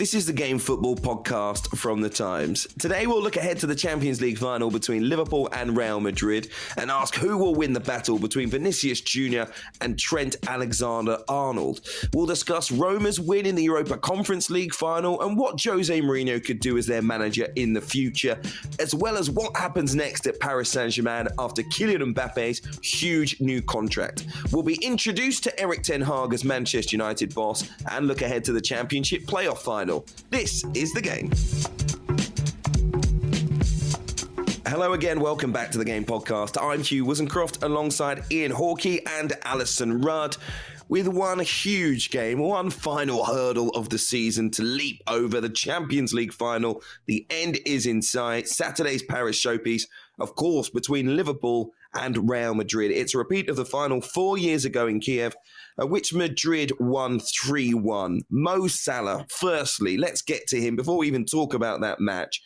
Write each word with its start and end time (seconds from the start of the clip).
This 0.00 0.14
is 0.14 0.24
the 0.24 0.32
Game 0.32 0.58
Football 0.58 0.96
podcast 0.96 1.76
from 1.76 2.00
The 2.00 2.08
Times. 2.08 2.66
Today 2.78 3.06
we'll 3.06 3.22
look 3.22 3.36
ahead 3.36 3.58
to 3.58 3.66
the 3.66 3.74
Champions 3.74 4.22
League 4.22 4.38
final 4.38 4.70
between 4.70 5.10
Liverpool 5.10 5.50
and 5.52 5.76
Real 5.76 6.00
Madrid 6.00 6.48
and 6.78 6.90
ask 6.90 7.14
who 7.16 7.36
will 7.36 7.54
win 7.54 7.74
the 7.74 7.80
battle 7.80 8.18
between 8.18 8.48
Vinicius 8.48 9.02
Jr. 9.02 9.42
and 9.82 9.98
Trent 9.98 10.36
Alexander 10.48 11.18
Arnold. 11.28 11.86
We'll 12.14 12.24
discuss 12.24 12.72
Roma's 12.72 13.20
win 13.20 13.44
in 13.44 13.54
the 13.54 13.64
Europa 13.64 13.98
Conference 13.98 14.48
League 14.48 14.72
final 14.72 15.20
and 15.20 15.36
what 15.36 15.62
Jose 15.62 16.00
Mourinho 16.00 16.42
could 16.42 16.60
do 16.60 16.78
as 16.78 16.86
their 16.86 17.02
manager 17.02 17.48
in 17.56 17.74
the 17.74 17.82
future, 17.82 18.40
as 18.78 18.94
well 18.94 19.18
as 19.18 19.28
what 19.28 19.54
happens 19.54 19.94
next 19.94 20.26
at 20.26 20.40
Paris 20.40 20.70
Saint 20.70 20.94
Germain 20.94 21.28
after 21.38 21.62
Kylian 21.64 22.14
Mbappe's 22.14 22.62
huge 22.82 23.38
new 23.38 23.60
contract. 23.60 24.24
We'll 24.50 24.62
be 24.62 24.76
introduced 24.76 25.44
to 25.44 25.60
Erik 25.60 25.82
Ten 25.82 26.00
Hag 26.00 26.32
as 26.32 26.42
Manchester 26.42 26.96
United 26.96 27.34
boss 27.34 27.68
and 27.90 28.08
look 28.08 28.22
ahead 28.22 28.44
to 28.44 28.54
the 28.54 28.62
Championship 28.62 29.24
playoff 29.24 29.58
final. 29.58 29.89
This 30.30 30.64
is 30.74 30.92
the 30.92 31.02
game. 31.02 31.30
Hello 34.66 34.92
again, 34.92 35.18
welcome 35.18 35.50
back 35.50 35.72
to 35.72 35.78
the 35.78 35.84
Game 35.84 36.04
Podcast. 36.04 36.56
I'm 36.62 36.82
Hugh 36.82 37.04
Woozencroft 37.04 37.64
alongside 37.64 38.22
Ian 38.30 38.52
Hawkey 38.52 39.00
and 39.18 39.32
Alyson 39.44 40.04
Rudd 40.04 40.36
with 40.88 41.08
one 41.08 41.40
huge 41.40 42.10
game, 42.10 42.38
one 42.38 42.70
final 42.70 43.24
hurdle 43.24 43.70
of 43.70 43.88
the 43.88 43.98
season 43.98 44.50
to 44.50 44.62
leap 44.62 45.02
over 45.08 45.40
the 45.40 45.48
Champions 45.48 46.12
League 46.12 46.32
final. 46.32 46.82
The 47.06 47.26
end 47.28 47.58
is 47.66 47.86
in 47.86 48.00
sight. 48.00 48.48
Saturday's 48.48 49.02
Paris 49.02 49.42
showpiece, 49.42 49.84
of 50.18 50.36
course, 50.36 50.70
between 50.70 51.16
Liverpool 51.16 51.72
and 51.94 52.28
Real 52.28 52.54
Madrid. 52.54 52.90
It's 52.90 53.14
a 53.14 53.18
repeat 53.18 53.48
of 53.48 53.56
the 53.56 53.64
final 53.64 54.00
four 54.00 54.38
years 54.38 54.64
ago 54.64 54.86
in 54.86 55.00
Kiev, 55.00 55.34
uh, 55.80 55.86
which 55.86 56.12
Madrid 56.12 56.72
won 56.78 57.20
3 57.20 57.74
1. 57.74 58.22
Mo 58.30 58.66
Salah, 58.66 59.26
firstly, 59.30 59.96
let's 59.96 60.22
get 60.22 60.46
to 60.48 60.60
him 60.60 60.76
before 60.76 60.98
we 60.98 61.06
even 61.06 61.24
talk 61.24 61.54
about 61.54 61.80
that 61.80 62.00
match. 62.00 62.42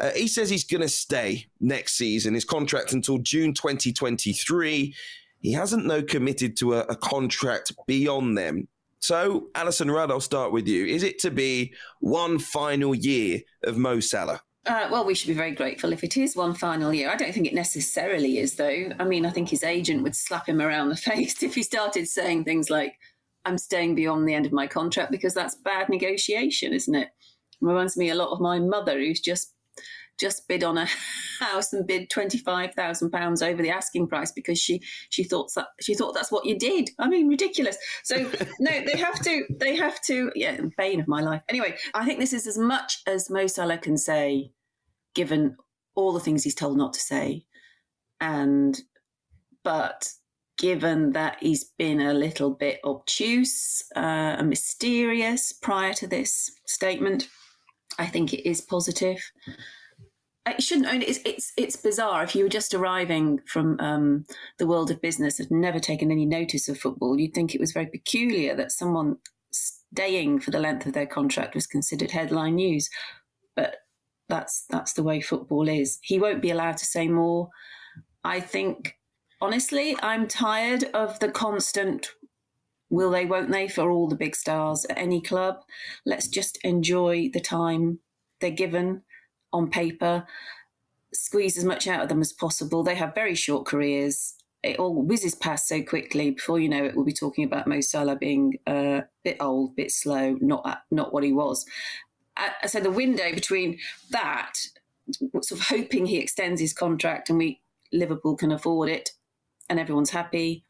Uh, 0.00 0.10
he 0.10 0.28
says 0.28 0.50
he's 0.50 0.64
going 0.64 0.82
to 0.82 0.88
stay 0.88 1.46
next 1.60 1.96
season, 1.96 2.34
his 2.34 2.44
contract 2.44 2.92
until 2.92 3.18
June 3.18 3.54
2023. 3.54 4.94
He 5.40 5.52
hasn't, 5.52 5.88
though, 5.88 6.02
committed 6.02 6.56
to 6.58 6.74
a, 6.74 6.80
a 6.80 6.96
contract 6.96 7.72
beyond 7.86 8.36
them. 8.36 8.68
So, 9.00 9.48
Alyson 9.54 9.90
Rudd, 9.90 10.10
I'll 10.10 10.20
start 10.20 10.52
with 10.52 10.66
you. 10.66 10.84
Is 10.84 11.02
it 11.02 11.18
to 11.20 11.30
be 11.30 11.74
one 12.00 12.38
final 12.38 12.94
year 12.94 13.40
of 13.64 13.78
Mo 13.78 14.00
Salah? 14.00 14.40
Uh, 14.66 14.88
well, 14.90 15.04
we 15.04 15.14
should 15.14 15.28
be 15.28 15.34
very 15.34 15.52
grateful 15.52 15.92
if 15.92 16.02
it 16.02 16.16
is 16.16 16.34
one 16.34 16.54
final 16.54 16.92
year. 16.92 17.08
I 17.10 17.16
don't 17.16 17.32
think 17.32 17.46
it 17.46 17.54
necessarily 17.54 18.38
is, 18.38 18.56
though. 18.56 18.90
I 18.98 19.04
mean, 19.04 19.24
I 19.24 19.30
think 19.30 19.48
his 19.48 19.62
agent 19.62 20.02
would 20.02 20.16
slap 20.16 20.48
him 20.48 20.60
around 20.60 20.88
the 20.88 20.96
face 20.96 21.42
if 21.42 21.54
he 21.54 21.62
started 21.62 22.08
saying 22.08 22.44
things 22.44 22.68
like, 22.68 22.98
I'm 23.44 23.58
staying 23.58 23.94
beyond 23.94 24.28
the 24.28 24.34
end 24.34 24.44
of 24.44 24.52
my 24.52 24.66
contract 24.66 25.12
because 25.12 25.32
that's 25.32 25.54
bad 25.54 25.88
negotiation, 25.88 26.72
isn't 26.72 26.94
it? 26.94 27.10
reminds 27.60 27.96
me 27.96 28.10
a 28.10 28.14
lot 28.14 28.30
of 28.30 28.40
my 28.40 28.58
mother, 28.58 28.98
who's 28.98 29.20
just 29.20 29.52
just 30.18 30.48
bid 30.48 30.64
on 30.64 30.78
a 30.78 30.86
house 31.40 31.72
and 31.72 31.86
bid 31.86 32.08
twenty 32.10 32.38
five 32.38 32.74
thousand 32.74 33.10
pounds 33.10 33.42
over 33.42 33.62
the 33.62 33.70
asking 33.70 34.08
price 34.08 34.32
because 34.32 34.58
she 34.58 34.80
she 35.10 35.24
thought 35.24 35.52
that 35.54 35.68
she 35.80 35.94
thought 35.94 36.14
that's 36.14 36.32
what 36.32 36.46
you 36.46 36.58
did. 36.58 36.90
I 36.98 37.08
mean, 37.08 37.28
ridiculous. 37.28 37.76
So 38.04 38.16
no, 38.60 38.70
they 38.84 38.98
have 38.98 39.20
to 39.24 39.44
they 39.50 39.76
have 39.76 40.00
to 40.02 40.32
yeah, 40.34 40.58
bane 40.76 41.00
of 41.00 41.08
my 41.08 41.20
life. 41.20 41.42
Anyway, 41.48 41.76
I 41.94 42.04
think 42.04 42.20
this 42.20 42.32
is 42.32 42.46
as 42.46 42.58
much 42.58 43.02
as 43.06 43.30
Mo 43.30 43.46
Salah 43.46 43.78
can 43.78 43.96
say 43.96 44.50
given 45.16 45.56
all 45.96 46.12
the 46.12 46.20
things 46.20 46.44
he's 46.44 46.54
told 46.54 46.76
not 46.76 46.92
to 46.92 47.00
say. 47.00 47.44
And, 48.20 48.80
but 49.64 50.08
given 50.58 51.12
that 51.12 51.38
he's 51.40 51.64
been 51.64 52.00
a 52.00 52.14
little 52.14 52.50
bit 52.50 52.80
obtuse 52.84 53.82
uh, 53.96 54.36
and 54.38 54.48
mysterious 54.48 55.52
prior 55.52 55.92
to 55.94 56.06
this 56.06 56.52
statement, 56.66 57.28
I 57.98 58.06
think 58.06 58.32
it 58.32 58.48
is 58.48 58.60
positive. 58.60 59.18
It 60.46 60.62
shouldn't. 60.62 60.86
I 60.86 60.98
it's 60.98 61.18
it's 61.24 61.52
it's 61.56 61.76
bizarre. 61.76 62.22
If 62.22 62.36
you 62.36 62.44
were 62.44 62.48
just 62.48 62.72
arriving 62.72 63.40
from 63.46 63.80
um, 63.80 64.26
the 64.58 64.66
world 64.66 64.92
of 64.92 65.02
business 65.02 65.40
and 65.40 65.50
never 65.50 65.80
taken 65.80 66.12
any 66.12 66.24
notice 66.24 66.68
of 66.68 66.78
football, 66.78 67.18
you'd 67.18 67.34
think 67.34 67.52
it 67.52 67.60
was 67.60 67.72
very 67.72 67.86
peculiar 67.86 68.54
that 68.54 68.70
someone 68.70 69.16
staying 69.50 70.38
for 70.40 70.52
the 70.52 70.60
length 70.60 70.86
of 70.86 70.92
their 70.92 71.06
contract 71.06 71.56
was 71.56 71.66
considered 71.66 72.12
headline 72.12 72.54
news. 72.54 72.88
But 73.56 73.76
that's 74.28 74.64
that's 74.68 74.92
the 74.92 75.02
way 75.02 75.20
football 75.20 75.68
is. 75.68 75.98
He 76.02 76.18
won't 76.18 76.42
be 76.42 76.50
allowed 76.50 76.76
to 76.78 76.86
say 76.86 77.08
more. 77.08 77.50
I 78.24 78.40
think 78.40 78.96
honestly, 79.40 79.96
I'm 80.02 80.26
tired 80.26 80.84
of 80.94 81.18
the 81.20 81.30
constant 81.30 82.08
will 82.88 83.10
they, 83.10 83.26
won't 83.26 83.50
they 83.50 83.68
for 83.68 83.90
all 83.90 84.08
the 84.08 84.16
big 84.16 84.36
stars 84.36 84.84
at 84.86 84.98
any 84.98 85.20
club. 85.20 85.56
Let's 86.04 86.28
just 86.28 86.58
enjoy 86.64 87.30
the 87.32 87.40
time 87.40 87.98
they're 88.40 88.50
given 88.50 89.02
on 89.52 89.70
paper, 89.70 90.26
squeeze 91.12 91.56
as 91.58 91.64
much 91.64 91.88
out 91.88 92.02
of 92.02 92.08
them 92.08 92.20
as 92.20 92.32
possible. 92.32 92.82
They 92.82 92.94
have 92.94 93.14
very 93.14 93.34
short 93.34 93.66
careers. 93.66 94.34
It 94.62 94.78
all 94.78 95.02
whizzes 95.02 95.34
past 95.34 95.68
so 95.68 95.82
quickly. 95.82 96.32
Before 96.32 96.58
you 96.58 96.68
know 96.68 96.84
it, 96.84 96.94
we'll 96.96 97.04
be 97.04 97.12
talking 97.12 97.44
about 97.44 97.66
Mo 97.66 97.80
Salah 97.80 98.16
being 98.16 98.54
a 98.66 99.04
bit 99.22 99.36
old, 99.40 99.76
bit 99.76 99.90
slow, 99.90 100.36
not 100.40 100.82
not 100.90 101.12
what 101.12 101.24
he 101.24 101.32
was 101.32 101.64
so 102.66 102.80
the 102.80 102.90
window 102.90 103.32
between 103.32 103.78
that, 104.10 104.54
sort 105.42 105.52
of 105.52 105.60
hoping 105.66 106.06
he 106.06 106.18
extends 106.18 106.60
his 106.60 106.72
contract 106.72 107.30
and 107.30 107.38
we 107.38 107.60
Liverpool 107.92 108.36
can 108.36 108.52
afford 108.52 108.88
it, 108.88 109.10
and 109.68 109.78
everyone's 109.78 110.10
happy. 110.10 110.64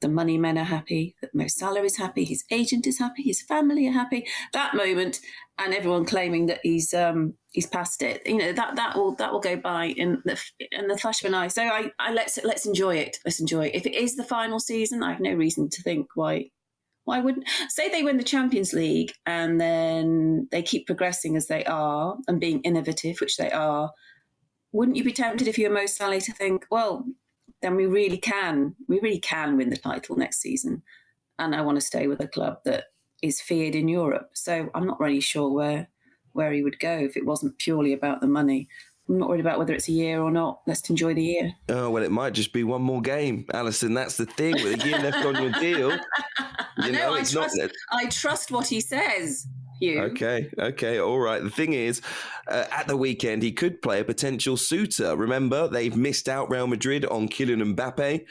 The 0.00 0.08
money 0.08 0.36
men 0.36 0.58
are 0.58 0.64
happy. 0.64 1.16
That 1.22 1.34
Mo 1.34 1.46
Salah 1.46 1.82
is 1.82 1.96
happy. 1.96 2.24
His 2.24 2.44
agent 2.50 2.86
is 2.86 2.98
happy. 2.98 3.22
His 3.22 3.40
family 3.40 3.88
are 3.88 3.92
happy. 3.92 4.26
That 4.52 4.74
moment, 4.74 5.20
and 5.58 5.72
everyone 5.72 6.04
claiming 6.04 6.46
that 6.46 6.60
he's 6.62 6.92
um, 6.92 7.34
he's 7.52 7.66
past 7.66 8.02
it. 8.02 8.22
You 8.26 8.36
know 8.36 8.52
that 8.52 8.76
that 8.76 8.96
will 8.96 9.14
that 9.14 9.32
will 9.32 9.40
go 9.40 9.56
by 9.56 9.86
in 9.86 10.22
the 10.24 10.40
in 10.70 10.88
the 10.88 10.98
flash 10.98 11.24
of 11.24 11.28
an 11.28 11.34
eye. 11.34 11.48
So 11.48 11.62
I, 11.62 11.90
I 11.98 12.12
let's 12.12 12.38
let's 12.44 12.66
enjoy 12.66 12.96
it. 12.96 13.18
Let's 13.24 13.40
enjoy 13.40 13.66
it. 13.66 13.74
If 13.74 13.86
it 13.86 13.94
is 13.94 14.16
the 14.16 14.24
final 14.24 14.60
season, 14.60 15.02
I 15.02 15.12
have 15.12 15.20
no 15.20 15.32
reason 15.32 15.70
to 15.70 15.82
think 15.82 16.08
why 16.14 16.50
why 17.06 17.20
wouldn't 17.20 17.48
say 17.68 17.88
they 17.88 18.02
win 18.02 18.16
the 18.16 18.24
Champions 18.24 18.72
League 18.72 19.12
and 19.24 19.60
then 19.60 20.48
they 20.50 20.60
keep 20.60 20.86
progressing 20.86 21.36
as 21.36 21.46
they 21.46 21.64
are 21.64 22.16
and 22.26 22.40
being 22.40 22.60
innovative, 22.62 23.20
which 23.20 23.36
they 23.36 23.50
are? 23.50 23.92
Wouldn't 24.72 24.96
you 24.96 25.04
be 25.04 25.12
tempted 25.12 25.46
if 25.46 25.56
you 25.56 25.68
were 25.68 25.74
Mo 25.74 25.86
Salah 25.86 26.20
to 26.20 26.32
think, 26.32 26.66
well, 26.68 27.06
then 27.62 27.76
we 27.76 27.86
really 27.86 28.18
can, 28.18 28.74
we 28.88 28.98
really 28.98 29.20
can 29.20 29.56
win 29.56 29.70
the 29.70 29.76
title 29.76 30.16
next 30.16 30.40
season, 30.40 30.82
and 31.38 31.54
I 31.54 31.62
want 31.62 31.76
to 31.76 31.86
stay 31.86 32.08
with 32.08 32.20
a 32.20 32.28
club 32.28 32.58
that 32.64 32.86
is 33.22 33.40
feared 33.40 33.76
in 33.76 33.88
Europe. 33.88 34.30
So 34.34 34.68
I'm 34.74 34.86
not 34.86 35.00
really 35.00 35.20
sure 35.20 35.48
where 35.50 35.88
where 36.32 36.52
he 36.52 36.62
would 36.62 36.78
go 36.78 36.98
if 36.98 37.16
it 37.16 37.24
wasn't 37.24 37.56
purely 37.56 37.94
about 37.94 38.20
the 38.20 38.26
money. 38.26 38.68
I'm 39.08 39.18
not 39.18 39.28
worried 39.28 39.40
about 39.40 39.58
whether 39.58 39.72
it's 39.72 39.88
a 39.88 39.92
year 39.92 40.20
or 40.20 40.30
not. 40.30 40.62
Let's 40.66 40.88
enjoy 40.90 41.14
the 41.14 41.22
year. 41.22 41.52
Oh, 41.68 41.90
well, 41.90 42.02
it 42.02 42.10
might 42.10 42.32
just 42.32 42.52
be 42.52 42.64
one 42.64 42.82
more 42.82 43.00
game, 43.00 43.44
Alyson. 43.54 43.94
That's 43.94 44.16
the 44.16 44.26
thing. 44.26 44.54
With 44.54 44.82
a 44.82 44.86
year 44.86 44.98
left 44.98 45.24
on 45.24 45.40
your 45.40 45.52
deal, 45.52 45.90
you 45.92 45.98
I 46.78 46.90
know, 46.90 46.98
know 46.98 47.14
I, 47.14 47.22
trust, 47.22 47.56
not... 47.56 47.70
I 47.92 48.06
trust 48.06 48.50
what 48.50 48.66
he 48.66 48.80
says. 48.80 49.46
Hugh. 49.78 50.00
Okay, 50.04 50.50
okay, 50.58 50.98
all 50.98 51.20
right. 51.20 51.42
The 51.42 51.50
thing 51.50 51.74
is, 51.74 52.00
uh, 52.48 52.64
at 52.70 52.88
the 52.88 52.96
weekend, 52.96 53.42
he 53.42 53.52
could 53.52 53.82
play 53.82 54.00
a 54.00 54.04
potential 54.04 54.56
suitor. 54.56 55.14
Remember, 55.14 55.68
they've 55.68 55.94
missed 55.94 56.28
out 56.28 56.50
Real 56.50 56.66
Madrid 56.66 57.04
on 57.04 57.28
Kylian 57.28 57.74
Mbappe. 57.74 58.24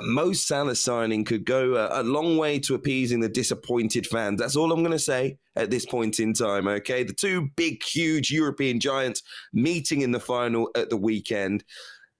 Mo 0.00 0.32
Salah 0.32 0.74
signing 0.74 1.24
could 1.24 1.44
go 1.44 1.74
a, 1.74 2.00
a, 2.00 2.02
long 2.02 2.36
way 2.36 2.58
to 2.60 2.74
appeasing 2.74 3.20
the 3.20 3.28
disappointed 3.28 4.06
fans. 4.06 4.40
That's 4.40 4.56
all 4.56 4.72
I'm 4.72 4.80
going 4.80 4.92
to 4.92 4.98
say 4.98 5.38
at 5.56 5.70
this 5.70 5.84
point 5.84 6.18
in 6.20 6.32
time. 6.32 6.66
Okay, 6.66 7.04
the 7.04 7.12
two 7.12 7.48
big, 7.56 7.82
huge 7.82 8.30
European 8.30 8.80
giants 8.80 9.22
meeting 9.52 10.00
in 10.00 10.12
the 10.12 10.20
final 10.20 10.70
at 10.74 10.88
the 10.88 10.96
weekend. 10.96 11.64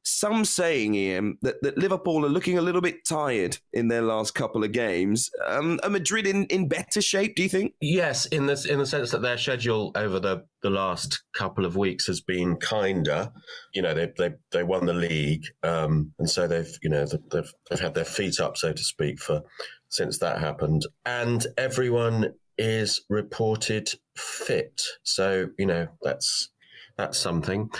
Some 0.04 0.44
saying, 0.44 0.94
Ian, 0.94 1.38
that, 1.42 1.62
that 1.62 1.78
Liverpool 1.78 2.24
are 2.24 2.30
looking 2.30 2.58
a 2.58 2.62
little 2.62 2.80
bit 2.80 3.06
tired 3.06 3.58
in 3.72 3.88
their 3.88 4.02
last 4.02 4.34
couple 4.34 4.64
of 4.64 4.72
games. 4.72 5.30
Um, 5.46 5.78
are 5.82 5.90
Madrid 5.90 6.26
in, 6.26 6.44
in 6.46 6.68
better 6.68 7.00
shape, 7.00 7.36
do 7.36 7.42
you 7.42 7.48
think? 7.48 7.74
Yes, 7.80 8.26
in 8.26 8.46
the, 8.46 8.66
in 8.68 8.78
the 8.78 8.86
sense 8.86 9.10
that 9.12 9.22
their 9.22 9.38
schedule 9.38 9.92
over 9.94 10.18
the, 10.18 10.44
the 10.62 10.70
last 10.70 11.22
couple 11.34 11.64
of 11.64 11.76
weeks 11.76 12.06
has 12.06 12.20
been 12.20 12.56
kinder. 12.56 13.30
You 13.74 13.82
know, 13.82 13.94
they, 13.94 14.12
they, 14.18 14.30
they 14.50 14.62
won 14.62 14.86
the 14.86 14.92
league. 14.92 15.44
Um, 15.62 16.12
and 16.18 16.28
so 16.28 16.46
they've, 16.46 16.78
you 16.82 16.90
know, 16.90 17.06
they've, 17.30 17.52
they've 17.70 17.80
had 17.80 17.94
their 17.94 18.04
feet 18.04 18.40
up, 18.40 18.56
so 18.56 18.72
to 18.72 18.82
speak, 18.82 19.20
for 19.20 19.42
since 19.88 20.18
that 20.18 20.38
happened. 20.38 20.86
And 21.06 21.46
everyone 21.56 22.34
is 22.58 23.00
reported 23.08 23.90
fit. 24.16 24.82
So, 25.02 25.48
you 25.58 25.66
know, 25.66 25.88
that's 26.02 26.50
that's 26.96 27.18
something. 27.18 27.70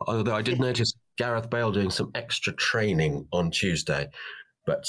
Although 0.00 0.34
I 0.34 0.42
did 0.42 0.60
notice 0.60 0.92
Gareth 1.18 1.50
Bale 1.50 1.72
doing 1.72 1.90
some 1.90 2.10
extra 2.14 2.52
training 2.54 3.26
on 3.32 3.50
Tuesday, 3.50 4.08
but 4.66 4.84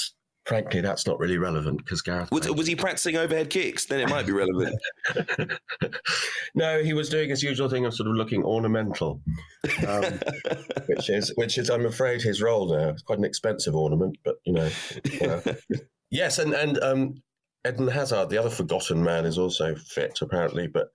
frankly, 0.46 0.80
that's 0.80 1.06
not 1.06 1.18
really 1.18 1.38
relevant 1.38 1.78
because 1.78 2.02
Gareth. 2.02 2.30
Was, 2.30 2.48
was, 2.50 2.66
he 2.66 2.74
practicing 2.74 3.16
overhead 3.16 3.50
kicks? 3.50 3.86
Then 3.86 4.00
it 4.00 4.08
might 4.08 4.26
be 4.26 4.32
relevant. 4.32 4.76
no, 6.54 6.82
he 6.82 6.92
was 6.92 7.08
doing 7.08 7.30
his 7.30 7.42
usual 7.42 7.68
thing 7.68 7.84
of 7.84 7.94
sort 7.94 8.08
of 8.08 8.16
looking 8.16 8.42
ornamental, 8.44 9.20
um, 9.86 10.04
which 10.86 11.10
is 11.10 11.32
which 11.36 11.58
is, 11.58 11.68
I'm 11.68 11.86
afraid, 11.86 12.22
his 12.22 12.40
role 12.40 12.68
now. 12.68 12.88
It's 12.90 13.02
quite 13.02 13.18
an 13.18 13.24
expensive 13.24 13.74
ornament, 13.74 14.16
but 14.24 14.36
you 14.44 14.52
know. 14.52 14.70
Uh, 15.20 15.54
yes, 16.10 16.38
and 16.38 16.54
and 16.54 16.78
um, 16.82 17.22
Eden 17.66 17.88
Hazard, 17.88 18.30
the 18.30 18.38
other 18.38 18.50
forgotten 18.50 19.02
man, 19.02 19.24
is 19.26 19.38
also 19.38 19.74
fit 19.74 20.18
apparently, 20.22 20.66
but 20.66 20.88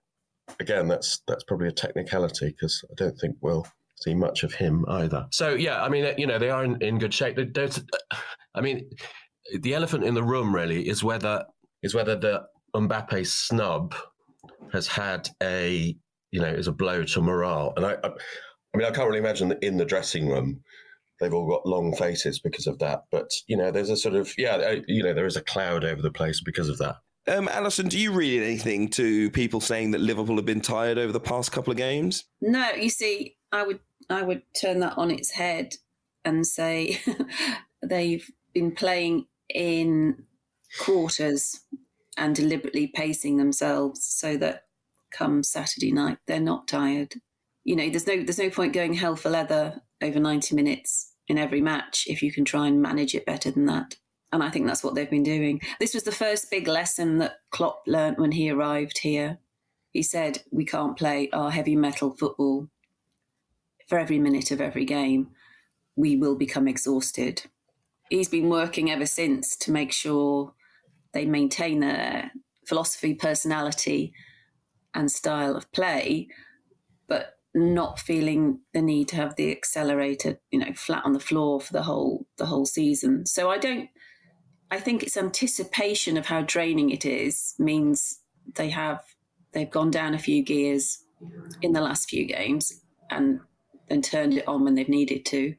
again, 0.60 0.88
that's 0.88 1.22
that's 1.28 1.44
probably 1.44 1.68
a 1.68 1.74
technicality 1.74 2.48
because 2.48 2.84
I 2.90 2.94
don't 2.96 3.18
think 3.18 3.38
we'll 3.42 3.68
see 3.95 4.13
much 4.13 4.44
of 4.44 4.53
him 4.53 4.86
either. 4.88 5.27
So 5.31 5.53
yeah, 5.53 5.83
I 5.83 5.89
mean, 5.89 6.06
uh, 6.06 6.13
you 6.18 6.27
know, 6.27 6.39
they 6.39 6.50
are 6.50 6.63
in, 6.63 6.81
in 6.81 7.00
good 7.00 7.13
shape. 7.13 7.38
I 8.53 8.62
mean, 8.62 8.89
the 9.59 9.74
elephant 9.74 10.03
in 10.03 10.13
the 10.13 10.24
room 10.24 10.53
really 10.53 10.88
is 10.88 11.03
whether 11.03 11.45
is 11.83 11.94
whether 11.94 12.15
the 12.15 12.44
Mbappe 12.75 13.25
snub 13.27 13.95
has 14.74 14.88
had 14.88 15.30
a 15.42 15.95
you 16.31 16.42
know 16.42 16.47
is 16.47 16.68
a 16.68 16.71
blow 16.71 17.03
to 17.03 17.21
morale. 17.21 17.74
And 17.77 17.86
I, 17.86 17.94
I, 18.03 18.07
I 18.07 18.77
mean, 18.77 18.88
I 18.88 18.92
can't 18.92 19.07
really 19.07 19.19
imagine 19.19 19.50
that 19.50 19.63
in 19.63 19.77
the 19.77 19.86
dressing 19.86 20.30
room 20.30 20.62
they've 21.19 21.33
all 21.33 21.47
got 21.47 21.65
long 21.65 21.95
faces 21.95 22.39
because 22.39 22.68
of 22.68 22.80
that. 22.80 23.03
But 23.12 23.31
you 23.47 23.57
know, 23.57 23.71
there's 23.71 23.89
a 23.89 23.97
sort 23.97 24.15
of 24.15 24.33
yeah, 24.38 24.75
you 24.88 25.03
know, 25.03 25.13
there 25.13 25.25
is 25.25 25.38
a 25.38 25.42
cloud 25.42 25.83
over 25.83 26.01
the 26.01 26.12
place 26.12 26.42
because 26.44 26.69
of 26.69 26.77
that. 26.80 26.95
Um, 27.27 27.48
Alyson, 27.48 27.89
do 27.89 27.98
you 27.98 28.12
read 28.12 28.44
anything 28.44 28.88
to 28.89 29.31
people 29.31 29.60
saying 29.60 29.92
that 29.92 30.01
Liverpool 30.01 30.36
have 30.36 30.45
been 30.45 30.62
tired 30.62 30.98
over 30.98 31.12
the 31.12 31.19
past 31.19 31.51
couple 31.51 31.72
of 31.72 31.77
games? 31.77 32.25
No, 32.39 32.69
you 32.72 32.89
see, 32.89 33.38
I 33.51 33.63
would 33.63 33.80
I 34.10 34.22
would 34.22 34.44
turn 34.60 34.80
that 34.81 34.98
on 34.98 35.10
its 35.10 35.31
head 35.31 35.75
and 36.24 36.45
say 36.45 37.01
they've 37.81 38.30
been 38.54 38.72
playing 38.72 39.25
in 39.50 40.25
quarters 40.80 41.62
and 42.18 42.36
deliberately 42.36 42.88
pacing 42.88 43.38
themselves 43.38 44.04
so 44.04 44.38
that 44.38 44.63
come 45.12 45.44
Saturday 45.44 45.92
night 45.92 46.18
they're 46.28 46.39
not 46.39 46.68
tired. 46.68 47.16
You 47.63 47.75
know, 47.75 47.89
there's 47.89 48.07
no 48.07 48.24
there's 48.24 48.39
no 48.39 48.51
point 48.51 48.74
going 48.74 48.94
hell 48.94 49.16
for 49.16 49.30
leather 49.30 49.81
over 50.01 50.19
90 50.19 50.54
minutes 50.56 51.13
in 51.28 51.39
every 51.39 51.62
match 51.62 52.06
if 52.07 52.21
you 52.21 52.31
can 52.31 52.45
try 52.45 52.68
and 52.68 52.81
manage 52.81 53.16
it 53.16 53.25
better 53.25 53.50
than 53.50 53.66
that. 53.66 53.95
And 54.31 54.44
I 54.44 54.50
think 54.50 54.68
that's 54.68 54.83
what 54.83 54.95
they've 54.95 55.10
been 55.10 55.24
doing. 55.24 55.62
This 55.80 55.94
was 55.94 56.04
the 56.04 56.12
first 56.12 56.51
big 56.51 56.68
lesson 56.68 57.19
that 57.19 57.38
Klopp 57.51 57.83
learnt 57.88 58.19
when 58.19 58.31
he 58.31 58.50
arrived 58.50 59.00
here. 59.00 59.39
He 59.92 60.04
said, 60.04 60.44
We 60.51 60.66
can't 60.66 60.98
play 60.98 61.30
our 61.31 61.51
heavy 61.51 61.75
metal 61.75 62.16
football 62.16 62.69
for 63.88 63.98
every 63.98 64.19
minute 64.19 64.51
of 64.51 64.60
every 64.60 64.86
game. 64.86 65.30
We 65.95 66.16
will 66.16 66.36
become 66.36 66.68
exhausted. 66.68 67.44
He's 68.10 68.30
been 68.30 68.50
working 68.50 68.92
ever 68.92 69.06
since 69.06 69.56
to 69.57 69.72
make 69.72 69.92
sure 69.92 70.54
they 71.13 71.25
maintain 71.25 71.80
their 71.80 72.31
philosophy, 72.68 73.13
personality, 73.13 74.13
and 74.94 75.10
style 75.10 75.56
of 75.56 75.71
play, 75.71 76.28
but 77.07 77.38
not 77.54 78.00
feeling 78.00 78.60
the 78.74 78.81
need 78.81 79.07
to 79.10 79.16
have 79.16 79.36
the 79.36 79.51
accelerator, 79.51 80.39
you 80.51 80.60
know, 80.60 80.74
flat 80.74 81.04
on 81.06 81.13
the 81.13 81.19
floor 81.19 81.62
for 81.62 81.71
the 81.71 81.83
whole 81.83 82.28
the 82.38 82.48
whole 82.48 82.66
season. 82.66 83.25
So 83.25 83.50
I 83.50 83.57
don't 83.57 83.89
I 84.72 84.80
think 84.80 85.04
its 85.04 85.18
anticipation 85.18 86.18
of 86.18 86.26
how 86.26 86.42
draining 86.42 86.90
it 86.90 87.06
is 87.06 87.56
means 87.60 88.20
they 88.56 88.70
have 88.70 89.04
they've 89.52 89.70
gone 89.70 89.92
down 89.92 90.14
a 90.14 90.20
few 90.20 90.44
gears 90.44 91.04
in 91.62 91.74
the 91.74 91.82
last 91.82 92.10
few 92.10 92.26
games 92.26 92.82
and 93.10 93.40
then 93.88 94.02
turned 94.02 94.34
it 94.34 94.48
on 94.48 94.64
when 94.64 94.76
they've 94.76 94.90
needed 94.90 95.26
to. 95.26 95.56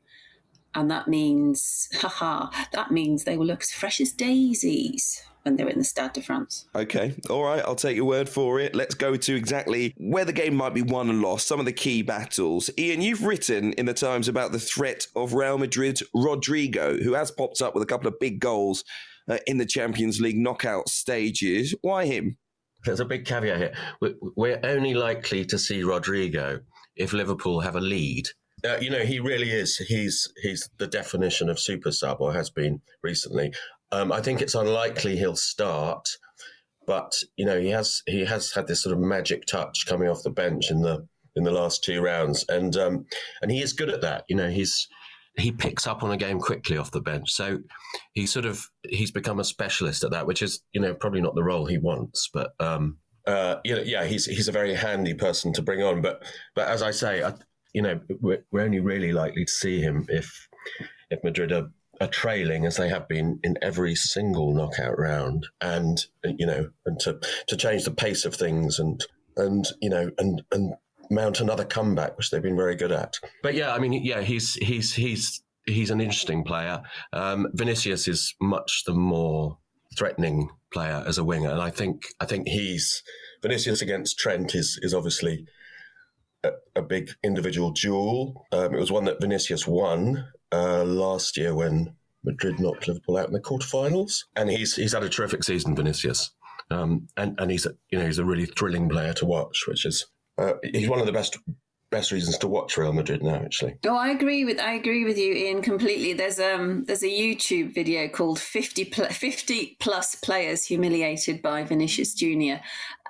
And 0.75 0.91
that 0.91 1.09
means, 1.09 1.89
haha, 1.95 2.51
that 2.73 2.91
means 2.91 3.25
they 3.25 3.37
will 3.37 3.47
look 3.47 3.63
as 3.63 3.71
fresh 3.71 4.01
as 4.01 4.13
daisies 4.13 5.23
when 5.47 5.57
they 5.57 5.65
were 5.65 5.71
in 5.71 5.79
the 5.79 5.85
Stade 5.85 6.13
de 6.13 6.21
France. 6.21 6.67
Okay, 6.75 7.15
all 7.31 7.45
right, 7.45 7.63
I'll 7.65 7.77
take 7.77 7.97
your 7.97 8.05
word 8.05 8.29
for 8.29 8.59
it. 8.59 8.75
Let's 8.75 8.97
go 8.97 9.17
to 9.17 9.35
exactly 9.35 9.95
where 9.97 10.25
the 10.25 10.33
game 10.33 10.57
might 10.57 10.75
be 10.75 10.83
won 10.83 11.09
and 11.09 11.23
lost, 11.23 11.47
some 11.47 11.61
of 11.61 11.67
the 11.67 11.73
key 11.73 12.03
battles. 12.03 12.69
Ian, 12.77 13.01
you've 13.01 13.25
written 13.25 13.73
in 13.75 13.87
the 13.87 13.95
Times 13.95 14.27
about 14.27 14.51
the 14.51 14.59
threat 14.59 15.07
of 15.15 15.33
Real 15.33 15.57
Madrid's 15.57 16.03
Rodrygo, 16.15 17.01
who 17.03 17.15
has 17.15 17.31
popped 17.31 17.63
up 17.63 17.75
with 17.75 17.83
a 17.83 17.87
couple 17.87 18.09
of 18.09 18.19
big 18.19 18.41
goals 18.41 18.85
uh, 19.29 19.39
in 19.47 19.59
the 19.59 19.67
Champions 19.67 20.21
League 20.21 20.37
knockout 20.37 20.89
stages. 20.89 21.75
Why 21.81 22.07
him? 22.07 22.37
There's 22.85 23.01
a 23.01 23.05
big 23.05 23.25
caveat 23.25 23.59
here. 23.59 23.73
We're 24.37 24.61
only 24.65 24.95
likely 24.95 25.45
to 25.47 25.59
see 25.59 25.83
Rodrygo 25.83 26.61
if 26.97 27.13
Liverpool 27.13 27.61
have 27.61 27.77
a 27.77 27.81
lead. 27.81 28.29
Uh, 28.65 28.79
you 28.81 28.91
know, 28.91 29.01
he 29.01 29.21
really 29.21 29.51
is. 29.51 29.77
He's 29.77 30.33
he's 30.43 30.69
the 30.79 30.87
definition 30.87 31.49
of 31.49 31.59
super 31.59 31.93
sub, 31.93 32.21
or 32.21 32.33
has 32.33 32.51
been 32.51 32.81
recently. 33.03 33.53
Um, 33.93 34.13
I 34.13 34.21
think 34.21 34.41
it's 34.41 34.55
unlikely 34.55 35.17
he'll 35.17 35.37
start, 35.37 36.09
but 36.87 37.13
you 37.37 37.45
know, 37.45 37.61
he 37.61 37.69
has 37.71 38.03
he 38.07 38.25
has 38.25 38.53
had 38.53 38.67
this 38.67 38.83
sort 38.83 38.95
of 38.95 39.01
magic 39.01 39.47
touch 39.47 39.87
coming 39.87 40.09
off 40.09 40.23
the 40.23 40.31
bench 40.31 40.71
in 40.71 40.83
the 40.83 41.07
in 41.35 41.45
the 41.45 41.53
last 41.53 41.85
two 41.85 42.01
rounds, 42.01 42.45
and 42.49 42.77
um, 42.77 43.07
and 43.43 43.51
he 43.51 43.61
is 43.61 43.73
good 43.73 43.91
at 43.91 44.01
that. 44.01 44.25
You 44.29 44.37
know, 44.37 44.49
he's 44.49 44.89
he 45.39 45.53
picks 45.53 45.87
up 45.87 46.03
on 46.03 46.11
a 46.11 46.17
game 46.17 46.41
quickly 46.41 46.79
off 46.79 46.91
the 46.91 47.01
bench, 47.01 47.31
so 47.31 47.59
he 48.13 48.27
sort 48.27 48.47
of 48.47 48.67
he's 48.89 49.11
become 49.11 49.39
a 49.39 49.45
specialist 49.45 50.03
at 50.03 50.11
that, 50.11 50.27
which 50.27 50.43
is 50.43 50.63
you 50.73 50.81
know 50.81 50.95
probably 50.95 51.21
not 51.21 51.35
the 51.35 51.45
role 51.45 51.67
he 51.67 51.79
wants, 51.79 52.29
but 52.33 52.53
um, 52.59 52.99
uh, 53.27 53.57
you 53.65 53.75
know, 53.75 53.83
yeah, 53.83 54.05
he's 54.05 54.27
he's 54.27 54.49
a 54.49 54.53
very 54.53 54.75
handy 54.75 55.15
person 55.15 55.53
to 55.53 55.63
bring 55.63 55.83
on. 55.83 56.01
But 56.01 56.23
but 56.55 56.69
as 56.69 56.83
I 56.83 56.93
say, 56.93 57.23
I, 57.23 57.35
you 57.73 57.83
know, 57.83 58.01
we're, 58.21 58.45
we're 58.53 58.63
only 58.63 58.81
really 58.81 59.13
likely 59.13 59.45
to 59.45 59.51
see 59.51 59.81
him 59.81 60.07
if 60.09 60.49
if 61.11 61.23
Madrid 61.25 61.53
are, 61.53 61.71
are 62.01 62.09
trailing 62.09 62.67
as 62.67 62.77
they 62.77 62.89
have 62.89 63.09
been 63.09 63.41
in 63.43 63.57
every 63.63 63.95
single 63.95 64.55
knockout 64.55 64.99
round, 64.99 65.47
and 65.61 66.07
you 66.25 66.47
know, 66.47 66.71
and 66.85 66.99
to 67.01 67.19
to 67.49 67.57
change 67.57 67.85
the 67.85 67.91
pace 67.91 68.25
of 68.25 68.35
things 68.35 68.79
and 68.79 69.05
and 69.37 69.67
you 69.81 69.91
know 69.91 70.11
and 70.19 70.43
and 70.53 70.75
mount 71.11 71.41
another 71.41 71.65
comeback, 71.65 72.17
which 72.17 72.31
they've 72.31 72.43
been 72.43 72.57
very 72.57 72.77
good 72.77 72.93
at. 72.93 73.19
But 73.43 73.55
yeah, 73.55 73.73
I 73.73 73.79
mean, 73.79 73.93
yeah, 73.93 74.23
he's 74.23 74.55
he's 74.55 74.95
he's 74.95 75.43
he's 75.67 75.91
an 75.91 76.01
interesting 76.01 76.45
player. 76.45 76.83
Um, 77.13 77.49
Vinicius 77.53 78.09
is 78.09 78.35
much 78.41 78.85
the 78.87 78.95
more 78.95 79.59
threatening 79.97 80.51
player 80.73 81.05
as 81.07 81.19
a 81.19 81.25
winger, 81.25 81.51
and 81.51 81.63
I 81.63 81.71
think 81.71 82.07
I 82.21 82.27
think 82.27 82.49
he's 82.49 83.03
Vinicius 83.43 83.83
against 83.83 84.19
Trent 84.19 84.55
is 84.55 84.79
is 84.83 84.95
obviously 84.95 85.47
a, 86.45 86.51
a 86.75 86.83
big 86.83 87.11
individual 87.25 87.71
duel. 87.71 88.47
Um, 88.53 88.75
it 88.75 88.81
was 88.81 88.93
one 88.93 89.05
that 89.05 89.21
Vinicius 89.21 89.67
won 89.67 90.29
uh, 90.57 90.85
last 90.85 91.37
year 91.37 91.55
when 91.55 91.95
Madrid 92.25 92.59
knocked 92.59 92.89
Liverpool 92.89 93.17
out 93.17 93.29
in 93.29 93.33
the 93.33 93.41
quarterfinals, 93.41 94.25
and 94.35 94.51
he's 94.51 94.75
he's 94.75 94.93
had 94.93 95.05
a 95.05 95.09
terrific 95.09 95.45
season, 95.45 95.77
Vinicius, 95.77 96.31
um, 96.71 97.09
and 97.17 97.39
and 97.39 97.51
he's 97.51 97.67
a, 97.67 97.75
you 97.91 97.99
know 97.99 98.07
he's 98.07 98.19
a 98.19 98.25
really 98.25 98.47
thrilling 98.47 98.89
player 98.89 99.13
to 99.15 99.27
watch, 99.27 99.65
which 99.69 99.85
is 99.85 100.07
uh, 100.39 100.55
he's 100.63 100.89
one 100.89 101.01
of 101.01 101.07
the 101.07 101.13
best 101.13 101.39
best 101.91 102.13
reasons 102.13 102.39
to 102.39 102.49
watch 102.49 102.77
Real 102.77 102.93
Madrid 102.93 103.23
now. 103.23 103.37
Actually, 103.37 103.77
oh, 103.87 103.97
I 103.97 104.09
agree 104.09 104.45
with 104.45 104.59
I 104.59 104.73
agree 104.73 105.05
with 105.05 105.19
you, 105.19 105.33
Ian, 105.33 105.63
completely. 105.63 106.13
There's 106.13 106.39
um 106.39 106.85
there's 106.85 107.03
a 107.03 107.07
YouTube 107.07 107.75
video 107.75 108.09
called 108.09 108.39
50, 108.39 108.87
pl- 108.87 109.07
50 109.07 109.77
plus 109.81 110.15
players 110.17 110.65
humiliated 110.65 111.43
by 111.43 111.65
Vinicius 111.65 112.15
Junior. 112.15 112.61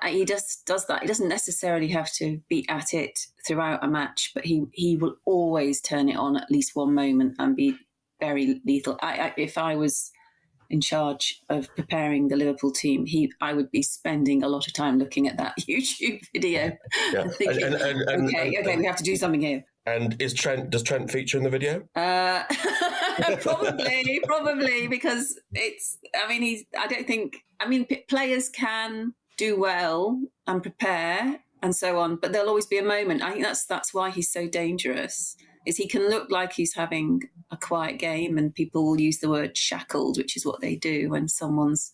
Uh, 0.02 0.08
he 0.08 0.24
just 0.24 0.66
does 0.66 0.86
that. 0.86 1.02
He 1.02 1.08
doesn't 1.08 1.28
necessarily 1.28 1.88
have 1.88 2.12
to 2.14 2.40
be 2.48 2.66
at 2.68 2.92
it 2.92 3.18
throughout 3.46 3.84
a 3.84 3.88
match, 3.88 4.32
but 4.34 4.44
he 4.44 4.64
he 4.72 4.96
will 4.96 5.16
always 5.24 5.80
turn 5.80 6.08
it 6.08 6.16
on 6.16 6.36
at 6.36 6.50
least 6.50 6.76
one 6.76 6.94
moment 6.94 7.36
and 7.38 7.56
be 7.56 7.76
very 8.20 8.60
lethal. 8.64 8.98
I, 9.00 9.18
I 9.18 9.34
if 9.36 9.58
I 9.58 9.76
was 9.76 10.10
in 10.70 10.80
charge 10.80 11.40
of 11.48 11.74
preparing 11.76 12.28
the 12.28 12.36
Liverpool 12.36 12.70
team, 12.70 13.06
he 13.06 13.32
I 13.40 13.52
would 13.52 13.70
be 13.70 13.82
spending 13.82 14.42
a 14.42 14.48
lot 14.48 14.66
of 14.66 14.72
time 14.72 14.98
looking 14.98 15.28
at 15.28 15.36
that 15.38 15.54
YouTube 15.60 16.20
video 16.32 16.76
yeah. 17.12 17.20
and 17.20 17.32
thinking, 17.32 17.62
and, 17.62 17.74
and, 17.74 18.00
and, 18.08 18.28
okay, 18.28 18.58
okay, 18.60 18.76
we 18.76 18.86
have 18.86 18.96
to 18.96 19.04
do 19.04 19.16
something 19.16 19.40
here. 19.40 19.64
And 19.86 20.20
is 20.20 20.34
Trent 20.34 20.70
does 20.70 20.82
Trent 20.82 21.10
feature 21.10 21.38
in 21.38 21.44
the 21.44 21.50
video? 21.50 21.84
Uh, 21.94 22.42
probably, 23.40 24.20
probably 24.26 24.88
because 24.88 25.38
it's. 25.52 25.98
I 26.14 26.28
mean, 26.28 26.42
he's. 26.42 26.64
I 26.78 26.88
don't 26.88 27.06
think. 27.06 27.44
I 27.60 27.68
mean, 27.68 27.84
p- 27.84 28.04
players 28.08 28.48
can 28.48 29.14
do 29.38 29.58
well 29.58 30.20
and 30.46 30.62
prepare 30.62 31.40
and 31.62 31.74
so 31.74 31.98
on, 31.98 32.16
but 32.16 32.32
there'll 32.32 32.48
always 32.48 32.66
be 32.66 32.78
a 32.78 32.84
moment. 32.84 33.22
I 33.22 33.30
think 33.30 33.44
that's 33.44 33.64
that's 33.64 33.94
why 33.94 34.10
he's 34.10 34.30
so 34.30 34.48
dangerous 34.48 35.36
is 35.66 35.76
he 35.76 35.88
can 35.88 36.08
look 36.08 36.30
like 36.30 36.52
he's 36.52 36.74
having 36.74 37.22
a 37.50 37.56
quiet 37.56 37.98
game, 37.98 38.38
and 38.38 38.54
people 38.54 38.84
will 38.84 39.00
use 39.00 39.18
the 39.18 39.30
word 39.30 39.56
shackled, 39.56 40.18
which 40.18 40.36
is 40.36 40.44
what 40.44 40.60
they 40.60 40.76
do 40.76 41.10
when 41.10 41.28
someone's 41.28 41.92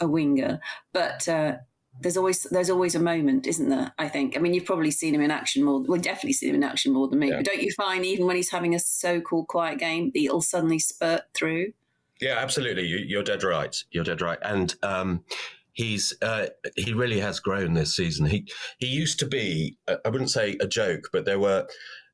a 0.00 0.08
winger. 0.08 0.60
But 0.92 1.28
uh, 1.28 1.56
there's 2.00 2.16
always 2.16 2.42
there's 2.44 2.70
always 2.70 2.94
a 2.94 3.00
moment, 3.00 3.46
isn't 3.46 3.68
there? 3.68 3.92
I 3.98 4.08
think. 4.08 4.36
I 4.36 4.40
mean, 4.40 4.54
you've 4.54 4.64
probably 4.64 4.90
seen 4.90 5.14
him 5.14 5.20
in 5.20 5.30
action 5.30 5.64
more. 5.64 5.82
Well, 5.86 6.00
definitely 6.00 6.34
seen 6.34 6.50
him 6.50 6.56
in 6.56 6.64
action 6.64 6.92
more 6.92 7.08
than 7.08 7.18
me. 7.18 7.30
Yeah. 7.30 7.36
But 7.36 7.46
don't 7.46 7.62
you 7.62 7.72
find 7.72 8.04
even 8.04 8.26
when 8.26 8.36
he's 8.36 8.50
having 8.50 8.74
a 8.74 8.80
so-called 8.80 9.48
quiet 9.48 9.78
game, 9.78 10.10
he'll 10.14 10.40
suddenly 10.40 10.78
spurt 10.78 11.22
through? 11.34 11.72
Yeah, 12.20 12.38
absolutely. 12.38 12.86
You, 12.86 13.18
are 13.18 13.24
dead 13.24 13.42
right. 13.42 13.76
You're 13.90 14.04
dead 14.04 14.22
right. 14.22 14.38
And 14.42 14.74
um, 14.82 15.24
he's 15.72 16.14
uh, 16.22 16.46
he 16.76 16.94
really 16.94 17.20
has 17.20 17.40
grown 17.40 17.74
this 17.74 17.94
season. 17.94 18.26
He 18.26 18.46
he 18.78 18.86
used 18.86 19.18
to 19.20 19.26
be 19.26 19.76
I 19.88 20.08
wouldn't 20.08 20.30
say 20.30 20.56
a 20.60 20.66
joke, 20.66 21.08
but 21.12 21.24
there 21.24 21.38
were 21.38 21.66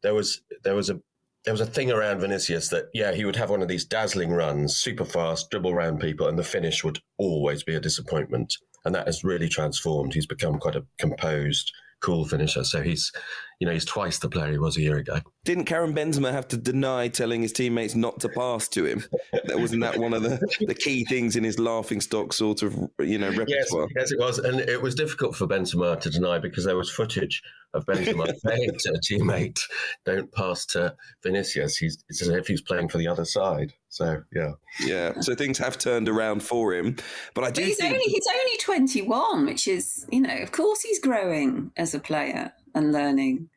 there 0.03 0.15
was 0.15 0.41
there 0.65 0.75
was 0.75 0.91
a 0.91 1.00
there 1.44 1.54
was 1.54 1.61
a 1.61 1.66
thing 1.66 1.90
around 1.90 2.20
Vinicius 2.20 2.68
that 2.68 2.87
yeah 2.92 3.12
he 3.12 3.25
would 3.25 3.37
have 3.37 3.50
one 3.50 3.62
of 3.62 3.68
these 3.68 3.85
dazzling 3.85 4.30
runs, 4.30 4.76
super 4.76 5.04
fast, 5.04 5.50
dribble 5.50 5.70
around 5.70 6.00
people, 6.00 6.28
and 6.28 6.38
the 6.38 6.44
finish 6.44 6.85
would 6.85 6.99
always 7.18 7.62
be 7.62 7.75
a 7.75 7.80
disappointment 7.80 8.56
and 8.85 8.94
that 8.94 9.06
has 9.06 9.25
really 9.25 9.49
transformed. 9.49 10.14
He's 10.14 10.26
become 10.26 10.59
quite 10.59 10.76
a 10.76 10.87
composed, 10.99 11.73
cool 12.00 12.26
finisher. 12.26 12.64
So 12.64 12.82
he's, 12.82 13.12
you 13.61 13.67
know, 13.67 13.75
he's 13.75 13.85
twice 13.85 14.19
the 14.19 14.29
player 14.29 14.50
he 14.50 14.59
was 14.59 14.79
a 14.79 14.81
year 14.81 14.97
ago. 14.97 15.21
Didn't 15.45 15.67
Karim 15.67 15.95
Benzema 15.95 16.33
have 16.33 16.49
to 16.49 16.57
deny 16.57 17.09
telling 17.09 17.43
his 17.43 17.52
teammates 17.52 17.95
not 17.95 18.19
to 18.21 18.31
pass 18.31 18.67
to 18.69 18.87
him? 18.87 19.05
That 19.45 19.59
wasn't 19.59 19.83
that 19.83 19.99
one 19.99 20.14
of 20.14 20.23
the, 20.23 20.40
the 20.67 20.75
key 20.75 21.05
things 21.05 21.37
in 21.37 21.45
his 21.45 21.59
laughing 21.59 22.00
stock 22.00 22.33
sort 22.33 22.62
of, 22.62 22.75
you 22.99 23.19
know, 23.19 23.29
repertoire. 23.29 23.87
Yes, 23.95 24.11
yes, 24.11 24.12
it 24.12 24.19
was, 24.19 24.38
and 24.38 24.61
it 24.61 24.81
was 24.81 24.95
difficult 24.95 25.37
for 25.37 25.47
Benzema 25.47 26.00
to 26.00 26.11
deny 26.11 26.38
because 26.38 26.64
there 26.64 26.76
was 26.76 26.90
footage 26.90 27.43
of 27.75 27.85
Benzema 27.85 28.33
saying 28.47 28.71
to 28.79 28.95
a 28.95 28.99
teammate, 28.99 29.61
"Don't 30.07 30.33
pass 30.33 30.64
to 30.67 30.97
Vinicius." 31.23 31.76
He's 31.76 32.02
it's 32.09 32.23
as 32.23 32.29
if 32.29 32.47
he's 32.47 32.62
playing 32.62 32.88
for 32.88 32.97
the 32.97 33.09
other 33.09 33.26
side. 33.26 33.75
So 33.88 34.23
yeah, 34.35 34.52
yeah. 34.81 35.21
So 35.21 35.35
things 35.35 35.59
have 35.59 35.76
turned 35.76 36.09
around 36.09 36.43
for 36.43 36.75
him, 36.75 36.97
but 37.35 37.45
I 37.45 37.50
do. 37.50 37.61
But 37.61 37.69
he's 37.69 37.76
think... 37.76 37.93
only 37.93 38.05
he's 38.05 38.26
only 38.33 38.57
twenty 38.59 39.02
one, 39.02 39.45
which 39.45 39.69
is 39.69 40.07
you 40.11 40.21
know, 40.21 40.37
of 40.37 40.52
course, 40.52 40.81
he's 40.81 40.99
growing 40.99 41.73
as 41.76 41.95
a 41.95 42.00
player 42.00 42.52
and 42.75 42.93
learning. 42.93 43.49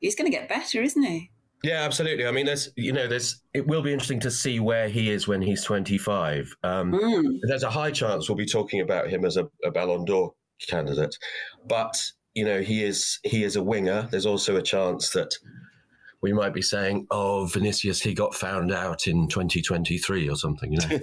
He's 0.00 0.14
going 0.14 0.30
to 0.30 0.36
get 0.36 0.48
better, 0.48 0.82
isn't 0.82 1.02
he? 1.02 1.30
Yeah, 1.62 1.82
absolutely. 1.82 2.26
I 2.26 2.30
mean, 2.30 2.46
there's, 2.46 2.70
you 2.76 2.92
know, 2.92 3.06
there's, 3.06 3.42
it 3.52 3.66
will 3.66 3.82
be 3.82 3.92
interesting 3.92 4.20
to 4.20 4.30
see 4.30 4.60
where 4.60 4.88
he 4.88 5.10
is 5.10 5.28
when 5.28 5.42
he's 5.42 5.62
25. 5.62 6.56
Um, 6.62 6.92
mm. 6.92 7.38
There's 7.42 7.64
a 7.64 7.70
high 7.70 7.90
chance 7.90 8.28
we'll 8.28 8.36
be 8.36 8.46
talking 8.46 8.80
about 8.80 9.10
him 9.10 9.26
as 9.26 9.36
a, 9.36 9.46
a 9.62 9.70
Ballon 9.70 10.06
d'Or 10.06 10.32
candidate, 10.68 11.16
but 11.66 12.12
you 12.34 12.44
know, 12.44 12.60
he 12.60 12.84
is 12.84 13.18
he 13.24 13.42
is 13.44 13.56
a 13.56 13.62
winger. 13.62 14.08
There's 14.10 14.26
also 14.26 14.56
a 14.56 14.62
chance 14.62 15.10
that 15.10 15.34
we 16.22 16.32
might 16.32 16.54
be 16.54 16.62
saying, 16.62 17.06
"Oh, 17.10 17.46
Vinicius, 17.46 18.00
he 18.00 18.14
got 18.14 18.34
found 18.34 18.72
out 18.72 19.06
in 19.06 19.26
2023 19.28 20.28
or 20.28 20.36
something." 20.36 20.72
You 20.72 20.78
know. 20.78 20.86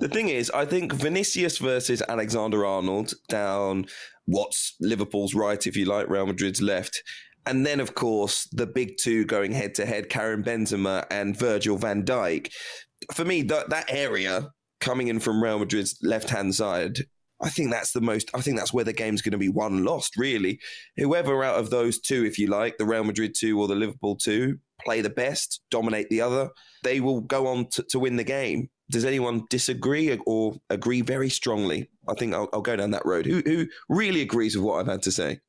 the 0.00 0.08
thing 0.10 0.28
is, 0.28 0.50
I 0.50 0.64
think 0.64 0.92
Vinicius 0.92 1.58
versus 1.58 2.02
Alexander 2.08 2.64
Arnold 2.64 3.14
down 3.28 3.86
what's 4.26 4.74
Liverpool's 4.80 5.34
right, 5.34 5.66
if 5.66 5.76
you 5.76 5.86
like, 5.86 6.08
Real 6.08 6.26
Madrid's 6.26 6.62
left. 6.62 7.02
And 7.46 7.64
then, 7.64 7.80
of 7.80 7.94
course, 7.94 8.48
the 8.52 8.66
big 8.66 8.96
two 8.98 9.24
going 9.24 9.52
head 9.52 9.74
to 9.76 9.86
head, 9.86 10.08
Karim 10.08 10.42
Benzema 10.42 11.06
and 11.10 11.38
Virgil 11.38 11.76
van 11.76 12.04
Dijk. 12.04 12.50
For 13.12 13.24
me, 13.24 13.42
that, 13.42 13.70
that 13.70 13.86
area 13.88 14.50
coming 14.80 15.08
in 15.08 15.20
from 15.20 15.42
Real 15.42 15.58
Madrid's 15.58 15.96
left 16.02 16.30
hand 16.30 16.54
side 16.54 16.98
I 17.40 17.50
think 17.50 17.70
that's 17.70 17.92
the 17.92 18.00
most. 18.00 18.30
I 18.34 18.40
think 18.40 18.56
that's 18.56 18.72
where 18.72 18.84
the 18.84 18.92
game's 18.92 19.22
going 19.22 19.32
to 19.32 19.38
be 19.38 19.48
won 19.48 19.84
lost. 19.84 20.16
Really, 20.16 20.58
whoever 20.96 21.44
out 21.44 21.58
of 21.58 21.70
those 21.70 22.00
two, 22.00 22.24
if 22.24 22.38
you 22.38 22.46
like, 22.46 22.78
the 22.78 22.86
Real 22.86 23.04
Madrid 23.04 23.34
two 23.38 23.60
or 23.60 23.68
the 23.68 23.74
Liverpool 23.74 24.16
two, 24.16 24.58
play 24.84 25.02
the 25.02 25.10
best, 25.10 25.60
dominate 25.70 26.08
the 26.08 26.22
other, 26.22 26.50
they 26.82 27.00
will 27.00 27.20
go 27.20 27.46
on 27.46 27.68
to, 27.72 27.84
to 27.90 27.98
win 27.98 28.16
the 28.16 28.24
game. 28.24 28.70
Does 28.90 29.04
anyone 29.04 29.46
disagree 29.50 30.16
or 30.26 30.56
agree 30.70 31.00
very 31.00 31.28
strongly? 31.28 31.90
I 32.08 32.14
think 32.14 32.34
I'll, 32.34 32.48
I'll 32.52 32.60
go 32.60 32.76
down 32.76 32.92
that 32.92 33.04
road. 33.04 33.26
Who, 33.26 33.42
who 33.44 33.66
really 33.88 34.20
agrees 34.20 34.56
with 34.56 34.64
what 34.64 34.78
I've 34.78 34.86
had 34.86 35.02
to 35.02 35.12
say? 35.12 35.40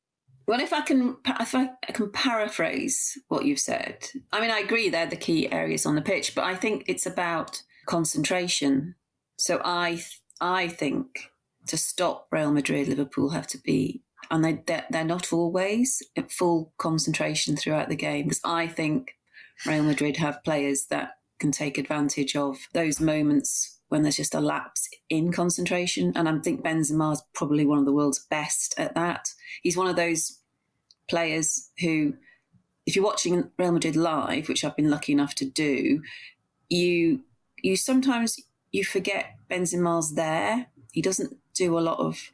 Well, 0.48 0.60
if 0.60 0.72
I 0.72 0.80
can, 0.80 1.18
if 1.26 1.54
I 1.54 1.70
can 1.92 2.10
paraphrase 2.10 3.18
what 3.28 3.44
you've 3.44 3.60
said, 3.60 4.06
I 4.32 4.40
mean, 4.40 4.50
I 4.50 4.60
agree 4.60 4.88
they're 4.88 5.06
the 5.06 5.14
key 5.14 5.52
areas 5.52 5.84
on 5.84 5.94
the 5.94 6.00
pitch, 6.02 6.34
but 6.34 6.44
I 6.44 6.54
think 6.54 6.84
it's 6.88 7.04
about 7.04 7.62
concentration. 7.86 8.94
So 9.36 9.60
I, 9.62 10.02
I 10.40 10.68
think 10.68 11.30
to 11.66 11.76
stop 11.76 12.28
Real 12.32 12.50
Madrid, 12.50 12.88
Liverpool 12.88 13.28
have 13.30 13.46
to 13.48 13.58
be, 13.58 14.02
and 14.30 14.42
they, 14.42 14.62
they're, 14.66 14.86
they're 14.88 15.04
not 15.04 15.32
always 15.34 16.02
at 16.16 16.32
full 16.32 16.72
concentration 16.78 17.54
throughout 17.56 17.90
the 17.90 17.94
game. 17.94 18.24
Because 18.24 18.40
I 18.42 18.66
think 18.66 19.16
Real 19.66 19.82
Madrid 19.82 20.16
have 20.16 20.42
players 20.44 20.86
that 20.86 21.17
can 21.38 21.52
take 21.52 21.78
advantage 21.78 22.36
of 22.36 22.58
those 22.72 23.00
moments 23.00 23.78
when 23.88 24.02
there's 24.02 24.16
just 24.16 24.34
a 24.34 24.40
lapse 24.40 24.88
in 25.08 25.32
concentration. 25.32 26.12
And 26.14 26.28
I 26.28 26.38
think 26.38 26.62
Benzema 26.62 27.12
is 27.12 27.22
probably 27.34 27.64
one 27.64 27.78
of 27.78 27.86
the 27.86 27.92
world's 27.92 28.26
best 28.30 28.74
at 28.78 28.94
that. 28.94 29.32
He's 29.62 29.76
one 29.76 29.86
of 29.86 29.96
those 29.96 30.38
players 31.08 31.70
who, 31.80 32.14
if 32.86 32.94
you're 32.94 33.04
watching 33.04 33.50
Real 33.58 33.72
Madrid 33.72 33.96
live, 33.96 34.48
which 34.48 34.64
I've 34.64 34.76
been 34.76 34.90
lucky 34.90 35.12
enough 35.12 35.34
to 35.36 35.44
do, 35.44 36.02
you 36.68 37.22
you 37.62 37.76
sometimes 37.76 38.38
you 38.70 38.84
forget 38.84 39.36
Benzema's 39.50 40.14
there. 40.14 40.66
He 40.92 41.02
doesn't 41.02 41.36
do 41.54 41.78
a 41.78 41.80
lot 41.80 41.98
of 41.98 42.30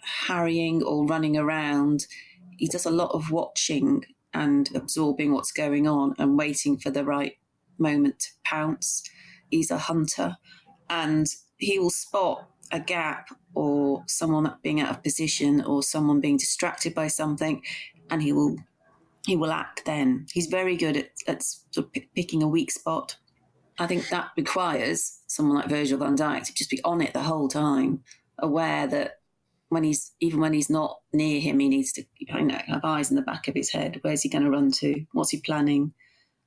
harrying 0.00 0.82
or 0.82 1.06
running 1.06 1.36
around. 1.36 2.06
He 2.56 2.68
does 2.68 2.86
a 2.86 2.90
lot 2.90 3.10
of 3.12 3.30
watching 3.30 4.04
and 4.34 4.70
absorbing 4.74 5.32
what's 5.32 5.52
going 5.52 5.88
on 5.88 6.14
and 6.18 6.36
waiting 6.36 6.76
for 6.76 6.90
the 6.90 7.04
right 7.04 7.37
moment 7.78 8.20
to 8.20 8.28
pounce. 8.44 9.02
He's 9.50 9.70
a 9.70 9.78
hunter 9.78 10.36
and 10.90 11.26
he 11.56 11.78
will 11.78 11.90
spot 11.90 12.48
a 12.70 12.80
gap 12.80 13.30
or 13.54 14.04
someone 14.06 14.54
being 14.62 14.80
out 14.80 14.90
of 14.90 15.02
position 15.02 15.62
or 15.62 15.82
someone 15.82 16.20
being 16.20 16.36
distracted 16.36 16.94
by 16.94 17.08
something 17.08 17.62
and 18.10 18.22
he 18.22 18.32
will 18.32 18.56
he 19.26 19.36
will 19.36 19.52
act 19.52 19.84
then. 19.84 20.26
He's 20.32 20.46
very 20.46 20.76
good 20.76 20.96
at, 20.96 21.10
at 21.26 21.42
sort 21.42 21.86
of 21.86 21.92
p- 21.92 22.08
picking 22.14 22.42
a 22.42 22.48
weak 22.48 22.70
spot. 22.70 23.16
I 23.78 23.86
think 23.86 24.08
that 24.08 24.30
requires 24.36 25.20
someone 25.26 25.56
like 25.56 25.68
Virgil 25.68 25.98
van 25.98 26.16
Dijk 26.16 26.44
to 26.44 26.54
just 26.54 26.70
be 26.70 26.82
on 26.82 27.02
it 27.02 27.12
the 27.12 27.22
whole 27.22 27.48
time 27.48 28.02
aware 28.38 28.86
that 28.86 29.18
when 29.68 29.84
he's 29.84 30.12
even 30.20 30.40
when 30.40 30.54
he's 30.54 30.70
not 30.70 30.98
near 31.12 31.40
him, 31.40 31.58
he 31.58 31.68
needs 31.68 31.92
to 31.92 32.04
you 32.16 32.42
know 32.42 32.58
have 32.66 32.84
eyes 32.84 33.10
in 33.10 33.16
the 33.16 33.22
back 33.22 33.48
of 33.48 33.54
his 33.54 33.70
head. 33.70 33.98
Where's 34.02 34.22
he 34.22 34.28
going 34.28 34.44
to 34.44 34.50
run 34.50 34.70
to? 34.72 35.04
What's 35.12 35.30
he 35.30 35.40
planning? 35.40 35.92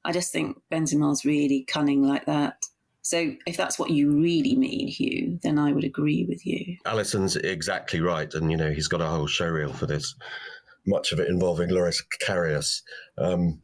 I 0.04 0.12
just 0.12 0.32
think 0.32 0.60
Benzema's 0.72 1.26
really 1.26 1.64
cunning 1.64 2.04
like 2.04 2.26
that. 2.26 2.66
So 3.04 3.34
if 3.48 3.58
that's 3.58 3.80
what 3.80 3.90
you 3.90 4.12
really 4.12 4.56
mean, 4.56 4.88
Hugh, 4.88 5.40
then 5.42 5.58
I 5.58 5.72
would 5.72 5.84
agree 5.84 6.26
with 6.28 6.46
you. 6.46 6.78
Alyson's 6.86 7.36
exactly 7.36 8.00
right, 8.00 8.32
and 8.34 8.52
you 8.52 8.58
know 8.58 8.72
he's 8.72 8.88
got 8.88 9.02
a 9.02 9.08
whole 9.08 9.28
show 9.28 9.48
reel 9.48 9.74
for 9.74 9.88
this. 9.88 10.16
Much 10.86 11.12
of 11.12 11.20
it 11.20 11.28
involving 11.28 11.70
Loris 11.70 12.04
Karius, 12.24 12.82
um, 13.18 13.62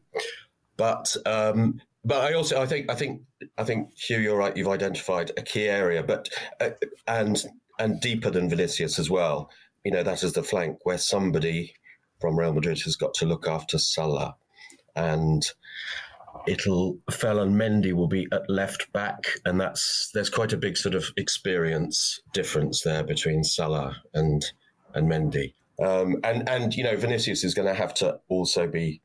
but 0.75 1.15
um, 1.25 1.82
but 2.03 2.24
I 2.24 2.34
also 2.34 2.62
I 2.62 2.65
think 2.65 2.91
I 2.91 2.96
think 2.96 3.22
I 3.58 3.63
think 3.63 3.96
Hugh, 3.96 4.20
you're 4.20 4.38
right. 4.38 4.56
You've 4.56 4.67
identified 4.67 5.32
a 5.38 5.41
key 5.41 5.67
area, 5.67 6.01
but 6.03 6.29
uh, 6.60 6.72
and 7.08 7.44
and 7.79 8.01
deeper 8.01 8.32
than 8.32 8.50
Vinicius 8.50 8.98
as 8.98 9.10
well. 9.10 9.51
You 9.84 9.91
know, 9.91 10.03
that 10.03 10.24
is 10.24 10.34
the 10.34 10.44
flank 10.44 10.79
where 10.84 10.98
somebody 10.98 11.74
from 12.20 12.38
Real 12.38 12.53
Madrid 12.53 12.79
has 12.82 12.96
got 12.96 13.13
to 13.15 13.25
look 13.25 13.48
after 13.48 13.77
Salah. 13.77 14.36
And 14.96 15.46
it'll 16.46 17.00
Ferland 17.10 17.56
Mendy 17.56 17.94
will 17.94 18.08
be 18.08 18.27
at 18.32 18.50
left 18.50 18.91
back, 18.94 19.25
and 19.46 19.60
that's 19.60 20.12
there's 20.13 20.29
quite 20.29 20.53
a 20.53 20.58
big 20.58 20.77
sort 20.77 20.96
of 20.96 21.12
experience 21.17 22.22
difference 22.34 22.82
there 22.82 23.03
between 23.03 23.44
Salah 23.44 24.01
and 24.13 24.46
and 24.94 25.10
Mendy. 25.10 25.53
Um, 25.84 26.17
and 26.24 26.48
and 26.50 26.75
you 26.75 26.84
know 26.84 26.96
Vinicius 26.98 27.44
is 27.44 27.53
going 27.53 27.67
to 27.67 27.74
have 27.74 27.94
to 27.96 28.20
also 28.29 28.67
be 28.67 29.01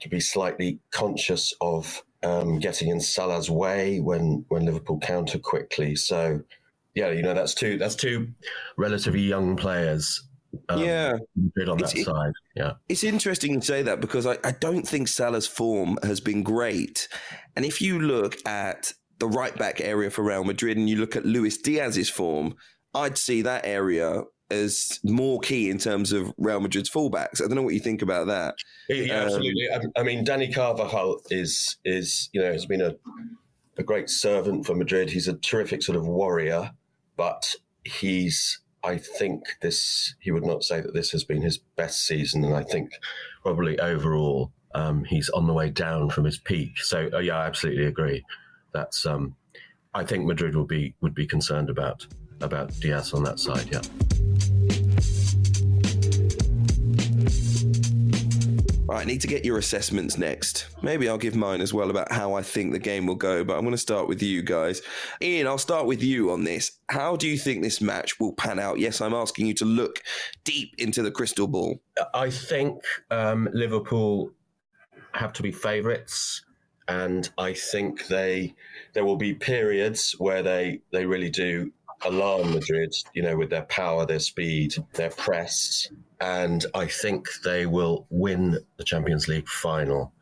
to 0.00 0.08
be 0.08 0.20
slightly 0.20 0.80
conscious 0.90 1.54
of 1.60 2.02
um, 2.22 2.58
getting 2.58 2.88
in 2.88 3.00
Salah's 3.00 3.50
way 3.50 3.98
when 4.00 4.44
when 4.48 4.64
Liverpool 4.64 4.98
counter 4.98 5.38
quickly. 5.38 5.96
So 5.96 6.40
yeah, 6.94 7.10
you 7.10 7.22
know 7.22 7.34
that's 7.34 7.54
two 7.54 7.78
that's 7.78 7.94
two 7.94 8.28
relatively 8.76 9.22
young 9.22 9.56
players. 9.56 10.22
Um, 10.68 10.80
yeah, 10.80 11.16
on 11.68 11.78
that 11.78 11.94
it's, 11.94 12.04
side. 12.04 12.32
Yeah, 12.54 12.72
it's 12.88 13.04
interesting 13.04 13.60
to 13.60 13.66
say 13.66 13.82
that 13.82 14.00
because 14.00 14.26
I, 14.26 14.38
I 14.44 14.52
don't 14.52 14.86
think 14.86 15.08
Salah's 15.08 15.46
form 15.46 15.98
has 16.02 16.20
been 16.20 16.42
great, 16.42 17.08
and 17.54 17.64
if 17.64 17.80
you 17.80 18.00
look 18.00 18.36
at 18.46 18.92
the 19.18 19.28
right 19.28 19.56
back 19.56 19.80
area 19.80 20.10
for 20.10 20.22
Real 20.22 20.44
Madrid 20.44 20.76
and 20.76 20.88
you 20.88 20.96
look 20.96 21.16
at 21.16 21.24
Luis 21.24 21.58
Diaz's 21.58 22.10
form, 22.10 22.54
I'd 22.94 23.16
see 23.16 23.42
that 23.42 23.64
area 23.64 24.22
as 24.50 25.00
more 25.02 25.40
key 25.40 25.70
in 25.70 25.78
terms 25.78 26.12
of 26.12 26.32
Real 26.36 26.60
Madrid's 26.60 26.90
fullbacks. 26.90 27.42
I 27.42 27.46
don't 27.46 27.54
know 27.56 27.62
what 27.62 27.74
you 27.74 27.80
think 27.80 28.02
about 28.02 28.26
that. 28.28 28.54
Yeah, 28.88 29.20
um, 29.20 29.26
absolutely. 29.26 29.68
I, 29.72 30.00
I, 30.00 30.02
mean, 30.02 30.24
Dani 30.24 30.54
Carvajal 30.54 31.22
is 31.30 31.78
is 31.84 32.28
you 32.32 32.40
know 32.40 32.52
has 32.52 32.66
been 32.66 32.82
a 32.82 32.94
a 33.78 33.82
great 33.82 34.08
servant 34.08 34.66
for 34.66 34.74
Madrid. 34.74 35.10
He's 35.10 35.28
a 35.28 35.34
terrific 35.34 35.82
sort 35.82 35.96
of 35.96 36.06
warrior 36.06 36.72
but 37.16 37.54
he's 37.84 38.60
I 38.86 38.98
think 38.98 39.42
this 39.60 40.14
he 40.20 40.30
would 40.30 40.44
not 40.44 40.62
say 40.62 40.80
that 40.80 40.94
this 40.94 41.10
has 41.10 41.24
been 41.24 41.42
his 41.42 41.58
best 41.58 42.06
season, 42.06 42.44
and 42.44 42.54
I 42.54 42.62
think 42.62 42.92
probably 43.42 43.78
overall 43.80 44.52
um, 44.76 45.02
he's 45.02 45.28
on 45.30 45.48
the 45.48 45.52
way 45.52 45.70
down 45.70 46.08
from 46.10 46.24
his 46.24 46.38
peak. 46.38 46.78
So 46.78 47.10
uh, 47.12 47.18
yeah, 47.18 47.38
I 47.38 47.46
absolutely 47.46 47.86
agree. 47.86 48.24
That's 48.72 49.04
um, 49.04 49.34
I 49.92 50.04
think 50.04 50.24
Madrid 50.24 50.54
would 50.54 50.68
be 50.68 50.94
would 51.00 51.14
be 51.14 51.26
concerned 51.26 51.68
about 51.68 52.06
about 52.40 52.78
Diaz 52.78 53.12
on 53.12 53.24
that 53.24 53.40
side. 53.40 53.68
Yeah. 53.72 54.65
Right, 58.88 59.02
I 59.02 59.04
need 59.04 59.20
to 59.22 59.26
get 59.26 59.44
your 59.44 59.58
assessments 59.58 60.16
next. 60.16 60.68
Maybe 60.80 61.08
I'll 61.08 61.18
give 61.18 61.34
mine 61.34 61.60
as 61.60 61.74
well 61.74 61.90
about 61.90 62.12
how 62.12 62.34
I 62.34 62.42
think 62.42 62.72
the 62.72 62.78
game 62.78 63.04
will 63.06 63.16
go, 63.16 63.42
but 63.42 63.54
I'm 63.54 63.62
going 63.62 63.72
to 63.72 63.78
start 63.78 64.06
with 64.06 64.22
you 64.22 64.42
guys. 64.42 64.80
Ian, 65.20 65.48
I'll 65.48 65.58
start 65.58 65.86
with 65.86 66.04
you 66.04 66.30
on 66.30 66.44
this. 66.44 66.70
How 66.88 67.16
do 67.16 67.26
you 67.26 67.36
think 67.36 67.62
this 67.62 67.80
match 67.80 68.20
will 68.20 68.32
pan 68.32 68.60
out? 68.60 68.78
Yes, 68.78 69.00
I'm 69.00 69.12
asking 69.12 69.46
you 69.48 69.54
to 69.54 69.64
look 69.64 70.02
deep 70.44 70.72
into 70.78 71.02
the 71.02 71.10
crystal 71.10 71.48
ball. 71.48 71.80
I 72.14 72.30
think 72.30 72.80
um, 73.10 73.48
Liverpool 73.52 74.30
have 75.14 75.32
to 75.32 75.42
be 75.42 75.50
favourites, 75.50 76.44
and 76.86 77.28
I 77.38 77.54
think 77.54 78.06
they 78.06 78.54
there 78.92 79.04
will 79.04 79.16
be 79.16 79.34
periods 79.34 80.14
where 80.18 80.44
they 80.44 80.80
they 80.92 81.06
really 81.06 81.30
do 81.30 81.72
alarm 82.04 82.52
Madrid. 82.52 82.94
You 83.14 83.22
know, 83.22 83.36
with 83.36 83.50
their 83.50 83.64
power, 83.64 84.06
their 84.06 84.20
speed, 84.20 84.76
their 84.92 85.10
press, 85.10 85.88
and 86.20 86.64
I 86.74 86.86
think 86.86 87.28
they 87.44 87.66
will 87.66 88.06
win 88.10 88.58
the 88.76 88.84
Champions 88.84 89.28
League 89.28 89.48
final 89.48 90.12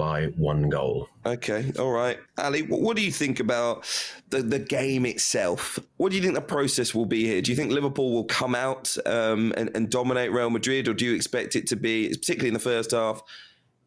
by 0.00 0.26
one 0.38 0.70
goal. 0.70 1.08
Okay, 1.26 1.70
all 1.78 1.90
right. 1.90 2.18
Ali, 2.38 2.62
what 2.62 2.96
do 2.96 3.02
you 3.02 3.12
think 3.12 3.38
about 3.38 3.84
the, 4.30 4.40
the 4.40 4.58
game 4.58 5.04
itself? 5.04 5.78
What 5.98 6.10
do 6.10 6.16
you 6.16 6.22
think 6.22 6.34
the 6.34 6.40
process 6.40 6.94
will 6.94 7.04
be 7.04 7.26
here? 7.26 7.42
Do 7.42 7.50
you 7.50 7.56
think 7.56 7.70
Liverpool 7.70 8.10
will 8.10 8.24
come 8.24 8.54
out 8.54 8.96
um, 9.04 9.52
and, 9.58 9.70
and 9.74 9.90
dominate 9.90 10.32
Real 10.32 10.48
Madrid, 10.48 10.88
or 10.88 10.94
do 10.94 11.04
you 11.04 11.14
expect 11.14 11.54
it 11.54 11.66
to 11.66 11.76
be, 11.76 12.08
particularly 12.08 12.48
in 12.48 12.54
the 12.54 12.60
first 12.60 12.92
half, 12.92 13.22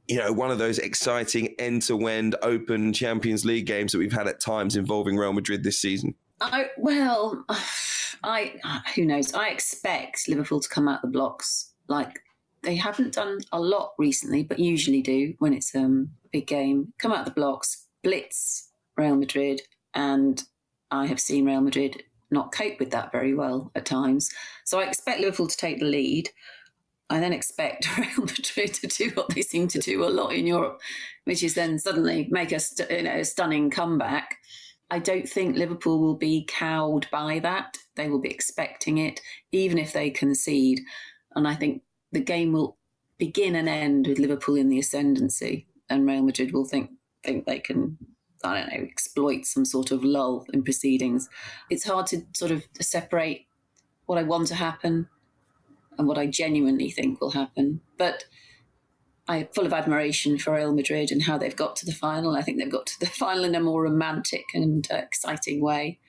you 0.07 0.17
know, 0.17 0.31
one 0.31 0.51
of 0.51 0.59
those 0.59 0.77
exciting 0.77 1.55
end 1.57 1.81
to 1.83 2.07
end 2.07 2.35
open 2.43 2.93
Champions 2.93 3.43
League 3.43 3.65
games 3.65 3.91
that 3.91 3.97
we've 3.97 4.13
had 4.13 4.27
at 4.27 4.39
times 4.39 4.75
involving 4.75 5.17
Real 5.17 5.33
Madrid 5.33 5.63
this 5.63 5.79
season? 5.79 6.13
I, 6.51 6.65
well, 6.77 7.45
I 8.23 8.53
who 8.95 9.05
knows? 9.05 9.33
I 9.33 9.49
expect 9.49 10.27
Liverpool 10.27 10.59
to 10.59 10.69
come 10.69 10.87
out 10.87 11.01
the 11.01 11.07
blocks 11.07 11.73
like 11.87 12.21
they 12.63 12.75
haven't 12.75 13.13
done 13.13 13.39
a 13.51 13.59
lot 13.59 13.93
recently, 13.97 14.43
but 14.43 14.59
usually 14.59 15.01
do 15.01 15.33
when 15.39 15.53
it's 15.53 15.75
um, 15.75 16.11
a 16.25 16.29
big 16.31 16.47
game. 16.47 16.93
Come 16.97 17.11
out 17.11 17.25
the 17.25 17.31
blocks, 17.31 17.85
blitz 18.03 18.69
Real 18.97 19.15
Madrid, 19.15 19.61
and 19.93 20.41
I 20.91 21.05
have 21.07 21.19
seen 21.19 21.45
Real 21.45 21.61
Madrid 21.61 22.03
not 22.31 22.51
cope 22.51 22.79
with 22.79 22.91
that 22.91 23.11
very 23.11 23.33
well 23.33 23.71
at 23.75 23.85
times. 23.85 24.31
So 24.63 24.79
I 24.79 24.85
expect 24.85 25.19
Liverpool 25.19 25.47
to 25.47 25.57
take 25.57 25.79
the 25.79 25.85
lead. 25.85 26.29
I 27.09 27.19
then 27.19 27.33
expect 27.33 27.97
Real 27.97 28.25
Madrid 28.25 28.73
to 28.75 28.87
do 28.87 29.09
what 29.13 29.29
they 29.29 29.41
seem 29.41 29.67
to 29.69 29.79
do 29.79 30.03
a 30.03 30.09
lot 30.09 30.33
in 30.33 30.47
Europe, 30.47 30.81
which 31.25 31.43
is 31.43 31.53
then 31.53 31.77
suddenly 31.77 32.27
make 32.31 32.51
a, 32.51 32.59
st- 32.59 32.89
you 32.89 33.03
know, 33.03 33.17
a 33.17 33.25
stunning 33.25 33.69
comeback. 33.69 34.37
I 34.93 34.99
don't 34.99 35.27
think 35.27 35.57
Liverpool 35.57 35.99
will 35.99 36.13
be 36.13 36.45
cowed 36.47 37.07
by 37.11 37.39
that. 37.39 37.79
They 37.95 38.09
will 38.09 38.19
be 38.21 38.29
expecting 38.29 38.99
it, 38.99 39.21
even 39.51 39.79
if 39.79 39.91
they 39.91 40.11
concede. 40.11 40.81
And 41.35 41.47
I 41.47 41.55
think 41.55 41.81
the 42.11 42.19
game 42.19 42.53
will 42.53 42.77
begin 43.17 43.55
and 43.55 43.67
end 43.67 44.05
with 44.05 44.19
Liverpool 44.19 44.53
in 44.53 44.69
the 44.69 44.77
ascendancy, 44.77 45.65
and 45.89 46.05
Real 46.05 46.21
Madrid 46.21 46.53
will 46.53 46.65
think 46.65 46.91
think 47.23 47.47
they 47.47 47.57
can, 47.57 47.97
I 48.43 48.59
don't 48.59 48.67
know, 48.67 48.83
exploit 48.83 49.47
some 49.47 49.65
sort 49.65 49.89
of 49.89 50.03
lull 50.03 50.45
in 50.53 50.63
proceedings. 50.63 51.27
It's 51.71 51.85
hard 51.85 52.05
to 52.07 52.21
sort 52.33 52.51
of 52.51 52.63
separate 52.79 53.47
what 54.05 54.19
I 54.19 54.23
want 54.23 54.47
to 54.49 54.55
happen 54.55 55.07
and 55.97 56.07
what 56.07 56.19
I 56.19 56.27
genuinely 56.27 56.91
think 56.91 57.19
will 57.19 57.31
happen. 57.31 57.81
But 57.97 58.25
I'm 59.33 59.47
full 59.47 59.65
of 59.65 59.73
admiration 59.73 60.37
for 60.37 60.53
Real 60.53 60.73
Madrid 60.73 61.11
and 61.11 61.23
how 61.23 61.37
they've 61.37 61.55
got 61.55 61.75
to 61.77 61.85
the 61.85 61.91
final. 61.91 62.35
I 62.35 62.43
think 62.43 62.59
they've 62.59 62.71
got 62.71 62.85
to 62.87 62.99
the 62.99 63.05
final 63.23 63.43
in 63.43 63.55
a 63.55 63.59
more 63.59 63.83
romantic 63.83 64.45
and 64.53 64.87
uh, 64.91 64.97
exciting 64.97 65.61
way. 65.61 65.99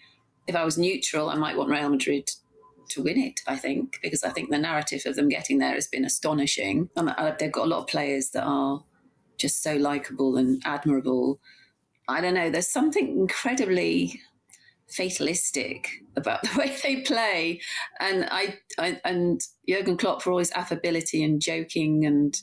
If 0.47 0.54
I 0.54 0.64
was 0.64 0.76
neutral, 0.76 1.31
I 1.31 1.37
might 1.37 1.57
want 1.57 1.71
Real 1.71 1.88
Madrid 1.88 2.31
to 2.90 3.02
win 3.02 3.19
it, 3.19 3.40
I 3.47 3.57
think, 3.57 3.99
because 4.02 4.23
I 4.23 4.28
think 4.28 4.50
the 4.50 4.59
narrative 4.59 5.02
of 5.07 5.16
them 5.16 5.31
getting 5.31 5.59
there 5.59 5.73
has 5.73 5.87
been 5.87 6.04
astonishing. 6.04 6.90
And 6.97 7.09
uh, 7.09 7.35
they've 7.38 7.50
got 7.50 7.64
a 7.64 7.69
lot 7.69 7.81
of 7.81 7.87
players 7.87 8.31
that 8.31 8.45
are 8.45 8.85
just 9.38 9.62
so 9.62 9.75
likable 9.75 10.37
and 10.37 10.61
admirable. 10.66 11.40
I 12.07 12.21
don't 12.21 12.35
know, 12.35 12.50
there's 12.50 12.69
something 12.69 13.09
incredibly 13.09 14.21
fatalistic 14.90 15.88
about 16.14 16.43
the 16.52 16.59
way 16.59 16.76
they 16.82 16.97
play. 17.00 17.63
And 18.00 18.28
I, 18.30 18.58
I 18.78 19.00
and 19.02 19.41
Jurgen 19.67 19.97
Klopp 19.97 20.21
for 20.21 20.32
all 20.32 20.39
his 20.39 20.52
affability 20.52 21.25
and 21.25 21.41
joking 21.41 22.04
and 22.04 22.39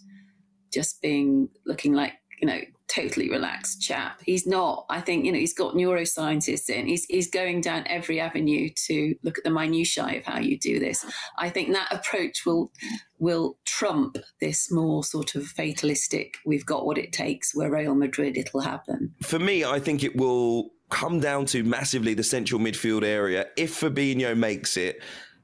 just 0.72 1.02
being 1.02 1.50
looking 1.66 1.94
like 1.94 2.14
you 2.42 2.48
know 2.48 2.60
totally 2.88 3.30
relaxed 3.30 3.82
chap. 3.82 4.20
He's 4.26 4.46
not. 4.46 4.86
I 4.90 5.00
think 5.00 5.26
you 5.26 5.32
know 5.32 5.38
he's 5.38 5.54
got 5.54 5.76
neuroscientists 5.76 6.70
in. 6.70 6.88
He's 6.88 7.06
he's 7.06 7.30
going 7.30 7.62
down 7.62 7.86
every 7.88 8.20
avenue 8.20 8.70
to 8.88 9.16
look 9.24 9.38
at 9.38 9.44
the 9.44 9.50
minutiae 9.50 10.18
of 10.18 10.26
how 10.26 10.40
you 10.40 10.58
do 10.60 10.80
this. 10.80 11.06
I 11.38 11.50
think 11.50 11.72
that 11.72 11.92
approach 11.92 12.46
will 12.46 12.72
will 13.20 13.58
trump 13.66 14.18
this 14.42 14.72
more 14.72 15.04
sort 15.04 15.36
of 15.36 15.46
fatalistic. 15.46 16.38
We've 16.46 16.66
got 16.66 16.86
what 16.86 16.98
it 16.98 17.14
takes. 17.14 17.56
Where 17.56 17.72
Real 17.72 17.96
Madrid, 17.96 18.38
it'll 18.38 18.62
happen. 18.62 19.14
For 19.22 19.40
me, 19.40 19.64
I 19.64 19.80
think 19.80 20.04
it 20.04 20.16
will 20.16 20.72
come 20.90 21.22
down 21.22 21.46
to 21.46 21.64
massively 21.64 22.14
the 22.14 22.24
central 22.24 22.60
midfield 22.60 23.04
area. 23.04 23.46
If 23.56 23.80
Fabinho 23.80 24.36
makes 24.36 24.76
it, 24.76 25.02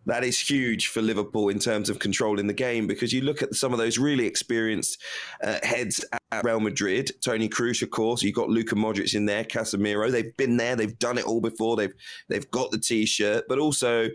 that 0.08 0.24
is 0.24 0.40
huge 0.40 0.88
for 0.88 1.02
Liverpool 1.02 1.50
in 1.50 1.60
terms 1.60 1.90
of 1.90 2.00
controlling 2.00 2.48
the 2.48 2.54
game 2.54 2.88
because 2.88 3.12
you 3.12 3.22
look 3.22 3.42
at 3.42 3.54
some 3.54 3.74
of 3.74 3.78
those 3.78 3.98
really 3.98 4.26
experienced 4.26 5.02
uh, 5.44 5.60
heads 5.64 6.04
at 6.32 6.44
Real 6.44 6.62
Madrid. 6.62 7.12
Toni 7.24 7.50
Kroos, 7.50 7.82
of 7.82 7.92
course. 7.92 8.24
You've 8.24 8.36
got 8.36 8.50
Luka 8.50 8.76
Modric 8.76 9.14
in 9.14 9.26
there, 9.26 9.44
Casemiro. 9.44 10.10
They've 10.10 10.36
been 10.38 10.56
there. 10.56 10.78
They've 10.78 10.98
done 10.98 11.18
it 11.18 11.26
all 11.26 11.42
before. 11.42 11.76
They've 11.76 11.94
they've 12.30 12.50
got 12.52 12.72
the 12.72 12.80
t-shirt, 12.80 13.46
but 13.48 13.60
also. 13.60 14.10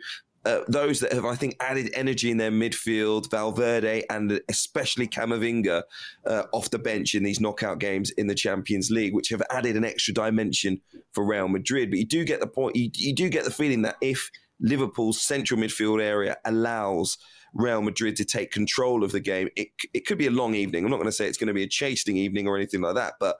Uh, 0.44 0.58
those 0.66 0.98
that 0.98 1.12
have, 1.12 1.24
I 1.24 1.36
think, 1.36 1.54
added 1.60 1.92
energy 1.94 2.28
in 2.28 2.36
their 2.36 2.50
midfield, 2.50 3.30
Valverde 3.30 4.02
and 4.10 4.40
especially 4.48 5.06
Camavinga 5.06 5.84
uh, 6.26 6.42
off 6.52 6.68
the 6.68 6.80
bench 6.80 7.14
in 7.14 7.22
these 7.22 7.38
knockout 7.38 7.78
games 7.78 8.10
in 8.10 8.26
the 8.26 8.34
Champions 8.34 8.90
League, 8.90 9.14
which 9.14 9.28
have 9.28 9.42
added 9.50 9.76
an 9.76 9.84
extra 9.84 10.12
dimension 10.12 10.80
for 11.12 11.24
Real 11.24 11.46
Madrid. 11.46 11.90
But 11.90 12.00
you 12.00 12.06
do 12.06 12.24
get 12.24 12.40
the 12.40 12.48
point, 12.48 12.74
you, 12.74 12.90
you 12.92 13.14
do 13.14 13.28
get 13.28 13.44
the 13.44 13.52
feeling 13.52 13.82
that 13.82 13.94
if 14.00 14.32
Liverpool's 14.62 15.20
central 15.20 15.60
midfield 15.60 16.00
area 16.00 16.38
allows 16.44 17.18
Real 17.52 17.82
Madrid 17.82 18.16
to 18.16 18.24
take 18.24 18.50
control 18.50 19.04
of 19.04 19.12
the 19.12 19.20
game. 19.20 19.48
It, 19.56 19.68
it 19.92 20.06
could 20.06 20.18
be 20.18 20.26
a 20.26 20.30
long 20.30 20.54
evening. 20.54 20.84
I'm 20.84 20.90
not 20.90 20.96
going 20.96 21.08
to 21.08 21.12
say 21.12 21.26
it's 21.26 21.36
going 21.36 21.48
to 21.48 21.54
be 21.54 21.64
a 21.64 21.68
chasing 21.68 22.16
evening 22.16 22.46
or 22.48 22.56
anything 22.56 22.80
like 22.80 22.94
that, 22.94 23.14
but 23.20 23.36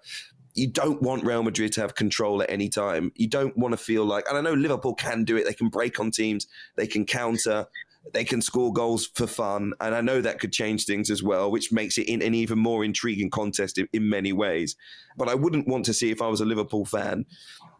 you 0.55 0.67
don't 0.67 1.01
want 1.01 1.25
Real 1.25 1.43
Madrid 1.43 1.73
to 1.73 1.81
have 1.81 1.95
control 1.95 2.43
at 2.43 2.51
any 2.51 2.69
time. 2.69 3.11
You 3.15 3.27
don't 3.29 3.57
want 3.57 3.73
to 3.73 3.79
feel 3.79 4.05
like, 4.05 4.25
and 4.29 4.37
I 4.37 4.43
know 4.43 4.53
Liverpool 4.53 4.95
can 4.95 5.25
do 5.25 5.37
it. 5.37 5.47
They 5.47 5.55
can 5.55 5.69
break 5.69 5.99
on 5.99 6.11
teams, 6.11 6.47
they 6.77 6.87
can 6.87 7.07
counter, 7.07 7.67
they 8.13 8.25
can 8.25 8.43
score 8.43 8.73
goals 8.73 9.07
for 9.15 9.27
fun. 9.27 9.73
And 9.81 9.95
I 9.95 10.01
know 10.01 10.21
that 10.21 10.41
could 10.41 10.53
change 10.53 10.85
things 10.85 11.11
as 11.11 11.23
well, 11.23 11.51
which 11.51 11.73
makes 11.73 11.99
it 11.99 12.09
in 12.09 12.23
an 12.23 12.35
even 12.35 12.59
more 12.59 12.85
intriguing 12.85 13.31
contest 13.31 13.79
in, 13.79 13.89
in 13.93 14.09
many 14.09 14.33
ways. 14.33 14.77
But 15.17 15.29
I 15.29 15.35
wouldn't 15.35 15.69
want 15.69 15.85
to 15.87 15.95
see, 15.95 16.11
if 16.11 16.21
I 16.21 16.29
was 16.29 16.41
a 16.41 16.45
Liverpool 16.45 16.85
fan, 16.85 17.27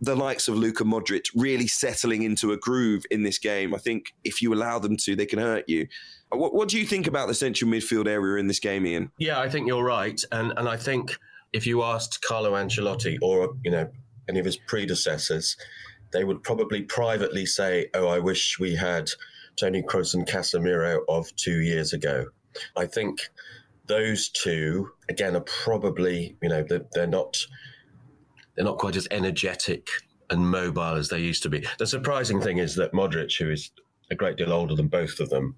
the 0.01 0.17
likes 0.17 0.49
of 0.49 0.57
Luka 0.57 0.85
Modric 0.85 1.27
really 1.35 1.67
settling 1.67 2.23
into 2.23 2.53
a 2.53 2.57
groove 2.57 3.05
in 3.11 3.23
this 3.23 3.39
game. 3.39 3.75
I 3.75 3.79
think 3.79 4.15
if 4.25 4.41
you 4.43 4.55
allow 4.55 4.79
them 4.79 4.97
to, 4.99 5.17
they 5.17 5.27
can 5.27 5.39
hurt 5.39 5.69
you. 5.69 5.87
What, 6.31 6.55
what 6.55 6.69
do 6.69 6.79
you 6.79 6.87
think 6.87 7.07
about 7.07 7.29
the 7.29 7.35
central 7.35 7.71
midfield 7.71 8.07
area 8.07 8.41
in 8.41 8.47
this 8.47 8.61
game, 8.61 8.87
Ian? 8.87 9.11
Yeah, 9.19 9.39
I 9.39 9.49
think 9.49 9.67
you're 9.67 9.85
right, 9.85 10.21
and 10.33 10.53
and 10.57 10.69
I 10.69 10.77
think 10.77 11.17
if 11.53 11.67
you 11.67 11.83
asked 11.83 12.23
Carlo 12.23 12.53
Ancelotti 12.53 13.19
or 13.21 13.55
you 13.63 13.71
know 13.71 13.89
any 14.29 14.39
of 14.39 14.47
his 14.47 14.57
predecessors, 14.57 15.57
they 16.13 16.25
would 16.25 16.43
probably 16.43 16.83
privately 16.83 17.45
say, 17.45 17.89
"Oh, 17.93 18.09
I 18.09 18.19
wish 18.19 18.59
we 18.59 18.75
had 18.75 19.11
Toni 19.57 19.83
Kroos 19.83 20.15
and 20.15 20.27
Casemiro 20.27 21.01
of 21.09 21.35
two 21.37 21.61
years 21.61 21.93
ago." 21.93 22.27
I 22.77 22.87
think 22.87 23.31
those 23.87 24.29
two 24.29 24.91
again 25.09 25.37
are 25.37 25.45
probably 25.65 26.37
you 26.43 26.49
know 26.49 26.63
they're, 26.63 26.87
they're 26.93 27.07
not 27.07 27.37
they're 28.55 28.65
not 28.65 28.79
quite 28.79 28.97
as 28.97 29.09
energetic 29.11 29.89
and 30.31 30.51
mobile 30.51 30.95
as 30.95 31.09
they 31.09 31.19
used 31.19 31.43
to 31.43 31.49
be. 31.49 31.67
The 31.79 31.87
surprising 31.87 32.41
thing 32.41 32.59
is 32.59 32.75
that 32.77 32.93
Modric, 32.93 33.39
who 33.39 33.51
is 33.51 33.71
a 34.11 34.15
great 34.15 34.37
deal 34.37 34.53
older 34.53 34.75
than 34.75 34.89
both 34.89 35.21
of 35.21 35.31
them, 35.31 35.57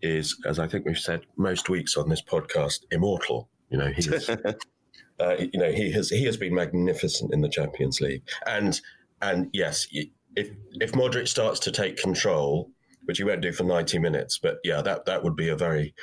is, 0.00 0.36
as 0.46 0.58
I 0.58 0.66
think 0.66 0.84
we've 0.84 0.98
said 0.98 1.22
most 1.36 1.68
weeks 1.68 1.96
on 1.96 2.08
this 2.08 2.22
podcast, 2.22 2.80
immortal. 2.90 3.48
You 3.70 3.78
know, 3.78 3.86
he 3.88 4.02
is, 4.02 4.28
uh, 5.20 5.36
you 5.38 5.58
know, 5.58 5.72
he 5.72 5.90
has 5.92 6.10
he 6.10 6.24
has 6.24 6.36
been 6.36 6.54
magnificent 6.54 7.32
in 7.32 7.40
the 7.40 7.48
Champions 7.48 8.00
League, 8.00 8.22
and 8.46 8.80
and 9.20 9.48
yes, 9.52 9.86
if 9.92 10.50
if 10.74 10.92
Modric 10.92 11.28
starts 11.28 11.60
to 11.60 11.70
take 11.70 11.96
control, 11.96 12.70
which 13.04 13.18
he 13.18 13.24
won't 13.24 13.40
do 13.40 13.52
for 13.52 13.64
ninety 13.64 13.98
minutes, 13.98 14.38
but 14.38 14.58
yeah, 14.64 14.82
that 14.82 15.04
that 15.06 15.22
would 15.22 15.36
be 15.36 15.48
a 15.48 15.56
very 15.56 15.94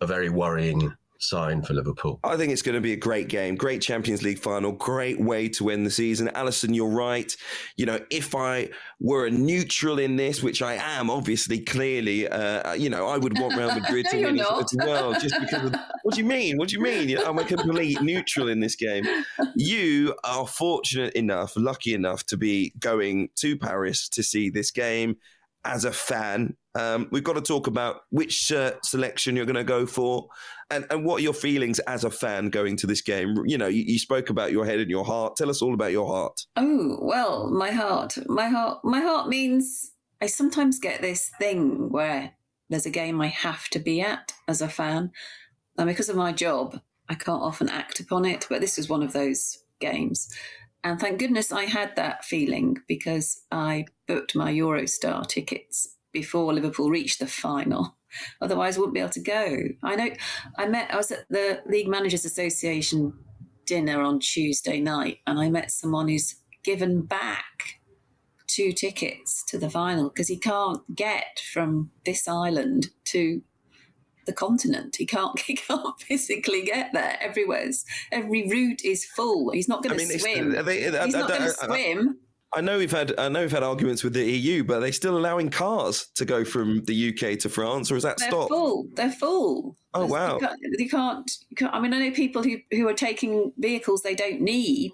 a 0.00 0.06
very 0.06 0.28
worrying 0.28 0.94
sign 1.18 1.62
for 1.62 1.74
Liverpool. 1.74 2.20
I 2.24 2.36
think 2.36 2.52
it's 2.52 2.62
going 2.62 2.74
to 2.74 2.80
be 2.80 2.92
a 2.92 2.96
great 2.96 3.28
game, 3.28 3.56
great 3.56 3.82
Champions 3.82 4.22
League 4.22 4.38
final, 4.38 4.72
great 4.72 5.20
way 5.20 5.48
to 5.50 5.70
end 5.70 5.84
the 5.84 5.90
season. 5.90 6.30
Alyson, 6.34 6.74
you're 6.74 6.88
right. 6.88 7.34
You 7.76 7.86
know, 7.86 8.00
if 8.10 8.34
I 8.34 8.70
were 9.00 9.26
a 9.26 9.30
neutral 9.30 9.98
in 9.98 10.16
this, 10.16 10.42
which 10.42 10.62
I 10.62 10.74
am, 10.74 11.10
obviously, 11.10 11.60
clearly, 11.60 12.28
uh, 12.28 12.72
you 12.74 12.90
know, 12.90 13.06
I 13.06 13.18
would 13.18 13.38
want 13.38 13.56
Real 13.56 13.74
Madrid 13.74 14.06
to 14.10 14.16
win 14.24 14.38
as, 14.38 14.46
as, 14.46 14.76
well, 14.76 15.12
just 15.20 15.38
because 15.40 15.64
of. 15.64 15.74
What 16.04 16.14
do 16.14 16.22
you 16.22 16.26
mean? 16.26 16.56
What 16.56 16.68
do 16.68 16.76
you 16.76 16.82
mean? 16.82 17.08
You 17.10 17.16
know, 17.16 17.26
I'm 17.26 17.38
a 17.38 17.44
complete 17.44 18.00
neutral 18.00 18.48
in 18.48 18.60
this 18.60 18.76
game. 18.76 19.04
You 19.56 20.14
are 20.24 20.46
fortunate 20.46 21.12
enough, 21.12 21.52
lucky 21.54 21.92
enough 21.92 22.24
to 22.26 22.38
be 22.38 22.72
going 22.78 23.28
to 23.36 23.58
Paris 23.58 24.08
to 24.10 24.22
see 24.22 24.48
this 24.48 24.70
game 24.70 25.16
as 25.64 25.84
a 25.84 25.92
fan. 25.92 26.56
Um, 26.74 27.08
we've 27.10 27.24
got 27.24 27.34
to 27.34 27.40
talk 27.40 27.66
about 27.66 28.02
which 28.10 28.32
shirt 28.32 28.84
selection 28.84 29.34
you're 29.36 29.46
going 29.46 29.56
to 29.56 29.64
go 29.64 29.86
for 29.86 30.28
and, 30.70 30.86
and 30.90 31.04
what 31.04 31.22
your 31.22 31.32
feelings 31.32 31.78
as 31.80 32.04
a 32.04 32.10
fan 32.10 32.50
going 32.50 32.76
to 32.76 32.86
this 32.86 33.00
game? 33.00 33.34
You 33.46 33.58
know, 33.58 33.66
you, 33.66 33.82
you, 33.82 33.98
spoke 33.98 34.30
about 34.30 34.52
your 34.52 34.64
head 34.64 34.78
and 34.78 34.90
your 34.90 35.04
heart. 35.04 35.36
Tell 35.36 35.50
us 35.50 35.62
all 35.62 35.74
about 35.74 35.92
your 35.92 36.06
heart. 36.06 36.40
Oh, 36.56 36.98
well, 37.00 37.50
my 37.50 37.70
heart. 37.70 38.18
My 38.26 38.48
heart 38.48 38.80
my 38.84 39.00
heart 39.00 39.28
means 39.28 39.92
I 40.20 40.26
sometimes 40.26 40.78
get 40.78 41.00
this 41.00 41.30
thing 41.38 41.90
where 41.90 42.32
there's 42.68 42.86
a 42.86 42.90
game 42.90 43.20
I 43.20 43.28
have 43.28 43.68
to 43.70 43.78
be 43.78 44.00
at 44.00 44.32
as 44.46 44.60
a 44.60 44.68
fan. 44.68 45.10
And 45.76 45.88
because 45.88 46.08
of 46.08 46.16
my 46.16 46.32
job, 46.32 46.80
I 47.08 47.14
can't 47.14 47.42
often 47.42 47.68
act 47.68 48.00
upon 48.00 48.24
it, 48.24 48.46
but 48.50 48.60
this 48.60 48.76
was 48.76 48.88
one 48.88 49.02
of 49.02 49.12
those 49.12 49.58
games. 49.80 50.28
And 50.84 51.00
thank 51.00 51.18
goodness 51.18 51.52
I 51.52 51.64
had 51.64 51.96
that 51.96 52.24
feeling 52.24 52.76
because 52.86 53.42
I 53.50 53.86
booked 54.06 54.36
my 54.36 54.52
Eurostar 54.52 55.26
tickets 55.26 55.96
before 56.12 56.54
Liverpool 56.54 56.90
reached 56.90 57.18
the 57.18 57.26
final. 57.26 57.96
Otherwise, 58.40 58.76
I 58.76 58.80
wouldn't 58.80 58.94
be 58.94 59.00
able 59.00 59.10
to 59.10 59.22
go. 59.22 59.58
I 59.82 59.96
know. 59.96 60.10
I 60.56 60.66
met. 60.66 60.92
I 60.92 60.96
was 60.96 61.10
at 61.10 61.28
the 61.28 61.62
League 61.66 61.88
Managers 61.88 62.24
Association 62.24 63.12
dinner 63.66 64.00
on 64.00 64.20
Tuesday 64.20 64.80
night, 64.80 65.18
and 65.26 65.38
I 65.38 65.50
met 65.50 65.70
someone 65.70 66.08
who's 66.08 66.36
given 66.64 67.02
back 67.02 67.80
two 68.46 68.72
tickets 68.72 69.44
to 69.46 69.58
the 69.58 69.70
final 69.70 70.08
because 70.08 70.28
he 70.28 70.38
can't 70.38 70.80
get 70.94 71.40
from 71.52 71.90
this 72.04 72.26
island 72.26 72.88
to 73.04 73.42
the 74.28 74.32
continent. 74.32 74.94
He 74.96 75.06
can't. 75.06 75.38
He 75.48 75.56
can't 75.56 75.98
physically 76.00 76.62
get 76.62 76.92
there. 76.92 77.16
Everywhere's 77.20 77.84
every 78.12 78.46
route 78.48 78.84
is 78.84 79.04
full. 79.04 79.50
He's 79.50 79.66
not 79.66 79.82
going 79.82 79.96
to 79.96 80.04
I 80.04 80.06
mean, 80.06 80.18
swim. 80.18 80.56
Uh, 80.56 80.62
they, 80.62 80.86
uh, 80.86 81.04
He's 81.04 81.14
not 81.14 81.28
going 81.28 81.42
to 81.42 81.50
swim. 81.50 82.18
I 82.54 82.60
know 82.60 82.78
we've 82.78 82.92
had 82.92 83.18
I 83.18 83.28
know 83.28 83.40
we've 83.40 83.50
had 83.50 83.62
arguments 83.62 84.04
with 84.04 84.12
the 84.12 84.24
EU, 84.24 84.64
but 84.64 84.78
are 84.78 84.80
they 84.80 84.92
still 84.92 85.16
allowing 85.16 85.48
cars 85.48 86.06
to 86.16 86.24
go 86.24 86.44
from 86.44 86.84
the 86.84 87.08
UK 87.10 87.38
to 87.40 87.48
France, 87.48 87.90
or 87.90 87.96
is 87.96 88.02
that 88.02 88.18
They're 88.18 88.28
stopped? 88.28 88.50
Full. 88.50 88.88
They're 88.94 89.12
full. 89.12 89.76
Oh 89.94 90.06
wow! 90.06 90.34
You 90.34 90.40
can't, 90.40 90.60
you 90.62 90.88
can't, 90.88 91.30
you 91.48 91.56
can't. 91.56 91.74
I 91.74 91.80
mean, 91.80 91.94
I 91.94 91.98
know 91.98 92.10
people 92.10 92.42
who 92.42 92.56
who 92.70 92.88
are 92.88 92.94
taking 92.94 93.52
vehicles 93.58 94.02
they 94.02 94.14
don't 94.14 94.40
need 94.40 94.92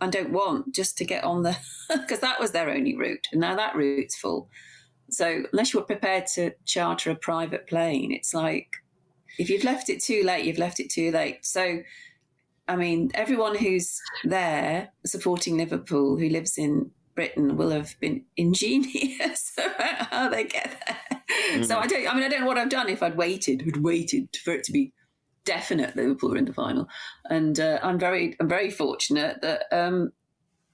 and 0.00 0.12
don't 0.12 0.30
want 0.30 0.74
just 0.74 0.98
to 0.98 1.04
get 1.04 1.24
on 1.24 1.42
the 1.42 1.56
because 1.88 2.20
that 2.20 2.40
was 2.40 2.52
their 2.52 2.70
only 2.70 2.96
route, 2.96 3.26
and 3.32 3.40
now 3.40 3.54
that 3.56 3.74
route's 3.74 4.16
full. 4.16 4.48
So 5.10 5.44
unless 5.52 5.72
you're 5.72 5.82
prepared 5.82 6.26
to 6.34 6.52
charter 6.64 7.10
a 7.10 7.14
private 7.14 7.66
plane, 7.66 8.12
it's 8.12 8.34
like 8.34 8.68
if 9.38 9.50
you've 9.50 9.64
left 9.64 9.88
it 9.88 10.02
too 10.02 10.22
late, 10.24 10.44
you've 10.44 10.58
left 10.58 10.80
it 10.80 10.90
too 10.90 11.10
late. 11.10 11.44
So 11.44 11.82
I 12.66 12.76
mean, 12.76 13.10
everyone 13.14 13.56
who's 13.56 14.00
there 14.24 14.90
supporting 15.04 15.56
Liverpool 15.56 16.16
who 16.16 16.28
lives 16.28 16.56
in 16.56 16.90
Britain 17.14 17.56
will 17.56 17.70
have 17.70 17.98
been 18.00 18.24
ingenious 18.36 19.52
about 19.58 20.08
how 20.10 20.28
they 20.28 20.44
get 20.44 20.82
there. 20.86 21.20
Mm-hmm. 21.52 21.62
So 21.64 21.78
I 21.78 21.86
don't. 21.86 22.08
I 22.08 22.14
mean, 22.14 22.24
I 22.24 22.28
don't 22.28 22.40
know 22.40 22.46
what 22.46 22.58
I've 22.58 22.70
done 22.70 22.88
if 22.88 23.02
I'd 23.02 23.16
waited, 23.16 23.62
had 23.62 23.82
waited 23.82 24.28
for 24.42 24.52
it 24.52 24.64
to 24.64 24.72
be 24.72 24.92
definite 25.44 25.94
Liverpool 25.94 26.30
were 26.30 26.36
in 26.36 26.46
the 26.46 26.52
final, 26.52 26.88
and 27.28 27.60
uh, 27.60 27.78
I'm 27.82 27.98
very, 27.98 28.36
I'm 28.40 28.48
very 28.48 28.70
fortunate 28.70 29.42
that 29.42 29.64
um, 29.72 30.12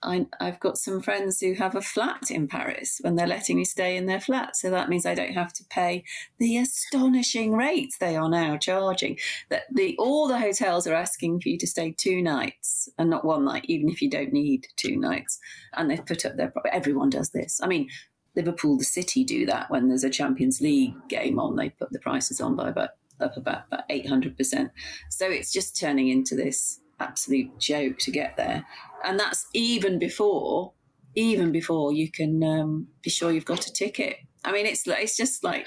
I, 0.02 0.26
have 0.40 0.60
got 0.60 0.78
some 0.78 1.02
friends 1.02 1.40
who 1.40 1.54
have 1.54 1.74
a 1.74 1.82
flat 1.82 2.30
in 2.30 2.48
Paris 2.48 3.00
when 3.02 3.16
they're 3.16 3.26
letting 3.26 3.56
me 3.56 3.64
stay 3.64 3.96
in 3.96 4.06
their 4.06 4.20
flat. 4.20 4.56
So 4.56 4.70
that 4.70 4.88
means 4.88 5.04
I 5.04 5.14
don't 5.14 5.34
have 5.34 5.52
to 5.54 5.64
pay 5.64 6.04
the 6.38 6.56
astonishing 6.56 7.52
rates 7.52 7.98
they 7.98 8.16
are 8.16 8.28
now 8.28 8.56
charging. 8.56 9.18
That 9.50 9.64
the 9.70 9.96
all 9.98 10.26
the 10.26 10.38
hotels 10.38 10.86
are 10.86 10.94
asking 10.94 11.40
for 11.40 11.50
you 11.50 11.58
to 11.58 11.66
stay 11.66 11.92
two 11.92 12.22
nights 12.22 12.88
and 12.98 13.10
not 13.10 13.24
one 13.24 13.44
night, 13.44 13.66
even 13.68 13.88
if 13.88 14.00
you 14.00 14.08
don't 14.08 14.32
need 14.32 14.68
two 14.76 14.96
nights. 14.96 15.38
And 15.74 15.90
they've 15.90 16.04
put 16.04 16.24
up 16.24 16.36
their 16.36 16.52
everyone 16.72 17.10
does 17.10 17.30
this. 17.30 17.60
I 17.62 17.66
mean, 17.66 17.88
Liverpool, 18.36 18.78
the 18.78 18.84
city, 18.84 19.24
do 19.24 19.44
that 19.46 19.70
when 19.70 19.88
there's 19.88 20.04
a 20.04 20.10
Champions 20.10 20.60
League 20.60 20.94
game 21.08 21.38
on. 21.38 21.56
They 21.56 21.70
put 21.70 21.92
the 21.92 21.98
prices 21.98 22.40
on 22.40 22.56
by 22.56 22.70
about 22.70 22.90
up 23.20 23.36
about 23.36 23.64
eight 23.90 24.08
hundred 24.08 24.36
percent. 24.36 24.70
So 25.10 25.28
it's 25.28 25.52
just 25.52 25.78
turning 25.78 26.08
into 26.08 26.34
this 26.34 26.80
absolute 27.00 27.58
joke 27.58 27.98
to 27.98 28.10
get 28.10 28.36
there 28.36 28.64
and 29.04 29.18
that's 29.18 29.46
even 29.54 29.98
before 29.98 30.72
even 31.14 31.52
before 31.52 31.92
you 31.92 32.10
can 32.10 32.42
um, 32.44 32.88
be 33.02 33.10
sure 33.10 33.32
you've 33.32 33.44
got 33.44 33.66
a 33.66 33.72
ticket. 33.72 34.16
I 34.44 34.52
mean, 34.52 34.66
it's 34.66 34.86
it's 34.86 35.16
just 35.16 35.42
like 35.42 35.66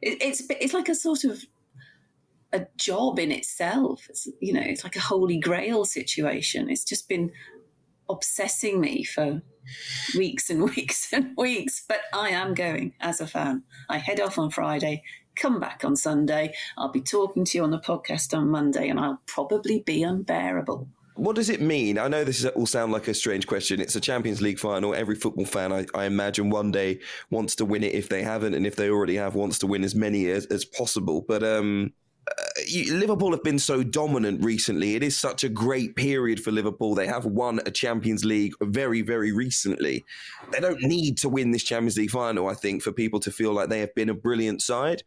it, 0.00 0.22
it's 0.22 0.42
it's 0.48 0.74
like 0.74 0.88
a 0.88 0.94
sort 0.94 1.24
of 1.24 1.42
a 2.52 2.66
job 2.76 3.18
in 3.18 3.30
itself. 3.30 4.06
It's, 4.08 4.26
you 4.40 4.52
know, 4.52 4.62
it's 4.64 4.84
like 4.84 4.96
a 4.96 5.00
holy 5.00 5.38
grail 5.38 5.84
situation. 5.84 6.70
It's 6.70 6.84
just 6.84 7.08
been 7.08 7.30
obsessing 8.08 8.80
me 8.80 9.04
for 9.04 9.42
weeks 10.16 10.48
and 10.48 10.62
weeks 10.76 11.12
and 11.12 11.36
weeks. 11.36 11.84
But 11.86 12.00
I 12.14 12.30
am 12.30 12.54
going 12.54 12.94
as 13.00 13.20
a 13.20 13.26
fan. 13.26 13.64
I 13.88 13.98
head 13.98 14.20
off 14.20 14.38
on 14.38 14.50
Friday, 14.50 15.02
come 15.38 15.60
back 15.60 15.84
on 15.84 15.96
Sunday. 15.96 16.52
I'll 16.76 16.92
be 16.92 17.00
talking 17.00 17.44
to 17.44 17.58
you 17.58 17.64
on 17.64 17.70
the 17.70 17.78
podcast 17.78 18.36
on 18.36 18.48
Monday, 18.50 18.88
and 18.88 19.00
I'll 19.00 19.22
probably 19.26 19.80
be 19.80 20.02
unbearable. 20.02 20.88
What 21.14 21.34
does 21.34 21.50
it 21.50 21.60
mean? 21.60 21.98
I 21.98 22.06
know 22.06 22.22
this 22.22 22.46
will 22.54 22.66
sound 22.66 22.92
like 22.92 23.08
a 23.08 23.14
strange 23.14 23.48
question. 23.48 23.80
It's 23.80 23.96
a 23.96 24.00
Champions 24.00 24.40
League 24.40 24.60
final. 24.60 24.94
Every 24.94 25.16
football 25.16 25.46
fan, 25.46 25.72
I, 25.72 25.84
I, 25.92 26.04
imagine, 26.04 26.48
one 26.48 26.70
day 26.70 27.00
wants 27.30 27.56
to 27.56 27.64
win 27.64 27.82
it 27.82 27.92
if 27.92 28.08
they 28.08 28.22
haven't, 28.22 28.54
and 28.54 28.64
if 28.64 28.76
they 28.76 28.88
already 28.88 29.16
have, 29.16 29.34
wants 29.34 29.58
to 29.60 29.66
win 29.66 29.82
as 29.82 29.96
many 29.96 30.30
as, 30.30 30.46
as 30.46 30.64
possible. 30.64 31.24
But 31.26 31.42
um, 31.42 31.92
you, 32.66 32.94
Liverpool 32.94 33.30
have 33.32 33.42
been 33.42 33.58
so 33.58 33.82
dominant 33.82 34.44
recently. 34.44 34.94
It 34.94 35.02
is 35.02 35.18
such 35.18 35.44
a 35.44 35.48
great 35.48 35.96
period 35.96 36.42
for 36.42 36.50
Liverpool. 36.50 36.94
They 36.94 37.06
have 37.06 37.24
won 37.24 37.60
a 37.66 37.70
Champions 37.70 38.24
League 38.24 38.54
very, 38.60 39.02
very 39.02 39.32
recently. 39.32 40.04
They 40.52 40.60
don't 40.60 40.82
need 40.82 41.18
to 41.18 41.28
win 41.28 41.50
this 41.50 41.64
Champions 41.64 41.96
League 41.96 42.10
final, 42.10 42.48
I 42.48 42.54
think, 42.54 42.82
for 42.82 42.92
people 42.92 43.20
to 43.20 43.30
feel 43.30 43.52
like 43.52 43.68
they 43.68 43.80
have 43.80 43.94
been 43.94 44.08
a 44.08 44.14
brilliant 44.14 44.62
side. 44.62 45.02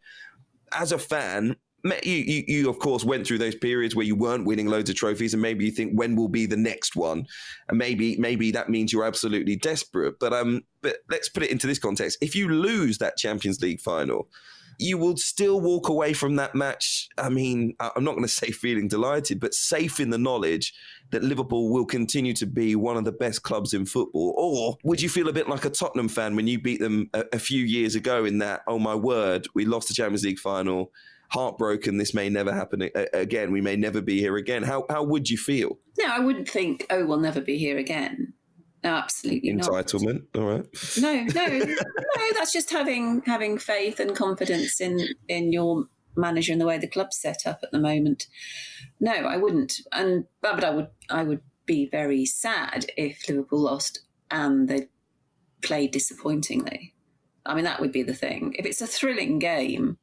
As 0.72 0.92
a 0.92 0.98
fan, 0.98 1.56
you, 1.84 2.14
you, 2.14 2.44
you, 2.46 2.70
of 2.70 2.78
course 2.78 3.04
went 3.04 3.26
through 3.26 3.38
those 3.38 3.56
periods 3.56 3.96
where 3.96 4.06
you 4.06 4.14
weren't 4.14 4.46
winning 4.46 4.66
loads 4.66 4.88
of 4.88 4.96
trophies, 4.96 5.34
and 5.34 5.42
maybe 5.42 5.64
you 5.64 5.70
think 5.70 5.92
when 5.94 6.16
will 6.16 6.28
be 6.28 6.46
the 6.46 6.56
next 6.56 6.94
one, 6.94 7.26
and 7.68 7.76
maybe 7.76 8.16
maybe 8.18 8.52
that 8.52 8.70
means 8.70 8.92
you're 8.92 9.04
absolutely 9.04 9.56
desperate. 9.56 10.18
But 10.20 10.32
um, 10.32 10.62
but 10.80 10.98
let's 11.10 11.28
put 11.28 11.42
it 11.42 11.50
into 11.50 11.66
this 11.66 11.80
context: 11.80 12.18
if 12.20 12.36
you 12.36 12.48
lose 12.48 12.98
that 12.98 13.16
Champions 13.16 13.60
League 13.60 13.80
final, 13.80 14.28
you 14.78 14.98
will 14.98 15.16
still 15.16 15.60
walk 15.60 15.88
away 15.88 16.12
from 16.12 16.36
that 16.36 16.54
match. 16.54 17.08
I 17.18 17.28
mean, 17.28 17.74
I'm 17.80 18.04
not 18.04 18.12
going 18.12 18.26
to 18.26 18.28
say 18.28 18.50
feeling 18.50 18.88
delighted, 18.88 19.40
but 19.40 19.54
safe 19.54 20.00
in 20.00 20.10
the 20.10 20.18
knowledge 20.18 20.74
that 21.10 21.22
Liverpool 21.22 21.70
will 21.70 21.84
continue 21.84 22.32
to 22.34 22.46
be 22.46 22.74
one 22.74 22.96
of 22.96 23.04
the 23.04 23.12
best 23.12 23.42
clubs 23.42 23.74
in 23.74 23.86
football? 23.86 24.34
Or 24.36 24.76
would 24.82 25.00
you 25.00 25.08
feel 25.08 25.28
a 25.28 25.32
bit 25.32 25.48
like 25.48 25.64
a 25.64 25.70
Tottenham 25.70 26.08
fan 26.08 26.36
when 26.36 26.46
you 26.46 26.60
beat 26.60 26.80
them 26.80 27.10
a, 27.12 27.24
a 27.34 27.38
few 27.38 27.64
years 27.64 27.94
ago 27.94 28.24
in 28.24 28.38
that, 28.38 28.62
oh 28.66 28.78
my 28.78 28.94
word, 28.94 29.46
we 29.54 29.64
lost 29.64 29.88
the 29.88 29.94
Champions 29.94 30.24
League 30.24 30.38
final? 30.38 30.90
heartbroken 31.32 31.96
this 31.96 32.12
may 32.12 32.28
never 32.28 32.52
happen 32.52 32.90
again. 33.14 33.52
We 33.52 33.62
may 33.62 33.74
never 33.74 34.02
be 34.02 34.20
here 34.20 34.36
again. 34.36 34.62
How 34.62 34.84
how 34.90 35.02
would 35.02 35.30
you 35.30 35.38
feel? 35.38 35.78
No, 35.98 36.06
I 36.06 36.18
wouldn't 36.18 36.46
think, 36.46 36.86
oh, 36.90 37.06
we'll 37.06 37.20
never 37.20 37.40
be 37.40 37.56
here 37.56 37.78
again. 37.78 38.34
No, 38.84 38.94
absolutely 38.94 39.52
Entitlement. 39.52 40.24
Not. 40.34 40.42
All 40.42 40.48
right. 40.48 40.66
No, 41.00 41.22
no, 41.22 41.46
no. 41.64 42.26
That's 42.34 42.52
just 42.52 42.70
having 42.70 43.22
having 43.26 43.58
faith 43.58 44.00
and 44.00 44.14
confidence 44.16 44.80
in 44.80 45.00
in 45.28 45.52
your 45.52 45.86
manager 46.16 46.52
and 46.52 46.60
the 46.60 46.66
way 46.66 46.78
the 46.78 46.88
club's 46.88 47.16
set 47.16 47.46
up 47.46 47.60
at 47.62 47.70
the 47.70 47.78
moment. 47.78 48.26
No, 49.00 49.12
I 49.12 49.36
wouldn't. 49.36 49.74
And 49.92 50.24
but 50.40 50.64
I 50.64 50.70
would 50.70 50.88
I 51.08 51.22
would 51.22 51.42
be 51.64 51.88
very 51.88 52.26
sad 52.26 52.86
if 52.96 53.28
Liverpool 53.28 53.60
lost 53.60 54.00
and 54.30 54.68
they 54.68 54.88
played 55.62 55.92
disappointingly. 55.92 56.94
I 57.46 57.54
mean, 57.54 57.64
that 57.64 57.80
would 57.80 57.92
be 57.92 58.02
the 58.02 58.14
thing. 58.14 58.54
If 58.58 58.66
it's 58.66 58.80
a 58.80 58.86
thrilling 58.86 59.38
game, 59.38 59.98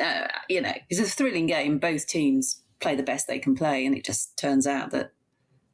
uh, 0.00 0.28
you 0.48 0.60
know, 0.60 0.74
it's 0.90 1.00
a 1.00 1.04
thrilling 1.04 1.46
game. 1.46 1.78
Both 1.78 2.06
teams 2.06 2.62
play 2.80 2.94
the 2.94 3.02
best 3.02 3.26
they 3.26 3.38
can 3.38 3.54
play, 3.54 3.86
and 3.86 3.96
it 3.96 4.04
just 4.04 4.36
turns 4.36 4.66
out 4.66 4.90
that 4.90 5.12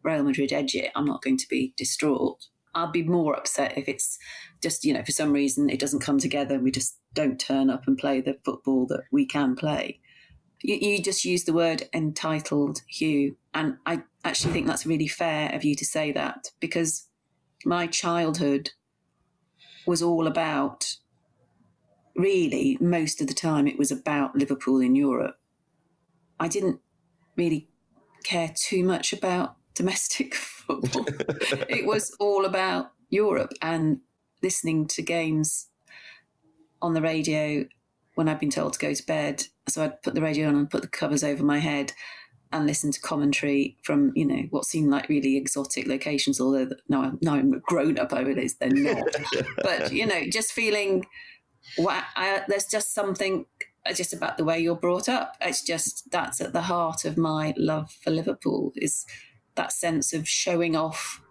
Real 0.02 0.22
Madrid 0.22 0.52
edge 0.52 0.74
it. 0.74 0.90
I'm 0.94 1.04
not 1.04 1.22
going 1.22 1.36
to 1.38 1.48
be 1.48 1.74
distraught. 1.76 2.46
I'll 2.74 2.90
be 2.90 3.02
more 3.02 3.34
upset 3.34 3.76
if 3.76 3.88
it's 3.88 4.18
just, 4.62 4.84
you 4.84 4.94
know, 4.94 5.02
for 5.02 5.12
some 5.12 5.32
reason 5.32 5.68
it 5.68 5.80
doesn't 5.80 6.00
come 6.00 6.18
together 6.18 6.54
and 6.54 6.64
we 6.64 6.70
just 6.70 6.98
don't 7.14 7.40
turn 7.40 7.68
up 7.68 7.86
and 7.86 7.98
play 7.98 8.20
the 8.20 8.38
football 8.44 8.86
that 8.86 9.02
we 9.10 9.26
can 9.26 9.56
play. 9.56 10.00
You, 10.62 10.76
you 10.76 11.02
just 11.02 11.24
use 11.24 11.44
the 11.44 11.52
word 11.52 11.88
entitled, 11.92 12.82
Hugh, 12.86 13.36
and 13.54 13.78
I 13.86 14.02
actually 14.24 14.52
think 14.52 14.66
that's 14.66 14.86
really 14.86 15.08
fair 15.08 15.54
of 15.54 15.64
you 15.64 15.74
to 15.74 15.84
say 15.84 16.12
that 16.12 16.50
because 16.60 17.08
my 17.64 17.86
childhood 17.86 18.70
was 19.86 20.02
all 20.02 20.26
about 20.26 20.96
really 22.14 22.76
most 22.80 23.20
of 23.20 23.26
the 23.26 23.34
time 23.34 23.66
it 23.66 23.78
was 23.78 23.90
about 23.90 24.36
Liverpool 24.36 24.80
in 24.80 24.94
Europe. 24.94 25.36
I 26.38 26.48
didn't 26.48 26.80
really 27.36 27.68
care 28.24 28.52
too 28.54 28.84
much 28.84 29.12
about 29.12 29.56
domestic 29.74 30.34
football. 30.70 31.06
it 31.68 31.86
was 31.86 32.14
all 32.20 32.44
about 32.44 32.92
Europe 33.08 33.52
and 33.62 34.00
listening 34.42 34.86
to 34.88 35.02
games 35.02 35.68
on 36.80 36.94
the 36.94 37.02
radio 37.02 37.64
when 38.14 38.28
I'd 38.28 38.40
been 38.40 38.50
told 38.50 38.74
to 38.74 38.78
go 38.78 38.92
to 38.94 39.06
bed. 39.06 39.44
So 39.68 39.84
I'd 39.84 40.02
put 40.02 40.14
the 40.14 40.22
radio 40.22 40.48
on 40.48 40.56
and 40.56 40.70
put 40.70 40.82
the 40.82 40.88
covers 40.88 41.24
over 41.24 41.42
my 41.42 41.58
head 41.58 41.92
and 42.52 42.66
listen 42.66 42.90
to 42.90 43.00
commentary 43.00 43.76
from, 43.82 44.12
you 44.16 44.24
know, 44.24 44.42
what 44.50 44.64
seemed 44.64 44.90
like 44.90 45.08
really 45.08 45.36
exotic 45.36 45.86
locations, 45.86 46.40
although 46.40 46.68
now 46.88 47.02
I'm, 47.02 47.18
now 47.22 47.34
I'm 47.34 47.60
grown 47.60 47.98
up, 47.98 48.12
I 48.12 48.22
realize 48.22 48.54
they're 48.54 48.70
not. 48.70 49.06
but, 49.62 49.92
you 49.92 50.06
know, 50.06 50.24
just 50.30 50.52
feeling, 50.52 51.06
I, 51.78 52.42
there's 52.48 52.66
just 52.66 52.92
something 52.92 53.46
just 53.94 54.12
about 54.12 54.36
the 54.36 54.44
way 54.44 54.58
you're 54.58 54.74
brought 54.74 55.08
up. 55.08 55.36
It's 55.40 55.62
just, 55.62 56.10
that's 56.10 56.40
at 56.40 56.52
the 56.52 56.62
heart 56.62 57.04
of 57.04 57.16
my 57.16 57.54
love 57.56 57.92
for 57.92 58.10
Liverpool 58.10 58.72
is 58.74 59.06
that 59.60 59.72
sense 59.72 60.12
of 60.12 60.26
showing 60.26 60.74
off, 60.74 61.22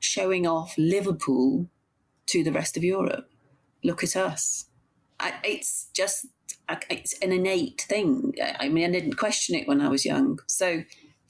showing 0.00 0.46
off 0.46 0.74
Liverpool 0.76 1.68
to 2.26 2.42
the 2.42 2.52
rest 2.52 2.76
of 2.76 2.82
Europe. 2.82 3.30
Look 3.84 4.02
at 4.02 4.16
us. 4.16 4.66
I, 5.20 5.34
it's 5.44 5.88
just 5.94 6.26
it's 6.90 7.14
an 7.20 7.32
innate 7.32 7.80
thing. 7.88 8.34
I 8.58 8.68
mean, 8.68 8.84
I 8.84 8.92
didn't 8.92 9.16
question 9.16 9.54
it 9.54 9.68
when 9.68 9.80
I 9.80 9.88
was 9.88 10.04
young. 10.04 10.40
So, 10.46 10.82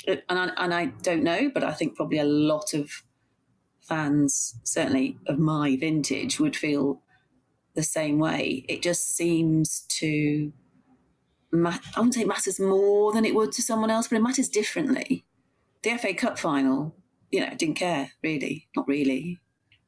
and 0.07 0.23
I, 0.29 0.51
and 0.57 0.73
I 0.75 0.87
don't 1.03 1.23
know, 1.23 1.51
but 1.53 1.63
I 1.63 1.73
think 1.73 1.97
probably 1.97 2.19
a 2.19 2.25
lot 2.25 2.73
of 2.75 2.91
fans, 3.81 4.59
certainly 4.65 5.19
of 5.27 5.39
my 5.39 5.77
vintage, 5.77 6.41
would 6.41 6.57
feel 6.57 7.03
the 7.75 7.83
same 7.83 8.19
way. 8.19 8.65
It 8.69 8.83
just 8.83 9.17
seems 9.17 9.81
to, 10.01 10.53
I 11.55 11.79
wouldn't 11.97 12.15
say 12.15 12.23
it 12.23 12.27
matters 12.27 12.59
more 12.59 13.13
than 13.13 13.25
it 13.25 13.35
would 13.35 13.53
to 13.53 13.63
someone 13.63 13.91
else, 13.91 14.09
but 14.09 14.17
it 14.17 14.23
matters 14.23 14.49
differently. 14.49 15.25
The 15.83 15.97
FA 15.99 16.15
Cup 16.15 16.39
final, 16.39 16.97
you 17.31 17.41
know, 17.41 17.55
didn't 17.57 17.77
care 17.77 18.13
really, 18.23 18.69
not 18.77 18.89
really. 18.89 19.39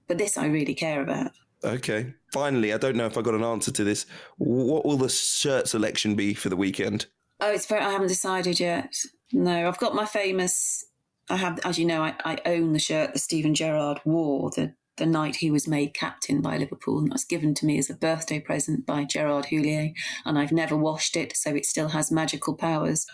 But 0.06 0.18
this 0.18 0.36
I 0.36 0.46
really 0.46 0.74
care 0.74 1.02
about. 1.02 1.32
Okay. 1.62 2.14
Finally, 2.32 2.72
I 2.72 2.78
don't 2.78 2.96
know 2.96 3.06
if 3.06 3.18
I 3.18 3.22
got 3.22 3.34
an 3.34 3.44
answer 3.44 3.70
to 3.70 3.84
this. 3.84 4.06
What 4.38 4.84
will 4.84 4.96
the 4.96 5.08
shirt 5.08 5.68
selection 5.68 6.14
be 6.14 6.34
for 6.34 6.48
the 6.48 6.56
weekend? 6.56 7.06
Oh, 7.40 7.50
it's 7.50 7.66
very, 7.66 7.82
I 7.82 7.90
haven't 7.90 8.08
decided 8.08 8.60
yet. 8.60 8.94
No, 9.32 9.68
I've 9.68 9.78
got 9.78 9.94
my 9.94 10.04
famous. 10.04 10.84
I 11.28 11.36
have, 11.36 11.60
as 11.64 11.78
you 11.78 11.84
know, 11.84 12.02
I, 12.02 12.14
I 12.24 12.38
own 12.46 12.72
the 12.72 12.78
shirt 12.78 13.12
that 13.12 13.18
Steven 13.20 13.54
Gerrard 13.54 14.00
wore 14.04 14.50
the 14.50 14.74
the 15.00 15.06
night 15.06 15.36
he 15.36 15.50
was 15.50 15.66
made 15.66 15.94
captain 15.94 16.42
by 16.42 16.58
Liverpool, 16.58 16.98
and 16.98 17.08
that 17.08 17.14
was 17.14 17.24
given 17.24 17.54
to 17.54 17.66
me 17.66 17.78
as 17.78 17.88
a 17.88 17.94
birthday 17.94 18.38
present 18.38 18.84
by 18.84 19.04
Gerard 19.04 19.46
Houllier, 19.46 19.92
and 20.26 20.38
I've 20.38 20.52
never 20.52 20.76
washed 20.76 21.16
it, 21.16 21.36
so 21.36 21.54
it 21.54 21.64
still 21.64 21.88
has 21.88 22.12
magical 22.12 22.54
powers. 22.54 23.06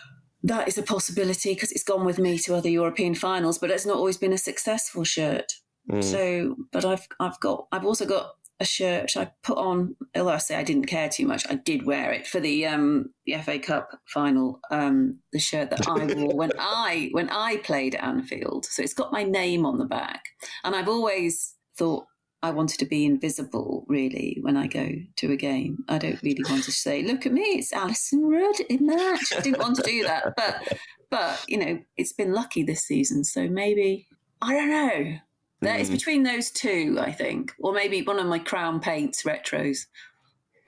That 0.47 0.67
is 0.67 0.77
a 0.77 0.83
possibility 0.83 1.53
because 1.53 1.71
it's 1.71 1.83
gone 1.83 2.05
with 2.05 2.19
me 2.19 2.37
to 2.39 2.55
other 2.55 2.69
European 2.69 3.15
finals, 3.15 3.57
but 3.57 3.69
it's 3.69 3.85
not 3.85 3.97
always 3.97 4.17
been 4.17 4.33
a 4.33 4.37
successful 4.37 5.03
shirt. 5.03 5.51
Mm. 5.91 6.03
So, 6.03 6.55
but 6.71 6.85
I've 6.85 7.07
I've 7.19 7.39
got 7.39 7.67
I've 7.71 7.85
also 7.85 8.05
got 8.05 8.31
a 8.59 8.65
shirt 8.65 9.17
I 9.17 9.31
put 9.43 9.57
on. 9.57 9.95
Although 10.15 10.31
I 10.31 10.37
say 10.37 10.55
I 10.55 10.63
didn't 10.63 10.85
care 10.85 11.09
too 11.09 11.27
much, 11.27 11.45
I 11.49 11.55
did 11.55 11.85
wear 11.85 12.11
it 12.11 12.27
for 12.27 12.39
the 12.39 12.65
um, 12.65 13.13
the 13.25 13.35
FA 13.35 13.59
Cup 13.59 13.89
final. 14.05 14.59
Um, 14.71 15.19
the 15.33 15.39
shirt 15.39 15.69
that 15.71 15.87
I 15.87 16.05
wore 16.15 16.35
when 16.35 16.51
I 16.59 17.09
when 17.11 17.29
I 17.29 17.57
played 17.57 17.95
at 17.95 18.03
Anfield. 18.03 18.65
So 18.65 18.81
it's 18.81 18.93
got 18.93 19.11
my 19.11 19.23
name 19.23 19.65
on 19.65 19.77
the 19.77 19.85
back, 19.85 20.23
and 20.63 20.75
I've 20.75 20.89
always 20.89 21.55
thought 21.77 22.05
I 22.43 22.51
wanted 22.51 22.79
to 22.79 22.85
be 22.85 23.05
invisible. 23.05 23.85
Really, 23.87 24.37
when 24.41 24.57
I 24.57 24.67
go 24.67 24.89
to 25.17 25.31
a 25.31 25.35
game, 25.35 25.83
I 25.87 25.97
don't 25.97 26.21
really 26.21 26.43
want 26.49 26.63
to 26.65 26.71
say, 26.71 27.01
"Look 27.01 27.25
at 27.25 27.31
me, 27.31 27.41
it's 27.41 27.73
Alyson 27.73 28.25
Rudd 28.25 28.59
in 28.69 28.85
that." 28.87 29.23
I 29.35 29.41
didn't 29.41 29.59
want 29.59 29.77
to 29.77 29.83
do 29.83 30.03
that, 30.03 30.33
but 30.35 30.77
but 31.09 31.43
you 31.47 31.57
know, 31.57 31.79
it's 31.95 32.13
been 32.13 32.33
lucky 32.33 32.63
this 32.63 32.83
season, 32.83 33.23
so 33.23 33.47
maybe 33.47 34.07
I 34.41 34.53
don't 34.53 34.69
know. 34.69 35.17
That 35.61 35.79
is 35.79 35.89
mm. 35.89 35.93
between 35.93 36.23
those 36.23 36.51
two, 36.51 36.97
I 36.99 37.11
think, 37.11 37.53
or 37.59 37.73
maybe 37.73 38.03
one 38.03 38.19
of 38.19 38.27
my 38.27 38.39
Crown 38.39 38.79
Paints 38.79 39.23
retros. 39.23 39.87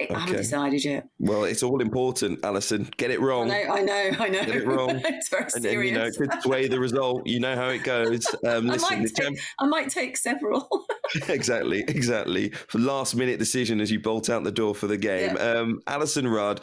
Okay. 0.01 0.13
I 0.13 0.19
haven't 0.19 0.37
decided 0.37 0.85
yet. 0.85 1.09
Well, 1.19 1.43
it's 1.43 1.61
all 1.61 1.81
important, 1.81 2.41
Alyson. 2.41 2.89
Get 2.95 3.11
it 3.11 3.19
wrong. 3.19 3.51
I 3.51 3.63
know, 3.63 3.73
I 3.73 3.81
know, 3.81 4.11
I 4.19 4.29
know. 4.29 4.45
Get 4.45 4.55
it 4.55 4.67
wrong. 4.67 4.89
it's 5.03 5.29
very 5.29 5.43
and 5.43 5.51
serious. 5.51 5.63
then, 5.63 5.85
you 5.85 5.91
know, 5.91 6.11
could 6.33 6.41
sway 6.41 6.67
the 6.67 6.79
result. 6.79 7.27
You 7.27 7.39
know 7.41 7.55
how 7.55 7.67
it 7.69 7.83
goes. 7.83 8.25
Um, 8.45 8.67
listen, 8.67 8.87
I, 8.93 8.99
might 9.01 9.13
take, 9.13 9.39
I 9.59 9.65
might 9.65 9.89
take 9.89 10.17
several. 10.17 10.67
exactly, 11.27 11.83
exactly. 11.87 12.49
For 12.49 12.79
last 12.79 13.15
minute 13.15 13.37
decision 13.37 13.81
as 13.81 13.91
you 13.91 13.99
bolt 13.99 14.29
out 14.29 14.43
the 14.43 14.51
door 14.51 14.73
for 14.73 14.87
the 14.87 14.97
game. 14.97 15.35
Yeah. 15.35 15.41
Um, 15.41 15.81
Alyson 15.87 16.27
Rudd, 16.27 16.61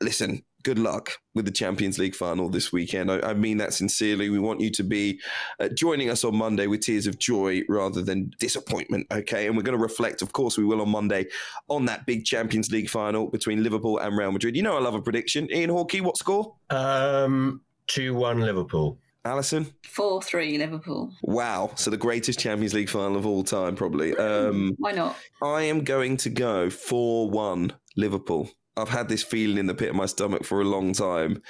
listen, 0.00 0.42
good 0.66 0.78
luck 0.80 1.20
with 1.32 1.44
the 1.44 1.52
Champions 1.52 1.96
League 1.96 2.16
final 2.16 2.48
this 2.48 2.72
weekend. 2.72 3.08
I, 3.08 3.20
I 3.20 3.34
mean 3.34 3.58
that 3.58 3.72
sincerely. 3.72 4.30
We 4.30 4.40
want 4.40 4.60
you 4.60 4.68
to 4.70 4.82
be 4.82 5.20
uh, 5.60 5.68
joining 5.68 6.10
us 6.10 6.24
on 6.24 6.34
Monday 6.34 6.66
with 6.66 6.80
tears 6.80 7.06
of 7.06 7.20
joy 7.20 7.62
rather 7.68 8.02
than 8.02 8.32
disappointment, 8.40 9.06
okay? 9.12 9.46
And 9.46 9.56
we're 9.56 9.62
going 9.62 9.78
to 9.78 9.82
reflect, 9.82 10.22
of 10.22 10.32
course, 10.32 10.58
we 10.58 10.64
will 10.64 10.80
on 10.80 10.88
Monday 10.88 11.26
on 11.68 11.84
that 11.84 12.04
big 12.04 12.24
Champions 12.24 12.72
League 12.72 12.90
final 12.90 13.28
between 13.28 13.62
Liverpool 13.62 13.98
and 13.98 14.18
Real 14.18 14.32
Madrid. 14.32 14.56
You 14.56 14.64
know, 14.64 14.76
I 14.76 14.80
love 14.80 14.96
a 14.96 15.00
prediction. 15.00 15.48
Ian 15.52 15.70
Hawkey, 15.70 16.00
what 16.00 16.16
score? 16.16 16.56
Um, 16.70 17.60
2 17.86 18.16
1 18.16 18.40
Liverpool. 18.40 18.98
Alyson? 19.24 19.72
4 19.86 20.20
3 20.20 20.58
Liverpool. 20.58 21.12
Wow. 21.22 21.70
So 21.76 21.92
the 21.92 21.96
greatest 21.96 22.40
Champions 22.40 22.74
League 22.74 22.88
final 22.88 23.16
of 23.16 23.24
all 23.24 23.44
time, 23.44 23.76
probably. 23.76 24.16
Um, 24.16 24.74
Why 24.78 24.90
not? 24.90 25.16
I 25.40 25.62
am 25.62 25.84
going 25.84 26.16
to 26.18 26.28
go 26.28 26.70
4 26.70 27.30
1 27.30 27.72
Liverpool. 27.96 28.50
I've 28.76 28.88
had 28.88 29.08
this 29.08 29.22
feeling 29.22 29.58
in 29.58 29.66
the 29.66 29.74
pit 29.74 29.90
of 29.90 29.96
my 29.96 30.06
stomach 30.06 30.44
for 30.44 30.60
a 30.60 30.64
long 30.64 30.92
time 30.92 31.42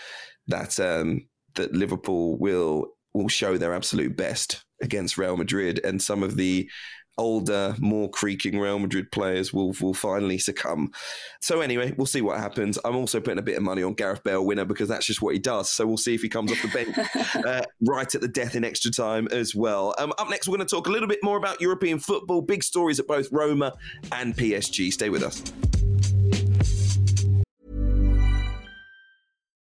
that 0.46 0.78
um, 0.80 1.26
that 1.54 1.72
Liverpool 1.72 2.38
will 2.38 2.88
will 3.14 3.28
show 3.28 3.56
their 3.56 3.74
absolute 3.74 4.16
best 4.16 4.64
against 4.82 5.18
Real 5.18 5.36
Madrid, 5.36 5.80
and 5.84 6.00
some 6.00 6.22
of 6.22 6.36
the 6.36 6.68
older, 7.18 7.74
more 7.78 8.10
creaking 8.10 8.58
Real 8.58 8.78
Madrid 8.78 9.10
players 9.10 9.52
will 9.52 9.74
will 9.80 9.94
finally 9.94 10.38
succumb. 10.38 10.90
So 11.40 11.60
anyway, 11.60 11.94
we'll 11.96 12.06
see 12.06 12.20
what 12.20 12.38
happens. 12.38 12.78
I'm 12.84 12.96
also 12.96 13.20
putting 13.20 13.38
a 13.38 13.42
bit 13.42 13.56
of 13.56 13.62
money 13.62 13.82
on 13.82 13.94
Gareth 13.94 14.22
Bale 14.22 14.44
winner 14.44 14.64
because 14.64 14.88
that's 14.88 15.06
just 15.06 15.22
what 15.22 15.34
he 15.34 15.40
does. 15.40 15.70
So 15.70 15.86
we'll 15.86 15.96
see 15.96 16.14
if 16.14 16.22
he 16.22 16.28
comes 16.28 16.52
off 16.52 16.62
the 16.62 16.68
bench 16.68 16.96
uh, 17.46 17.62
right 17.86 18.14
at 18.14 18.20
the 18.20 18.28
death 18.28 18.54
in 18.54 18.64
extra 18.64 18.90
time 18.90 19.28
as 19.28 19.54
well. 19.54 19.94
Um, 19.98 20.12
up 20.18 20.28
next, 20.28 20.48
we're 20.48 20.56
going 20.56 20.66
to 20.66 20.74
talk 20.74 20.86
a 20.86 20.92
little 20.92 21.08
bit 21.08 21.20
more 21.22 21.36
about 21.36 21.60
European 21.60 21.98
football. 21.98 22.42
Big 22.42 22.62
stories 22.62 23.00
at 23.00 23.06
both 23.06 23.28
Roma 23.32 23.72
and 24.12 24.36
PSG. 24.36 24.92
Stay 24.92 25.08
with 25.08 25.22
us. 25.22 25.42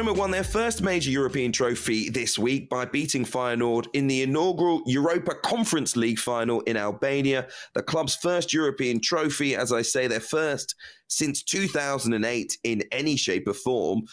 Roma 0.00 0.14
won 0.14 0.30
their 0.30 0.42
first 0.42 0.80
major 0.80 1.10
European 1.10 1.52
trophy 1.52 2.08
this 2.08 2.38
week 2.38 2.70
by 2.70 2.86
beating 2.86 3.22
Feyenoord 3.22 3.86
in 3.92 4.06
the 4.06 4.22
inaugural 4.22 4.80
Europa 4.86 5.34
Conference 5.44 5.94
League 5.94 6.18
final 6.18 6.62
in 6.62 6.78
Albania. 6.78 7.48
The 7.74 7.82
club's 7.82 8.14
first 8.14 8.54
European 8.54 9.02
trophy, 9.02 9.54
as 9.54 9.74
I 9.74 9.82
say, 9.82 10.06
their 10.06 10.18
first 10.18 10.74
since 11.08 11.42
2008 11.42 12.56
in 12.64 12.82
any 12.90 13.14
shape 13.14 13.46
or 13.46 13.52
form. 13.52 14.04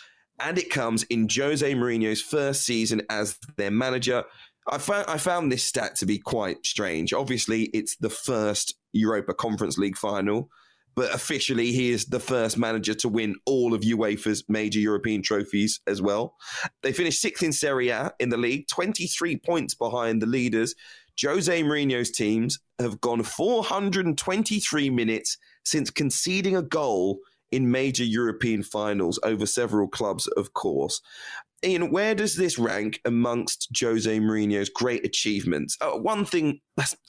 And 0.42 0.58
it 0.58 0.70
comes 0.70 1.04
in 1.04 1.30
Jose 1.34 1.74
Mourinho's 1.74 2.22
first 2.22 2.66
season 2.66 3.04
as 3.10 3.40
their 3.56 3.72
manager. 3.72 4.26
I 4.70 4.80
found, 4.80 5.06
I 5.08 5.18
found 5.18 5.54
this 5.54 5.64
stat 5.64 5.96
to 5.96 6.06
be 6.06 6.20
quite 6.20 6.66
strange. 6.66 7.14
Obviously, 7.14 7.68
it's 7.68 7.96
the 7.96 8.10
first 8.10 8.76
Europa 8.92 9.34
Conference 9.34 9.78
League 9.78 9.96
final 9.96 10.50
but 10.98 11.14
officially 11.14 11.72
he 11.72 11.92
is 11.92 12.06
the 12.06 12.20
first 12.20 12.58
manager 12.58 12.96
to 12.96 13.08
win 13.08 13.36
all 13.46 13.76
of 13.76 13.82
UEFA's 13.82 14.44
major 14.50 14.80
European 14.80 15.22
trophies 15.22 15.80
as 15.86 16.02
well. 16.02 16.36
They 16.82 16.92
finished 16.92 17.22
sixth 17.22 17.44
in 17.44 17.54
Serie 17.54 17.90
A 17.90 18.12
in 18.20 18.30
the 18.30 18.38
league, 18.38 18.68
23 18.68 19.38
points 19.38 19.76
behind 19.76 20.24
the 20.24 20.26
leaders. 20.26 20.74
Jose 21.22 21.62
Mourinho's 21.62 22.10
teams 22.10 22.60
have 22.80 23.00
gone 23.00 23.22
423 23.22 24.90
minutes 24.90 25.38
since 25.64 25.92
conceding 25.92 26.58
a 26.58 26.64
goal 26.64 27.20
in 27.52 27.70
major 27.70 28.04
European 28.04 28.64
finals 28.64 29.20
over 29.22 29.46
several 29.46 29.88
clubs, 29.88 30.26
of 30.36 30.54
course. 30.54 31.00
Ian, 31.68 31.92
where 31.92 32.16
does 32.16 32.36
this 32.36 32.58
rank 32.58 33.02
amongst 33.04 33.70
Jose 33.80 34.20
Mourinho's 34.20 34.70
great 34.70 35.06
achievements? 35.06 35.78
Uh, 35.82 35.92
one 35.92 36.24
thing, 36.24 36.62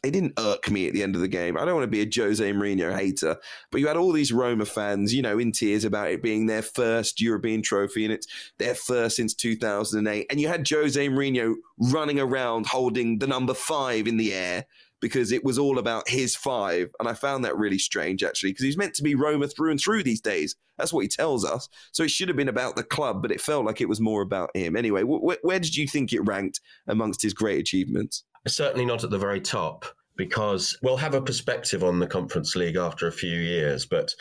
it 0.02 0.10
didn't 0.10 0.38
irk 0.38 0.70
me 0.70 0.88
at 0.88 0.94
the 0.94 1.02
end 1.02 1.14
of 1.14 1.20
the 1.20 1.28
game. 1.28 1.56
I 1.56 1.64
don't 1.64 1.76
want 1.76 1.84
to 1.84 1.86
be 1.86 2.02
a 2.02 2.10
Jose 2.22 2.52
Mourinho 2.52 2.94
hater, 2.94 3.36
but 3.70 3.80
you 3.80 3.86
had 3.86 3.96
all 3.96 4.12
these 4.12 4.32
Roma 4.32 4.64
fans, 4.64 5.14
you 5.14 5.22
know, 5.22 5.38
in 5.38 5.52
tears 5.52 5.84
about 5.84 6.10
it 6.10 6.22
being 6.22 6.46
their 6.46 6.62
first 6.62 7.20
European 7.20 7.62
trophy 7.62 8.04
and 8.04 8.12
it's 8.12 8.26
their 8.58 8.74
first 8.74 9.16
since 9.16 9.32
2008. 9.34 10.26
And 10.28 10.40
you 10.40 10.48
had 10.48 10.68
Jose 10.68 11.08
Mourinho 11.08 11.54
running 11.78 12.18
around 12.18 12.66
holding 12.66 13.18
the 13.18 13.26
number 13.26 13.54
five 13.54 14.08
in 14.08 14.16
the 14.16 14.34
air 14.34 14.66
because 15.00 15.32
it 15.32 15.44
was 15.44 15.58
all 15.58 15.78
about 15.78 16.08
his 16.08 16.34
five. 16.34 16.90
And 16.98 17.08
I 17.08 17.14
found 17.14 17.44
that 17.44 17.56
really 17.56 17.78
strange, 17.78 18.22
actually, 18.22 18.50
because 18.50 18.64
he's 18.64 18.76
meant 18.76 18.94
to 18.94 19.02
be 19.02 19.14
Roma 19.14 19.48
through 19.48 19.70
and 19.70 19.80
through 19.80 20.02
these 20.02 20.20
days. 20.20 20.56
That's 20.76 20.92
what 20.92 21.02
he 21.02 21.08
tells 21.08 21.44
us. 21.44 21.68
So 21.92 22.02
it 22.02 22.10
should 22.10 22.28
have 22.28 22.36
been 22.36 22.48
about 22.48 22.76
the 22.76 22.82
club, 22.82 23.22
but 23.22 23.32
it 23.32 23.40
felt 23.40 23.64
like 23.64 23.80
it 23.80 23.88
was 23.88 24.00
more 24.00 24.22
about 24.22 24.50
him. 24.54 24.76
Anyway, 24.76 25.02
wh- 25.02 25.44
where 25.44 25.58
did 25.58 25.76
you 25.76 25.86
think 25.86 26.12
it 26.12 26.20
ranked 26.20 26.60
amongst 26.86 27.22
his 27.22 27.34
great 27.34 27.60
achievements? 27.60 28.24
Certainly 28.46 28.86
not 28.86 29.04
at 29.04 29.10
the 29.10 29.18
very 29.18 29.40
top, 29.40 29.84
because 30.16 30.78
we'll 30.82 30.96
have 30.96 31.14
a 31.14 31.22
perspective 31.22 31.82
on 31.82 31.98
the 31.98 32.06
Conference 32.06 32.54
League 32.56 32.76
after 32.76 33.06
a 33.06 33.12
few 33.12 33.36
years, 33.36 33.86
but 33.86 34.14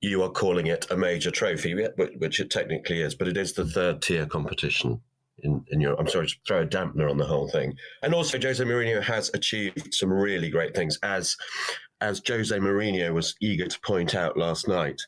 you 0.00 0.22
are 0.22 0.30
calling 0.30 0.66
it 0.66 0.86
a 0.90 0.96
major 0.96 1.30
trophy, 1.30 1.74
which 2.18 2.40
it 2.40 2.50
technically 2.50 3.00
is, 3.00 3.14
but 3.14 3.28
it 3.28 3.36
is 3.36 3.52
the 3.52 3.66
third 3.66 4.00
tier 4.00 4.26
competition 4.26 5.00
in, 5.42 5.64
in 5.70 5.80
Europe. 5.80 6.00
I'm 6.00 6.08
sorry 6.08 6.26
to 6.26 6.34
throw 6.46 6.62
a 6.62 6.66
dampener 6.66 7.10
on 7.10 7.18
the 7.18 7.24
whole 7.24 7.48
thing. 7.48 7.74
And 8.02 8.14
also, 8.14 8.38
Jose 8.40 8.62
Mourinho 8.62 9.02
has 9.02 9.30
achieved 9.34 9.94
some 9.94 10.12
really 10.12 10.50
great 10.50 10.74
things, 10.74 10.98
as 11.02 11.36
as 12.00 12.22
Jose 12.26 12.56
Mourinho 12.56 13.12
was 13.12 13.34
eager 13.40 13.66
to 13.66 13.80
point 13.80 14.14
out 14.14 14.36
last 14.36 14.68
night. 14.68 15.00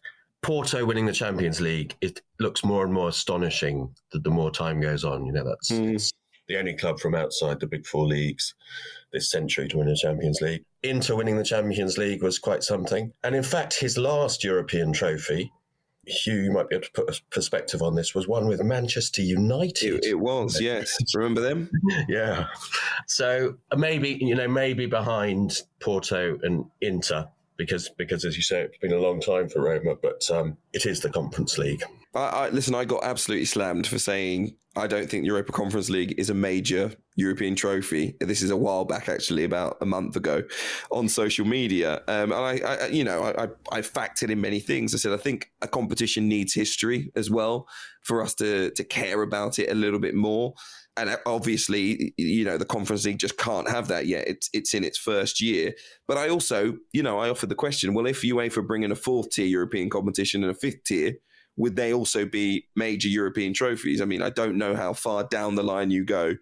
Porto 0.43 0.85
winning 0.85 1.07
the 1.07 1.13
Champions 1.13 1.61
League, 1.61 1.95
it 2.01 2.23
looks 2.41 2.65
more 2.65 2.83
and 2.83 2.93
more 2.93 3.09
astonishing 3.09 3.95
that 4.13 4.25
the 4.25 4.31
more 4.31 4.51
time 4.51 4.81
goes 4.81 5.05
on. 5.05 5.25
You 5.25 5.33
know, 5.33 5.45
that's 5.45 5.71
mm. 5.71 6.13
the 6.49 6.59
only 6.59 6.77
club 6.77 6.99
from 6.99 7.15
outside 7.15 7.61
the 7.61 7.67
big 7.67 7.87
four 7.87 8.07
leagues 8.07 8.55
this 9.13 9.31
century 9.31 9.69
to 9.69 9.79
win 9.79 9.89
a 9.89 9.97
Champions 9.97 10.41
League. 10.41 10.65
Inter 10.83 11.17
winning 11.17 11.37
the 11.37 11.45
Champions 11.45 11.99
League 11.99 12.23
was 12.23 12.39
quite 12.39 12.63
something. 12.63 13.13
And 13.23 13.35
in 13.35 13.43
fact, 13.43 13.79
his 13.79 13.99
last 13.99 14.45
European 14.45 14.93
trophy, 14.93 15.53
Hugh, 16.07 16.43
you 16.43 16.51
might 16.51 16.69
be 16.69 16.77
able 16.77 16.87
to 16.87 16.93
put 16.93 17.17
a 17.17 17.21
perspective 17.31 17.83
on 17.83 17.95
this, 17.95 18.15
was 18.15 18.27
one 18.27 18.47
with 18.47 18.63
Manchester 18.63 19.23
United. 19.23 20.05
It, 20.05 20.11
it 20.11 20.19
was, 20.19 20.61
yes. 20.61 20.97
Remember 21.15 21.41
them? 21.41 21.71
yeah. 22.09 22.47
So 23.07 23.57
uh, 23.71 23.77
maybe, 23.77 24.19
you 24.21 24.35
know, 24.35 24.49
maybe 24.49 24.87
behind 24.87 25.61
Porto 25.81 26.39
and 26.43 26.65
Inter, 26.81 27.29
because, 27.61 27.91
because 27.91 28.25
as 28.25 28.37
you 28.39 28.43
say, 28.43 28.63
it's 28.63 28.79
been 28.79 28.95
a 28.95 28.99
long 28.99 29.21
time 29.21 29.47
for 29.51 29.63
Roma, 29.63 29.95
but 30.01 30.29
um, 30.31 30.57
it 30.73 30.87
is 30.87 31.01
the 31.01 31.11
Conference 31.11 31.59
League. 31.59 31.83
I, 32.15 32.19
I, 32.19 32.49
listen, 32.49 32.75
I 32.75 32.87
got 32.87 33.05
absolutely 33.05 33.45
slammed 33.45 33.87
for 33.87 33.99
saying 33.99 34.57
I 34.77 34.87
don't 34.87 35.11
think 35.11 35.25
the 35.25 35.27
Europa 35.27 35.53
Conference 35.53 35.91
League 35.91 36.15
is 36.17 36.31
a 36.31 36.35
major 36.35 36.93
European 37.17 37.55
trophy. 37.55 38.17
This 38.21 38.41
is 38.41 38.51
a 38.51 38.57
while 38.57 38.87
back, 38.87 39.11
actually, 39.11 39.45
about 39.45 39.77
a 39.83 39.87
month 39.87 40.17
ago, 40.17 40.43
on 40.91 41.09
social 41.09 41.45
media. 41.45 42.03
Um, 42.09 42.33
and 42.33 42.35
I, 42.35 42.61
I, 42.65 42.87
you 42.87 43.05
know, 43.05 43.25
I, 43.25 43.49
I 43.77 43.81
factored 43.83 44.31
in 44.31 44.41
many 44.41 44.59
things. 44.59 44.95
I 44.95 44.99
said 44.99 45.13
I 45.13 45.19
think 45.19 45.51
a 45.61 45.69
competition 45.69 46.29
needs 46.29 46.55
history 46.55 47.13
as 47.15 47.31
well 47.31 47.69
for 48.03 48.23
us 48.23 48.35
to 48.37 48.71
to 48.71 48.85
care 48.85 49.23
about 49.23 49.59
it 49.59 49.71
a 49.71 49.75
little 49.75 50.01
bit 50.01 50.15
more. 50.15 50.55
And 51.01 51.19
obviously, 51.27 52.13
you 52.17 52.45
know, 52.45 52.59
the 52.59 52.65
Conference 52.65 53.05
League 53.05 53.19
just 53.19 53.39
can't 53.39 53.69
have 53.69 53.89
that 53.89 54.07
yet. 54.07 54.29
It's 54.29 54.51
it's 54.53 54.75
in 54.75 54.85
its 54.85 54.99
first 54.99 55.41
year. 55.41 55.75
But 56.07 56.19
I 56.19 56.29
also, 56.29 56.77
you 56.93 57.03
know, 57.03 57.19
I 57.19 57.31
offered 57.31 57.49
the 57.49 57.55
question: 57.55 57.95
Well, 57.95 58.07
if 58.07 58.23
UEFA 58.23 58.67
bring 58.67 58.83
in 58.83 58.93
a 58.93 58.97
fourth 58.97 59.31
tier 59.31 59.47
European 59.47 59.89
competition 59.89 60.43
and 60.43 60.51
a 60.51 60.55
fifth 60.55 60.85
tier 60.85 61.15
would 61.57 61.77
they 61.77 61.93
also 61.93 62.25
be 62.25 62.67
major 62.75 63.09
European 63.09 63.53
trophies? 63.53 64.01
I 64.01 64.07
mean, 64.07 64.23
I 64.23 64.31
don't 64.31 64.57
know 64.57 64.75
how 64.75 64.95
far 64.95 65.25
down 65.25 65.57
the 65.57 65.63
line 65.63 65.91
you 65.91 66.05
go 66.05 66.37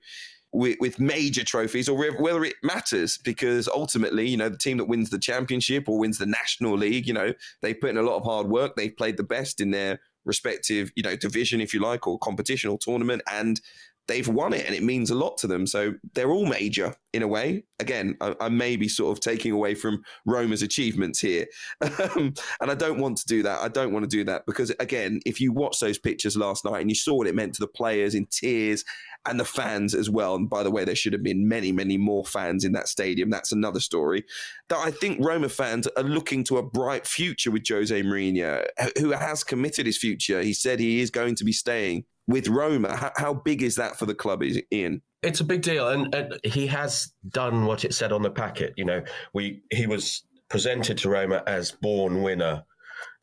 with, 0.53 0.77
with, 0.81 1.01
major 1.01 1.44
trophies 1.44 1.88
or 1.88 1.99
whether 2.21 2.44
it 2.44 2.55
matters 2.62 3.18
because 3.18 3.68
ultimately, 3.68 4.29
you 4.29 4.37
know, 4.37 4.49
the 4.49 4.57
team 4.57 4.79
that 4.79 4.87
wins 4.87 5.11
the 5.11 5.18
championship 5.18 5.88
or 5.88 5.99
wins 5.99 6.18
the 6.18 6.27
national 6.27 6.77
league, 6.77 7.07
you 7.07 7.12
know, 7.12 7.33
they 7.62 7.75
put 7.75 7.90
in 7.90 7.99
a 7.99 8.03
lot 8.03 8.16
of 8.16 8.25
hard 8.25 8.49
work. 8.49 8.77
They've 8.77 8.97
played 8.97 9.16
the 9.16 9.25
best 9.25 9.61
in 9.61 9.73
their 9.73 10.01
respective, 10.25 10.92
you 10.94 11.03
know, 11.03 11.16
division, 11.16 11.61
if 11.61 11.75
you 11.75 11.81
like, 11.81 12.07
or 12.07 12.18
competition 12.18 12.71
or 12.71 12.79
tournament. 12.79 13.23
And 13.31 13.61
they've 14.09 14.27
won 14.27 14.55
it 14.55 14.66
and 14.66 14.75
it 14.75 14.83
means 14.83 15.11
a 15.11 15.14
lot 15.14 15.37
to 15.38 15.47
them. 15.47 15.66
So 15.66 15.94
they're 16.14 16.31
all 16.31 16.47
major 16.47 16.94
in 17.12 17.23
a 17.23 17.29
way. 17.29 17.64
Again, 17.79 18.16
I, 18.21 18.35
I 18.40 18.49
may 18.49 18.77
be 18.77 18.88
sort 18.88 19.16
of 19.16 19.21
taking 19.21 19.53
away 19.53 19.75
from 19.75 20.03
Roma's 20.27 20.62
achievements 20.62 21.21
here. 21.21 21.47
Um, 21.99 22.33
and 22.61 22.71
I 22.71 22.75
don't 22.75 23.01
want 23.01 23.18
to 23.18 23.27
do 23.27 23.42
that. 23.42 23.61
I 23.61 23.68
don't 23.68 23.92
want 23.92 24.05
to 24.05 24.09
do 24.09 24.23
that 24.25 24.47
because, 24.47 24.71
again, 24.79 25.21
if 25.27 25.40
you 25.40 25.53
watch 25.53 25.81
those 25.81 25.99
pictures 25.99 26.37
last 26.37 26.64
night 26.64 26.81
and 26.81 26.90
you 26.90 26.94
saw 26.94 27.14
what 27.16 27.27
it 27.27 27.35
meant 27.35 27.55
to 27.55 27.61
the 27.61 27.66
players 27.66 28.14
in 28.14 28.27
tears 28.27 28.85
and 29.27 29.38
the 29.38 29.44
fans 29.44 29.94
as 29.94 30.09
well. 30.09 30.37
And 30.37 30.49
by 30.49 30.62
the 30.62 30.71
way, 30.71 30.85
there 30.85 30.94
should 30.94 31.12
have 31.12 31.23
been 31.23 31.49
many, 31.49 31.73
many 31.73 31.97
more 31.97 32.25
fans 32.25 32.64
in 32.64 32.73
that 32.73 32.88
stadium. 32.88 33.31
That's 33.31 33.53
another 33.53 33.81
story. 33.81 34.25
That 34.68 34.79
I 34.79 34.90
think 34.90 35.25
Roma 35.25 35.49
fans 35.49 35.87
are 35.97 36.03
looking 36.03 36.44
to 36.44 36.59
a 36.59 36.62
bright 36.62 37.07
future 37.07 37.51
with 37.51 37.68
Jose 37.68 38.03
Mourinho, 38.03 38.66
who 38.99 39.11
has 39.11 39.44
committed 39.44 39.87
his 39.87 39.99
future. 39.99 40.40
He 40.40 40.53
said 40.53 40.79
he 40.79 41.01
is 41.01 41.11
going 41.11 41.35
to 41.37 41.44
be 41.44 41.53
staying 41.53 42.05
with 42.28 42.46
Roma. 42.46 42.94
How, 42.94 43.12
how 43.16 43.34
big 43.34 43.62
is 43.62 43.74
that 43.76 43.98
for 43.98 44.06
the 44.06 44.14
club, 44.14 44.42
is 44.42 44.62
Ian? 44.72 45.02
It's 45.22 45.40
a 45.40 45.44
big 45.44 45.62
deal, 45.62 45.88
and, 45.88 46.14
and, 46.14 46.38
he 46.44 46.68
has 46.68 47.12
done 47.28 47.64
what 47.64 47.84
it 47.84 47.92
said 47.92 48.12
on 48.12 48.22
the 48.22 48.30
packet. 48.30 48.74
You 48.76 48.84
know, 48.84 49.02
we 49.34 49.62
he 49.72 49.88
was 49.88 50.22
presented 50.48 50.98
to 50.98 51.10
Roma 51.10 51.42
as 51.48 51.72
born 51.72 52.22
winner, 52.22 52.62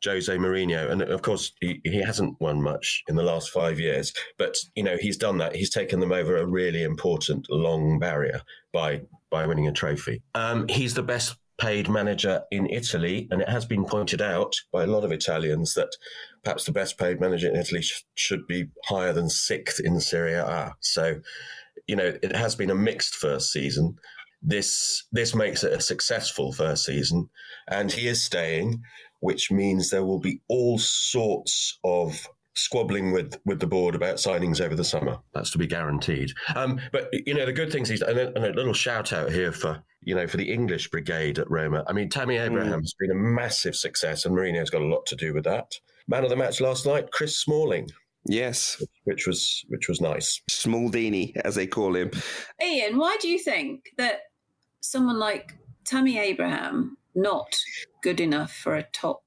Jose 0.04 0.36
Mourinho, 0.36 0.90
and 0.90 1.00
of 1.00 1.22
course 1.22 1.52
he, 1.60 1.80
he 1.84 2.02
hasn't 2.02 2.38
won 2.38 2.60
much 2.60 3.02
in 3.08 3.16
the 3.16 3.22
last 3.22 3.48
five 3.48 3.80
years. 3.80 4.12
But 4.36 4.56
you 4.74 4.82
know, 4.82 4.98
he's 5.00 5.16
done 5.16 5.38
that. 5.38 5.56
He's 5.56 5.70
taken 5.70 6.00
them 6.00 6.12
over 6.12 6.36
a 6.36 6.46
really 6.46 6.82
important 6.82 7.46
long 7.48 7.98
barrier 7.98 8.42
by 8.74 9.02
by 9.30 9.46
winning 9.46 9.66
a 9.66 9.72
trophy. 9.72 10.22
Um, 10.34 10.68
he's 10.68 10.92
the 10.92 11.02
best 11.02 11.36
paid 11.58 11.88
manager 11.88 12.42
in 12.50 12.66
Italy, 12.66 13.28
and 13.30 13.40
it 13.40 13.48
has 13.48 13.64
been 13.64 13.84
pointed 13.84 14.20
out 14.20 14.54
by 14.72 14.84
a 14.84 14.86
lot 14.86 15.04
of 15.04 15.12
Italians 15.12 15.74
that 15.74 15.88
perhaps 16.44 16.64
the 16.64 16.72
best 16.72 16.98
paid 16.98 17.20
manager 17.20 17.48
in 17.48 17.56
Italy 17.56 17.82
sh- 17.82 18.04
should 18.14 18.46
be 18.46 18.66
higher 18.84 19.12
than 19.12 19.28
sixth 19.28 19.80
in 19.80 20.00
Serie 20.00 20.34
A. 20.34 20.74
So, 20.80 21.20
you 21.86 21.96
know, 21.96 22.14
it 22.22 22.34
has 22.36 22.54
been 22.54 22.70
a 22.70 22.74
mixed 22.74 23.14
first 23.14 23.52
season. 23.52 23.96
This 24.42 25.04
this 25.12 25.34
makes 25.34 25.64
it 25.64 25.72
a 25.72 25.80
successful 25.80 26.52
first 26.52 26.84
season, 26.84 27.30
and 27.68 27.90
he 27.90 28.06
is 28.06 28.22
staying, 28.22 28.82
which 29.20 29.50
means 29.50 29.90
there 29.90 30.04
will 30.04 30.20
be 30.20 30.40
all 30.48 30.78
sorts 30.78 31.78
of 31.84 32.28
squabbling 32.56 33.12
with 33.12 33.38
with 33.44 33.60
the 33.60 33.66
board 33.66 33.94
about 33.94 34.16
signings 34.16 34.60
over 34.60 34.74
the 34.74 34.84
summer. 34.84 35.18
That's 35.34 35.50
to 35.52 35.58
be 35.58 35.66
guaranteed. 35.66 36.32
Um, 36.54 36.80
but 36.92 37.08
you 37.12 37.34
know, 37.34 37.46
the 37.46 37.52
good 37.52 37.70
things 37.70 37.88
he's 37.88 38.02
and 38.02 38.18
a, 38.18 38.34
and 38.34 38.44
a, 38.44 38.52
little 38.52 38.72
shout 38.72 39.12
out 39.12 39.30
here 39.30 39.52
for 39.52 39.82
you 40.06 40.14
know 40.14 40.26
for 40.26 40.38
the 40.38 40.50
English 40.50 40.88
brigade 40.90 41.38
at 41.38 41.50
Roma. 41.50 41.84
I 41.86 41.92
mean, 41.92 42.08
Tammy 42.08 42.38
Abraham 42.38 42.78
mm. 42.78 42.82
has 42.82 42.94
been 42.98 43.10
a 43.10 43.14
massive 43.14 43.76
success, 43.76 44.24
and 44.24 44.34
Mourinho's 44.34 44.70
got 44.70 44.80
a 44.80 44.86
lot 44.86 45.04
to 45.06 45.16
do 45.16 45.34
with 45.34 45.44
that. 45.44 45.74
Man 46.08 46.24
of 46.24 46.30
the 46.30 46.36
match 46.36 46.60
last 46.60 46.86
night, 46.86 47.10
Chris 47.12 47.38
Smalling. 47.38 47.90
Yes, 48.24 48.82
which 49.04 49.26
was 49.26 49.64
which 49.68 49.88
was 49.88 50.00
nice. 50.00 50.40
Smaldini, 50.50 51.36
as 51.44 51.56
they 51.56 51.66
call 51.66 51.94
him. 51.94 52.10
Ian, 52.62 52.96
why 52.96 53.18
do 53.20 53.28
you 53.28 53.38
think 53.38 53.90
that 53.98 54.20
someone 54.80 55.18
like 55.18 55.52
Tammy 55.84 56.18
Abraham 56.18 56.96
not 57.14 57.56
good 58.02 58.20
enough 58.20 58.52
for 58.52 58.76
a 58.76 58.84
top 58.84 59.22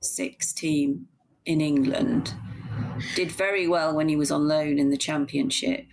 six 0.00 0.52
team 0.52 1.06
in 1.46 1.60
England, 1.60 2.34
did 3.14 3.30
very 3.32 3.66
well 3.66 3.94
when 3.94 4.08
he 4.08 4.16
was 4.16 4.30
on 4.30 4.48
loan 4.48 4.78
in 4.78 4.90
the 4.90 4.96
Championship, 4.96 5.86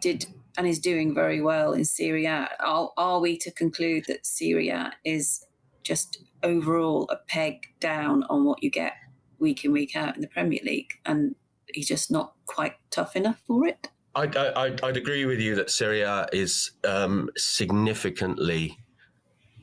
did 0.00 0.26
and 0.56 0.66
is 0.66 0.78
doing 0.78 1.14
very 1.14 1.40
well 1.40 1.72
in 1.72 1.84
Serie 1.84 2.26
A. 2.26 2.48
Are, 2.60 2.90
are 2.96 3.20
we 3.20 3.36
to 3.38 3.50
conclude 3.50 4.04
that 4.06 4.26
Serie 4.26 4.70
A 4.70 4.92
is 5.04 5.44
just 5.82 6.18
overall 6.42 7.08
a 7.10 7.16
peg 7.28 7.66
down 7.80 8.24
on 8.24 8.44
what 8.44 8.62
you 8.62 8.70
get 8.70 8.94
week 9.38 9.64
in 9.64 9.72
week 9.72 9.94
out 9.94 10.16
in 10.16 10.22
the 10.22 10.28
Premier 10.28 10.60
League, 10.64 10.90
and 11.04 11.34
he's 11.72 11.88
just 11.88 12.10
not 12.10 12.34
quite 12.46 12.74
tough 12.90 13.16
enough 13.16 13.40
for 13.46 13.66
it? 13.66 13.90
I'd, 14.14 14.34
I'd, 14.36 14.82
I'd 14.82 14.96
agree 14.96 15.26
with 15.26 15.40
you 15.40 15.54
that 15.56 15.70
Serie 15.70 16.00
A 16.00 16.26
is 16.32 16.70
um, 16.84 17.28
significantly 17.36 18.78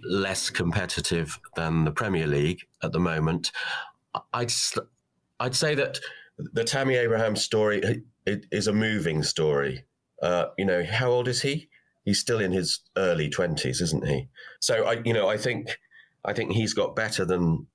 less 0.03 0.49
competitive 0.49 1.39
than 1.55 1.85
the 1.85 1.91
Premier 1.91 2.27
League 2.27 2.61
at 2.83 2.91
the 2.91 2.99
moment. 2.99 3.51
I'd 4.33 4.51
I'd 5.39 5.55
say 5.55 5.75
that 5.75 5.99
the 6.37 6.63
Tammy 6.63 6.95
Abraham 6.95 7.35
story 7.35 8.03
is 8.25 8.67
a 8.67 8.73
moving 8.73 9.23
story. 9.23 9.85
Uh, 10.23 10.45
you 10.57 10.65
know, 10.65 10.83
how 10.83 11.09
old 11.09 11.27
is 11.27 11.41
he? 11.41 11.69
He's 12.05 12.19
still 12.19 12.39
in 12.39 12.51
his 12.51 12.79
early 12.97 13.29
twenties, 13.29 13.81
isn't 13.81 14.07
he? 14.07 14.29
So 14.59 14.85
I, 14.85 15.01
you 15.05 15.13
know, 15.13 15.27
I 15.27 15.37
think 15.37 15.77
I 16.25 16.33
think 16.33 16.53
he's 16.53 16.73
got 16.73 16.95
better 16.95 17.25
than 17.25 17.67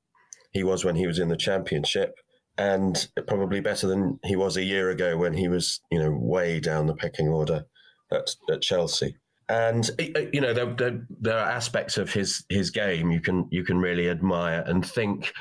he 0.51 0.64
was 0.64 0.84
when 0.84 0.96
he 0.96 1.07
was 1.07 1.18
in 1.18 1.28
the 1.28 1.36
Championship, 1.36 2.14
and 2.57 3.09
probably 3.26 3.61
better 3.61 3.86
than 3.86 4.18
he 4.24 4.34
was 4.34 4.57
a 4.57 4.64
year 4.64 4.90
ago 4.90 5.16
when 5.16 5.34
he 5.34 5.49
was, 5.49 5.80
you 5.90 5.99
know, 5.99 6.11
way 6.11 6.59
down 6.59 6.86
the 6.86 6.94
pecking 6.94 7.28
order 7.28 7.66
at, 8.11 8.34
at 8.51 8.62
Chelsea 8.62 9.16
and 9.49 9.90
you 9.99 10.40
know 10.40 10.53
there, 10.53 10.74
there, 10.74 11.07
there, 11.20 11.38
are 11.38 11.51
aspects 11.51 11.96
of 11.96 12.12
his 12.12 12.44
his 12.49 12.70
game 12.70 13.11
you 13.11 13.20
can 13.20 13.46
you 13.51 13.64
can 13.64 13.78
really 13.78 14.09
admire 14.09 14.62
and 14.66 14.84
think 14.84 15.32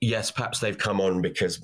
yes 0.00 0.30
perhaps 0.30 0.60
they've 0.60 0.78
come 0.78 1.00
on 1.00 1.20
because 1.20 1.60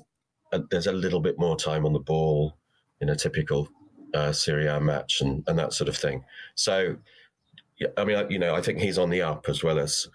uh, 0.51 0.59
there's 0.71 0.87
a 0.87 0.91
little 0.91 1.21
bit 1.21 1.39
more 1.39 1.55
time 1.55 1.85
on 1.85 1.93
the 1.93 1.99
ball 1.99 2.57
in 2.99 3.09
a 3.09 3.15
typical 3.15 3.69
uh, 4.13 4.31
Serie 4.31 4.67
A 4.67 4.79
match 4.79 5.21
and, 5.21 5.43
and 5.47 5.57
that 5.57 5.73
sort 5.73 5.89
of 5.89 5.97
thing 5.97 6.23
so 6.55 6.95
I 7.97 8.03
mean 8.03 8.25
you 8.29 8.39
know 8.39 8.55
I 8.55 8.61
think 8.61 8.79
he's 8.79 8.97
on 8.97 9.09
the 9.09 9.21
up 9.21 9.45
as 9.47 9.63
well 9.63 9.79
as 9.79 10.07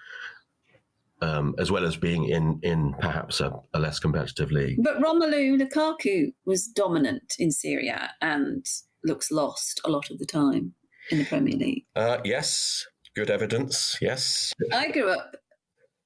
um, 1.22 1.54
as 1.58 1.70
well 1.70 1.86
as 1.86 1.96
being 1.96 2.28
in 2.28 2.60
in 2.62 2.94
perhaps 3.00 3.40
a, 3.40 3.52
a 3.72 3.78
less 3.78 3.98
competitive 3.98 4.50
league 4.50 4.78
but 4.82 5.00
Romelu 5.00 5.60
Lukaku 5.60 6.32
was 6.44 6.66
dominant 6.66 7.34
in 7.38 7.50
Serie 7.50 7.88
A 7.88 8.10
and 8.20 8.66
looks 9.04 9.30
lost 9.30 9.80
a 9.84 9.90
lot 9.90 10.10
of 10.10 10.18
the 10.18 10.26
time 10.26 10.74
in 11.10 11.18
the 11.18 11.24
Premier 11.24 11.56
League? 11.56 11.84
Uh, 11.94 12.18
yes, 12.24 12.86
good 13.14 13.30
evidence. 13.30 13.98
Yes. 14.00 14.52
I 14.72 14.90
grew 14.90 15.10
up 15.10 15.36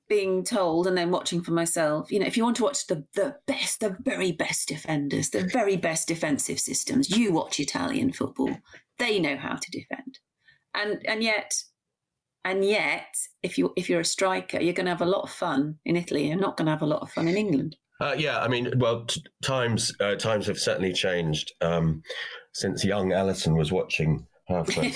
being 0.08 0.42
told 0.42 0.86
and 0.86 0.96
then 0.96 1.10
watching 1.10 1.42
for 1.42 1.52
myself, 1.52 2.10
you 2.10 2.18
know, 2.18 2.26
if 2.26 2.36
you 2.36 2.44
want 2.44 2.56
to 2.56 2.62
watch 2.62 2.86
the, 2.86 3.04
the 3.14 3.36
best, 3.46 3.80
the 3.80 3.96
very 4.00 4.32
best 4.32 4.68
defenders, 4.68 5.30
the 5.30 5.44
very 5.44 5.76
best 5.76 6.08
defensive 6.08 6.58
systems, 6.58 7.10
you 7.10 7.32
watch 7.32 7.60
Italian 7.60 8.12
football. 8.12 8.56
They 8.98 9.20
know 9.20 9.36
how 9.36 9.56
to 9.56 9.70
defend. 9.70 10.18
And 10.74 11.00
and 11.06 11.22
yet 11.22 11.54
and 12.44 12.64
yet 12.64 13.14
if 13.42 13.58
you 13.58 13.72
if 13.76 13.90
you're 13.90 14.00
a 14.00 14.04
striker, 14.04 14.60
you're 14.60 14.74
going 14.74 14.86
to 14.86 14.92
have 14.92 15.02
a 15.02 15.06
lot 15.06 15.22
of 15.22 15.30
fun 15.30 15.78
in 15.84 15.96
Italy. 15.96 16.28
You're 16.28 16.36
not 16.36 16.56
going 16.56 16.66
to 16.66 16.72
have 16.72 16.82
a 16.82 16.86
lot 16.86 17.02
of 17.02 17.10
fun 17.10 17.28
in 17.28 17.36
England. 17.36 17.76
Uh, 18.00 18.14
yeah, 18.16 18.40
I 18.40 18.48
mean, 18.48 18.72
well, 18.76 19.04
t- 19.06 19.22
times 19.42 19.92
uh, 20.00 20.14
times 20.14 20.46
have 20.46 20.58
certainly 20.58 20.92
changed 20.92 21.52
um, 21.60 22.02
since 22.52 22.84
young 22.84 23.10
Alyson 23.12 23.56
was 23.56 23.72
watching 23.72 24.24
halfway 24.46 24.88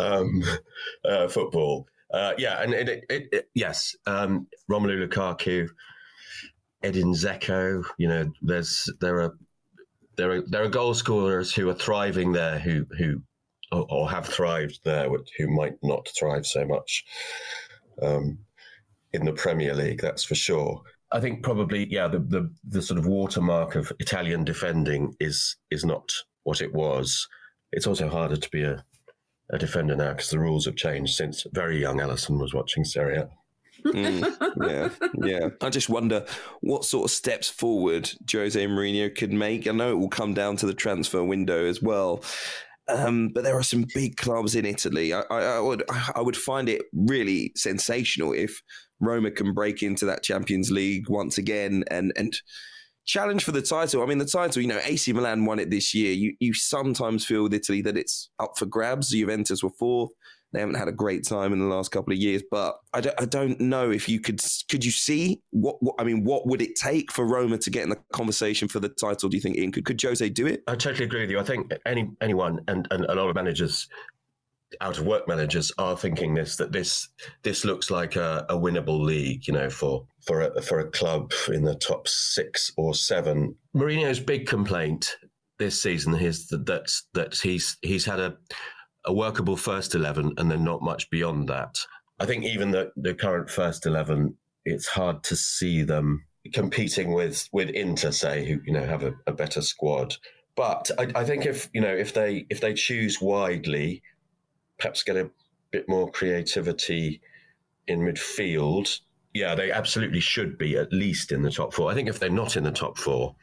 um, 0.00 0.42
uh, 1.04 1.28
football. 1.28 1.86
Uh, 2.12 2.32
yeah, 2.38 2.62
and 2.62 2.72
it, 2.72 3.04
it, 3.10 3.28
it, 3.32 3.48
yes, 3.54 3.96
um, 4.06 4.46
Romelu 4.70 5.06
Lukaku, 5.06 5.68
Edin 6.82 7.12
Dzeko. 7.12 7.84
You 7.98 8.08
know, 8.08 8.32
there's 8.42 8.90
there 9.00 9.20
are 9.22 9.36
there 10.16 10.30
are 10.30 10.42
there 10.42 10.62
are 10.62 10.68
goal 10.68 10.94
scorers 10.94 11.52
who 11.52 11.68
are 11.68 11.74
thriving 11.74 12.32
there, 12.32 12.58
who 12.58 12.86
who 12.96 13.22
or, 13.72 13.86
or 13.90 14.10
have 14.10 14.26
thrived 14.26 14.80
there, 14.84 15.08
who 15.36 15.48
might 15.48 15.76
not 15.82 16.08
thrive 16.16 16.46
so 16.46 16.64
much 16.64 17.04
um, 18.02 18.38
in 19.12 19.24
the 19.24 19.32
Premier 19.32 19.74
League. 19.74 20.00
That's 20.00 20.24
for 20.24 20.34
sure. 20.34 20.82
I 21.12 21.20
think 21.20 21.42
probably 21.42 21.86
yeah 21.90 22.08
the, 22.08 22.18
the 22.18 22.50
the 22.64 22.82
sort 22.82 22.98
of 22.98 23.06
watermark 23.06 23.74
of 23.74 23.92
Italian 23.98 24.44
defending 24.44 25.14
is 25.20 25.56
is 25.70 25.84
not 25.84 26.12
what 26.44 26.60
it 26.60 26.72
was. 26.72 27.28
It's 27.72 27.86
also 27.86 28.08
harder 28.08 28.36
to 28.36 28.50
be 28.50 28.62
a, 28.62 28.84
a 29.50 29.58
defender 29.58 29.96
now 29.96 30.10
because 30.10 30.30
the 30.30 30.38
rules 30.38 30.64
have 30.64 30.76
changed 30.76 31.14
since 31.14 31.46
very 31.52 31.80
young 31.80 32.00
Alyson 32.00 32.38
was 32.38 32.54
watching 32.54 32.84
Serie 32.84 33.18
A. 33.18 33.28
mm, 33.84 34.36
yeah, 34.66 34.88
yeah. 35.24 35.48
I 35.60 35.70
just 35.70 35.88
wonder 35.88 36.24
what 36.60 36.84
sort 36.84 37.04
of 37.04 37.10
steps 37.10 37.48
forward 37.48 38.10
Jose 38.30 38.66
Mourinho 38.66 39.14
could 39.14 39.32
make. 39.32 39.66
I 39.66 39.72
know 39.72 39.92
it 39.92 39.98
will 39.98 40.08
come 40.08 40.34
down 40.34 40.56
to 40.56 40.66
the 40.66 40.74
transfer 40.74 41.22
window 41.22 41.66
as 41.66 41.80
well. 41.80 42.24
Um, 42.88 43.30
but 43.34 43.42
there 43.44 43.56
are 43.56 43.64
some 43.64 43.84
big 43.94 44.16
clubs 44.16 44.54
in 44.54 44.64
Italy. 44.64 45.12
I, 45.12 45.22
I, 45.30 45.40
I, 45.42 45.60
would 45.60 45.84
I 46.14 46.20
would 46.20 46.36
find 46.36 46.68
it 46.68 46.82
really 46.92 47.52
sensational 47.56 48.32
if 48.32 48.60
Roma 49.00 49.30
can 49.30 49.54
break 49.54 49.82
into 49.82 50.06
that 50.06 50.22
Champions 50.22 50.70
League 50.70 51.08
once 51.08 51.36
again 51.36 51.84
and 51.90 52.12
and 52.16 52.36
challenge 53.06 53.44
for 53.44 53.52
the 53.52 53.62
title. 53.62 54.02
I 54.02 54.06
mean, 54.06 54.18
the 54.18 54.26
title, 54.26 54.60
you 54.60 54.68
know, 54.68 54.80
AC 54.84 55.12
Milan 55.12 55.44
won 55.44 55.58
it 55.58 55.70
this 55.70 55.94
year. 55.94 56.12
You 56.12 56.34
you 56.40 56.52
sometimes 56.52 57.24
feel 57.24 57.44
with 57.44 57.54
Italy 57.54 57.82
that 57.82 57.96
it's 57.96 58.30
up 58.38 58.58
for 58.58 58.66
grabs. 58.66 59.10
Juventus 59.10 59.62
were 59.62 59.70
fourth. 59.70 60.10
They 60.52 60.60
haven't 60.60 60.76
had 60.76 60.88
a 60.88 60.92
great 60.92 61.26
time 61.26 61.52
in 61.52 61.58
the 61.58 61.66
last 61.66 61.90
couple 61.90 62.12
of 62.12 62.18
years, 62.18 62.42
but 62.50 62.76
I 62.94 63.00
don't, 63.00 63.20
I 63.20 63.24
don't 63.26 63.60
know 63.60 63.90
if 63.90 64.08
you 64.08 64.20
could 64.20 64.40
could 64.70 64.84
you 64.84 64.90
see 64.90 65.42
what, 65.50 65.76
what 65.82 65.96
I 65.98 66.04
mean. 66.04 66.24
What 66.24 66.46
would 66.46 66.62
it 66.62 66.76
take 66.76 67.12
for 67.12 67.26
Roma 67.26 67.58
to 67.58 67.70
get 67.70 67.82
in 67.82 67.90
the 67.90 67.98
conversation 68.12 68.68
for 68.68 68.80
the 68.80 68.88
title? 68.88 69.28
Do 69.28 69.36
you 69.36 69.40
think 69.40 69.56
Ian 69.56 69.72
could 69.72 69.84
could 69.84 70.00
Jose 70.00 70.28
do 70.30 70.46
it? 70.46 70.62
I 70.66 70.76
totally 70.76 71.04
agree 71.04 71.22
with 71.22 71.30
you. 71.30 71.38
I 71.38 71.42
think 71.42 71.72
any 71.84 72.10
anyone 72.20 72.60
and, 72.68 72.86
and 72.90 73.04
a 73.06 73.14
lot 73.14 73.28
of 73.28 73.34
managers 73.34 73.88
out 74.80 74.98
of 74.98 75.06
work 75.06 75.28
managers 75.28 75.72
are 75.78 75.96
thinking 75.96 76.34
this 76.34 76.56
that 76.56 76.72
this 76.72 77.08
this 77.42 77.64
looks 77.64 77.90
like 77.90 78.16
a, 78.16 78.44
a, 78.48 78.56
winnable 78.56 79.02
league, 79.02 79.46
you 79.46 79.54
know, 79.54 79.70
for 79.70 80.06
for 80.26 80.40
a, 80.40 80.62
for 80.62 80.80
a 80.80 80.90
club 80.90 81.32
in 81.48 81.64
the 81.64 81.76
top 81.76 82.08
six 82.08 82.72
or 82.76 82.94
seven. 82.94 83.54
Mourinho's 83.74 84.20
big 84.20 84.46
complaint 84.46 85.16
this 85.58 85.80
season 85.80 86.14
is 86.14 86.48
that 86.48 86.66
that, 86.66 86.92
that 87.14 87.34
he's 87.34 87.76
he's 87.82 88.04
had 88.04 88.20
a 88.20 88.36
a 89.04 89.12
workable 89.12 89.56
first 89.56 89.94
eleven 89.94 90.34
and 90.36 90.50
then 90.50 90.64
not 90.64 90.82
much 90.82 91.08
beyond 91.10 91.48
that. 91.48 91.78
I 92.18 92.26
think 92.26 92.44
even 92.44 92.70
the 92.70 92.90
the 92.96 93.14
current 93.14 93.50
first 93.50 93.86
eleven, 93.86 94.36
it's 94.64 94.86
hard 94.88 95.22
to 95.24 95.36
see 95.36 95.82
them 95.82 96.24
competing 96.52 97.12
with 97.12 97.48
with 97.52 97.70
Inter, 97.70 98.10
say, 98.10 98.46
who 98.46 98.60
you 98.64 98.72
know 98.72 98.84
have 98.84 99.02
a, 99.02 99.14
a 99.26 99.32
better 99.32 99.62
squad. 99.62 100.16
But 100.56 100.90
I, 100.98 101.08
I 101.14 101.24
think 101.24 101.46
if 101.46 101.68
you 101.72 101.80
know 101.80 101.94
if 101.94 102.14
they 102.14 102.46
if 102.50 102.60
they 102.60 102.74
choose 102.74 103.20
widely 103.20 104.02
perhaps 104.78 105.02
get 105.02 105.16
a 105.16 105.30
bit 105.70 105.88
more 105.88 106.10
creativity 106.10 107.20
in 107.86 108.00
midfield. 108.00 109.00
Yeah, 109.34 109.54
they 109.54 109.70
absolutely 109.70 110.20
should 110.20 110.56
be 110.56 110.76
at 110.76 110.92
least 110.92 111.32
in 111.32 111.42
the 111.42 111.50
top 111.50 111.74
four. 111.74 111.90
I 111.90 111.94
think 111.94 112.08
if 112.08 112.18
they're 112.18 112.30
not 112.30 112.56
in 112.56 112.64
the 112.64 112.70
top 112.70 112.96
four 112.98 113.34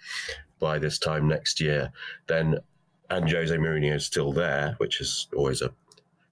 by 0.60 0.80
this 0.80 0.98
time 0.98 1.28
next 1.28 1.60
year, 1.60 1.92
then 2.28 2.58
and 3.10 3.30
Jose 3.30 3.56
Mourinho 3.56 3.96
is 3.96 4.06
still 4.06 4.32
there, 4.32 4.76
which 4.78 5.00
is 5.00 5.28
always 5.36 5.62
a 5.62 5.72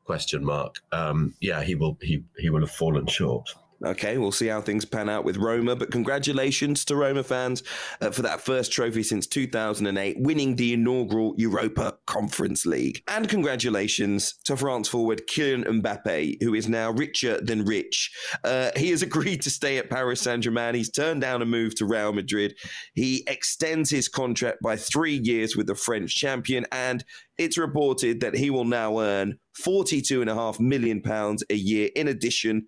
question 0.06 0.44
mark. 0.44 0.78
Um, 0.92 1.36
yeah, 1.40 1.62
he 1.62 1.76
will 1.76 1.98
he 2.02 2.24
he 2.38 2.50
will 2.50 2.62
have 2.62 2.72
fallen 2.72 3.06
short. 3.08 3.54
Okay, 3.84 4.18
we'll 4.20 4.32
see 4.32 4.48
how 4.48 4.62
things 4.62 4.86
pan 4.86 5.10
out 5.10 5.26
with 5.26 5.38
Roma. 5.38 5.76
But 5.76 5.92
congratulations 5.92 6.86
to 6.86 6.96
Roma 6.96 7.24
fans 7.24 7.64
uh, 8.00 8.12
for 8.12 8.22
that 8.22 8.42
first 8.42 8.72
trophy 8.72 9.02
since 9.02 9.26
2008, 9.26 10.18
winning 10.20 10.56
the 10.56 10.74
inaugural 10.74 11.34
Europa 11.38 11.98
Conference 12.06 12.66
League. 12.66 13.02
And 13.08 13.28
congratulations 13.28 14.36
to 14.46 14.56
France 14.56 14.88
forward 14.88 15.24
Kylian 15.28 15.66
Mbappe, 15.66 16.44
who 16.44 16.54
is 16.54 16.70
now 16.70 16.92
richer 16.92 17.42
than 17.42 17.66
rich. 17.66 18.12
Uh, 18.44 18.70
he 18.78 18.92
has 18.92 19.02
agreed 19.12 19.42
to 19.42 19.50
stay 19.50 19.80
at 19.80 19.90
Paris 19.90 20.22
Saint 20.22 20.44
Germain. 20.44 20.76
He's 20.76 20.92
turned 20.92 21.22
down 21.22 21.42
a 21.42 21.46
move 21.46 21.74
to 21.76 21.86
Real 21.86 22.14
Madrid. 22.14 22.56
He 22.94 23.24
extends 23.28 23.90
his 23.90 24.08
contract 24.08 24.60
by 24.62 24.76
three 24.76 25.20
years 25.24 25.56
with 25.56 25.66
the 25.66 25.76
French 25.76 26.16
champion. 26.16 26.68
And 26.72 27.04
it's 27.40 27.58
reported 27.58 28.20
that 28.20 28.36
he 28.36 28.52
will 28.52 28.66
now 28.66 29.00
earn 29.00 29.40
£42.5 29.66 30.60
million 30.60 31.02
a 31.50 31.56
year 31.56 31.90
in 31.96 32.08
addition 32.08 32.68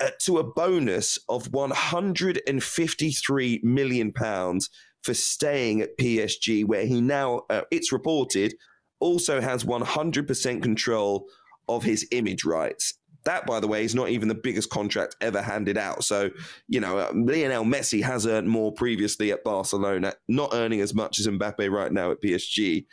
uh, 0.00 0.10
to 0.20 0.38
a 0.38 0.44
bonus 0.44 1.18
of 1.28 1.52
153 1.52 3.60
million 3.62 4.12
pounds 4.12 4.70
for 5.02 5.14
staying 5.14 5.80
at 5.80 5.96
PSG, 5.98 6.64
where 6.64 6.86
he 6.86 7.00
now, 7.00 7.42
uh, 7.50 7.62
it's 7.70 7.92
reported, 7.92 8.54
also 9.00 9.40
has 9.40 9.64
100% 9.64 10.62
control 10.62 11.26
of 11.68 11.84
his 11.84 12.06
image 12.10 12.44
rights. 12.44 12.94
That, 13.24 13.46
by 13.46 13.60
the 13.60 13.68
way, 13.68 13.84
is 13.84 13.94
not 13.94 14.08
even 14.08 14.28
the 14.28 14.34
biggest 14.34 14.70
contract 14.70 15.16
ever 15.20 15.42
handed 15.42 15.76
out. 15.76 16.04
So, 16.04 16.30
you 16.68 16.80
know, 16.80 16.98
uh, 16.98 17.12
Lionel 17.14 17.64
Messi 17.64 18.02
has 18.02 18.26
earned 18.26 18.48
more 18.48 18.72
previously 18.72 19.32
at 19.32 19.44
Barcelona, 19.44 20.14
not 20.28 20.54
earning 20.54 20.80
as 20.80 20.94
much 20.94 21.18
as 21.18 21.26
Mbappe 21.26 21.70
right 21.70 21.92
now 21.92 22.10
at 22.10 22.22
PSG. 22.22 22.86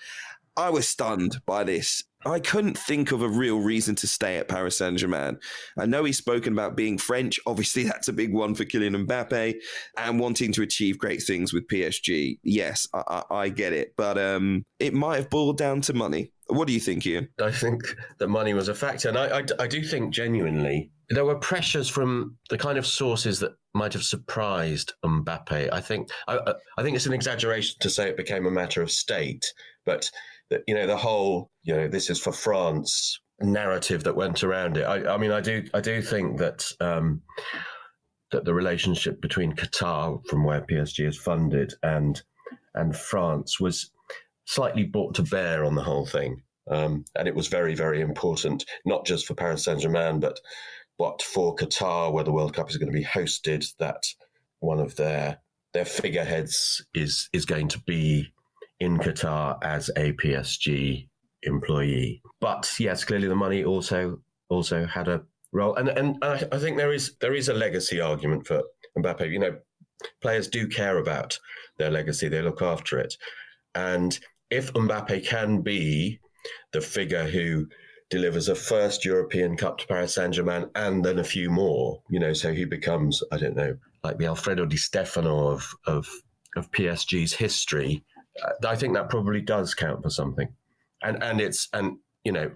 I 0.58 0.70
was 0.70 0.88
stunned 0.88 1.42
by 1.46 1.64
this. 1.64 2.04
I 2.26 2.40
couldn't 2.40 2.78
think 2.78 3.12
of 3.12 3.22
a 3.22 3.30
real 3.30 3.60
reason 3.60 3.94
to 3.96 4.08
stay 4.08 4.38
at 4.38 4.48
Paris 4.48 4.80
Saint 4.80 4.98
Germain. 4.98 5.38
I 5.78 5.86
know 5.86 6.04
he's 6.04 6.18
spoken 6.18 6.54
about 6.54 6.76
being 6.76 6.98
French. 6.98 7.40
Obviously, 7.46 7.84
that's 7.86 8.08
a 8.08 8.14
big 8.14 8.34
one 8.34 8.56
for 8.56 8.66
Kylian 8.66 9.06
Mbappe 9.06 9.54
and 9.98 10.20
wanting 10.20 10.52
to 10.54 10.64
achieve 10.64 10.98
great 10.98 11.22
things 11.22 11.54
with 11.54 11.68
PSG. 11.68 12.40
Yes, 12.44 12.88
I, 12.94 13.24
I, 13.30 13.36
I 13.36 13.50
get 13.50 13.74
it. 13.74 13.94
But 13.96 14.18
um, 14.18 14.66
it 14.80 14.94
might 14.94 15.18
have 15.18 15.30
boiled 15.30 15.58
down 15.58 15.82
to 15.82 15.94
money. 15.94 16.32
What 16.48 16.68
do 16.68 16.74
you 16.74 16.80
think, 16.80 17.06
Ian? 17.06 17.30
I 17.42 17.52
think 17.52 17.82
that 18.20 18.28
money 18.28 18.54
was 18.54 18.70
a 18.70 18.76
factor. 18.76 19.10
And 19.10 19.18
I, 19.18 19.40
I, 19.40 19.44
I 19.60 19.68
do 19.68 19.84
think 19.84 20.14
genuinely 20.14 20.92
there 21.10 21.26
were 21.26 21.36
pressures 21.36 21.90
from 21.90 22.38
the 22.50 22.58
kind 22.58 22.78
of 22.78 22.86
sources 22.86 23.40
that 23.40 23.52
might 23.74 23.94
have 23.94 24.04
surprised 24.04 24.94
Mbappe. 25.04 25.70
I 25.72 25.82
think 25.82 26.10
I, 26.28 26.40
I 26.78 26.84
think 26.84 26.96
it's 26.96 27.06
an 27.06 27.14
exaggeration 27.14 27.76
to 27.82 27.90
say 27.90 28.10
it 28.10 28.18
became 28.18 28.46
a 28.46 28.52
matter 28.52 28.82
of 28.82 28.90
state, 28.90 29.46
but 29.86 30.10
you 30.68 30.76
know 30.76 30.88
the 30.88 30.98
whole 30.98 31.50
you 31.64 31.76
know 31.76 31.88
this 31.88 32.10
is 32.10 32.20
for 32.20 32.32
France 32.32 33.20
narrative 33.42 34.04
that 34.04 34.16
went 34.16 34.44
around 34.44 34.78
it. 34.78 34.84
I, 34.84 35.14
I 35.14 35.18
mean, 35.18 35.32
I 35.32 35.42
do 35.42 35.66
I 35.74 35.82
do 35.82 36.02
think 36.02 36.38
that 36.40 36.72
um, 36.80 37.22
that 38.32 38.46
the 38.46 38.54
relationship 38.54 39.22
between 39.22 39.56
Qatar, 39.56 40.26
from 40.28 40.44
where 40.44 40.62
PSG 40.62 41.08
is 41.08 41.18
funded, 41.18 41.74
and 41.84 42.22
and 42.74 42.96
France 42.96 43.60
was 43.60 43.92
slightly 44.46 44.84
brought 44.84 45.16
to 45.16 45.24
bear 45.24 45.66
on 45.66 45.76
the 45.76 45.84
whole 45.84 46.06
thing. 46.06 46.42
Um, 46.70 47.06
and 47.16 47.28
it 47.28 47.36
was 47.36 47.48
very, 47.48 47.76
very 47.76 48.02
important, 48.02 48.66
not 48.86 49.06
just 49.06 49.28
for 49.28 49.36
Paris 49.36 49.66
Saint 49.66 49.82
Germain, 49.82 50.20
but 50.20 50.40
but 50.98 51.22
for 51.22 51.56
Qatar, 51.56 52.12
where 52.12 52.24
the 52.24 52.32
World 52.32 52.54
Cup 52.54 52.70
is 52.70 52.78
going 52.78 52.92
to 52.92 52.98
be 52.98 53.04
hosted, 53.04 53.66
that 53.80 54.04
one 54.60 54.80
of 54.80 54.96
their 54.96 55.40
their 55.74 55.86
figureheads 55.86 56.86
is 56.94 57.30
is 57.34 57.46
going 57.46 57.68
to 57.70 57.80
be 57.80 58.32
in 58.80 58.98
Qatar 58.98 59.58
as 59.64 59.90
a 59.96 60.14
PSG 60.14 61.08
employee. 61.44 62.22
But 62.42 62.72
yes, 62.80 63.04
clearly 63.04 63.28
the 63.28 63.36
money 63.36 63.64
also 63.64 64.20
also 64.50 64.86
had 64.86 65.08
a 65.08 65.24
role, 65.52 65.76
and 65.76 65.90
and 65.90 66.18
I, 66.22 66.44
I 66.52 66.58
think 66.58 66.78
there 66.78 66.94
is 66.94 67.16
there 67.22 67.34
is 67.34 67.50
a 67.50 67.54
legacy 67.54 68.02
argument 68.02 68.48
for 68.48 68.64
Mbappe. 68.98 69.30
You 69.32 69.40
know, 69.40 69.58
players 70.22 70.48
do 70.48 70.68
care 70.68 70.98
about 70.98 71.40
their 71.78 71.92
legacy; 71.92 72.28
they 72.28 72.42
look 72.42 72.62
after 72.62 73.00
it, 73.00 73.16
and 73.74 74.18
if 74.50 74.74
Mbappe 74.74 75.26
can 75.26 75.62
be 75.62 76.20
the 76.72 76.82
figure 76.82 77.26
who 77.26 77.68
delivers 78.10 78.50
a 78.50 78.56
first 78.56 79.04
European 79.04 79.58
Cup 79.58 79.80
to 79.80 79.88
Paris 79.88 80.16
Saint 80.16 80.34
Germain 80.34 80.70
and 80.76 81.04
then 81.04 81.20
a 81.20 81.24
few 81.24 81.50
more, 81.50 82.02
you 82.10 82.20
know, 82.20 82.34
so 82.34 82.54
he 82.54 82.66
becomes, 82.66 83.24
I 83.32 83.38
don't 83.38 83.56
know, 83.56 83.76
like 84.04 84.18
the 84.18 84.28
Alfredo 84.28 84.66
Di 84.66 84.78
Stefano 84.78 85.48
of, 85.48 85.74
of, 85.88 86.08
of 86.56 86.70
PSG's 86.72 87.34
history. 87.34 88.04
Uh, 88.44 88.68
I 88.68 88.76
think 88.76 88.94
that 88.94 89.10
probably 89.10 89.42
does 89.42 89.74
count 89.74 90.04
for 90.04 90.10
something. 90.10 90.48
And, 91.04 91.22
and 91.24 91.40
it's, 91.40 91.70
and, 91.74 91.98
you 92.24 92.32
know, 92.32 92.52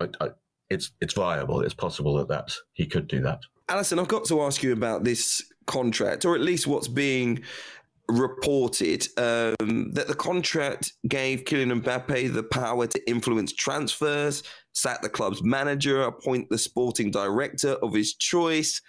it's, 0.69 0.91
it's 1.01 1.13
viable. 1.13 1.61
It's 1.61 1.73
possible 1.73 2.17
that 2.17 2.27
that 2.30 2.53
he 2.73 2.86
could 2.86 3.07
do 3.07 3.21
that. 3.21 3.41
Alyson, 3.69 3.99
I've 3.99 4.07
got 4.07 4.25
to 4.25 4.41
ask 4.41 4.63
you 4.63 4.73
about 4.73 5.03
this 5.03 5.43
contract, 5.67 6.25
or 6.25 6.36
at 6.36 6.41
least 6.41 6.65
what's 6.65 6.88
being 6.88 7.43
reported 8.07 9.07
um, 9.17 9.91
that 9.93 10.07
the 10.07 10.15
contract 10.15 10.93
gave 11.07 11.43
Kylian 11.43 11.82
Mbappe 11.82 12.34
the 12.34 12.43
power 12.43 12.88
to 12.88 13.09
influence 13.09 13.53
transfers, 13.53 14.41
sack 14.73 15.03
the 15.03 15.09
club's 15.09 15.43
manager, 15.43 16.01
appoint 16.01 16.49
the 16.49 16.57
sporting 16.57 17.11
director 17.11 17.73
of 17.84 17.93
his 17.93 18.15
choice. 18.15 18.82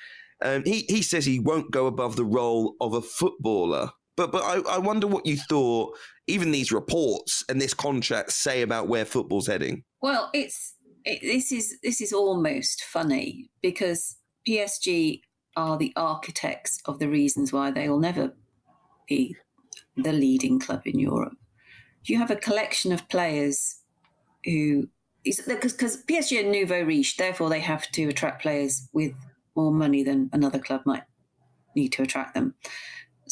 Um, 0.42 0.64
he, 0.64 0.86
he 0.88 1.02
says 1.02 1.26
he 1.26 1.38
won't 1.38 1.70
go 1.70 1.86
above 1.86 2.16
the 2.16 2.24
role 2.24 2.76
of 2.80 2.94
a 2.94 3.02
footballer. 3.02 3.90
But 4.20 4.32
but 4.32 4.42
I, 4.42 4.74
I 4.74 4.78
wonder 4.78 5.06
what 5.06 5.24
you 5.24 5.38
thought. 5.38 5.96
Even 6.26 6.52
these 6.52 6.70
reports 6.70 7.42
and 7.48 7.58
this 7.58 7.72
contract 7.72 8.32
say 8.32 8.60
about 8.60 8.86
where 8.86 9.06
football's 9.06 9.46
heading. 9.46 9.82
Well, 10.02 10.28
it's 10.34 10.74
it, 11.06 11.20
this 11.22 11.50
is 11.50 11.78
this 11.82 12.02
is 12.02 12.12
almost 12.12 12.84
funny 12.84 13.50
because 13.62 14.18
PSG 14.46 15.22
are 15.56 15.78
the 15.78 15.94
architects 15.96 16.82
of 16.84 16.98
the 16.98 17.08
reasons 17.08 17.50
why 17.50 17.70
they 17.70 17.88
will 17.88 17.98
never 17.98 18.34
be 19.08 19.36
the 19.96 20.12
leading 20.12 20.58
club 20.60 20.82
in 20.84 20.98
Europe. 20.98 21.38
You 22.04 22.18
have 22.18 22.30
a 22.30 22.36
collection 22.36 22.92
of 22.92 23.08
players 23.08 23.76
who 24.44 24.90
because 25.24 26.04
PSG 26.04 26.44
are 26.44 26.50
nouveau 26.50 26.82
riche, 26.82 27.16
therefore 27.16 27.48
they 27.48 27.60
have 27.60 27.90
to 27.92 28.08
attract 28.08 28.42
players 28.42 28.86
with 28.92 29.14
more 29.56 29.72
money 29.72 30.02
than 30.02 30.28
another 30.34 30.58
club 30.58 30.82
might 30.84 31.04
need 31.74 31.92
to 31.92 32.02
attract 32.02 32.34
them. 32.34 32.54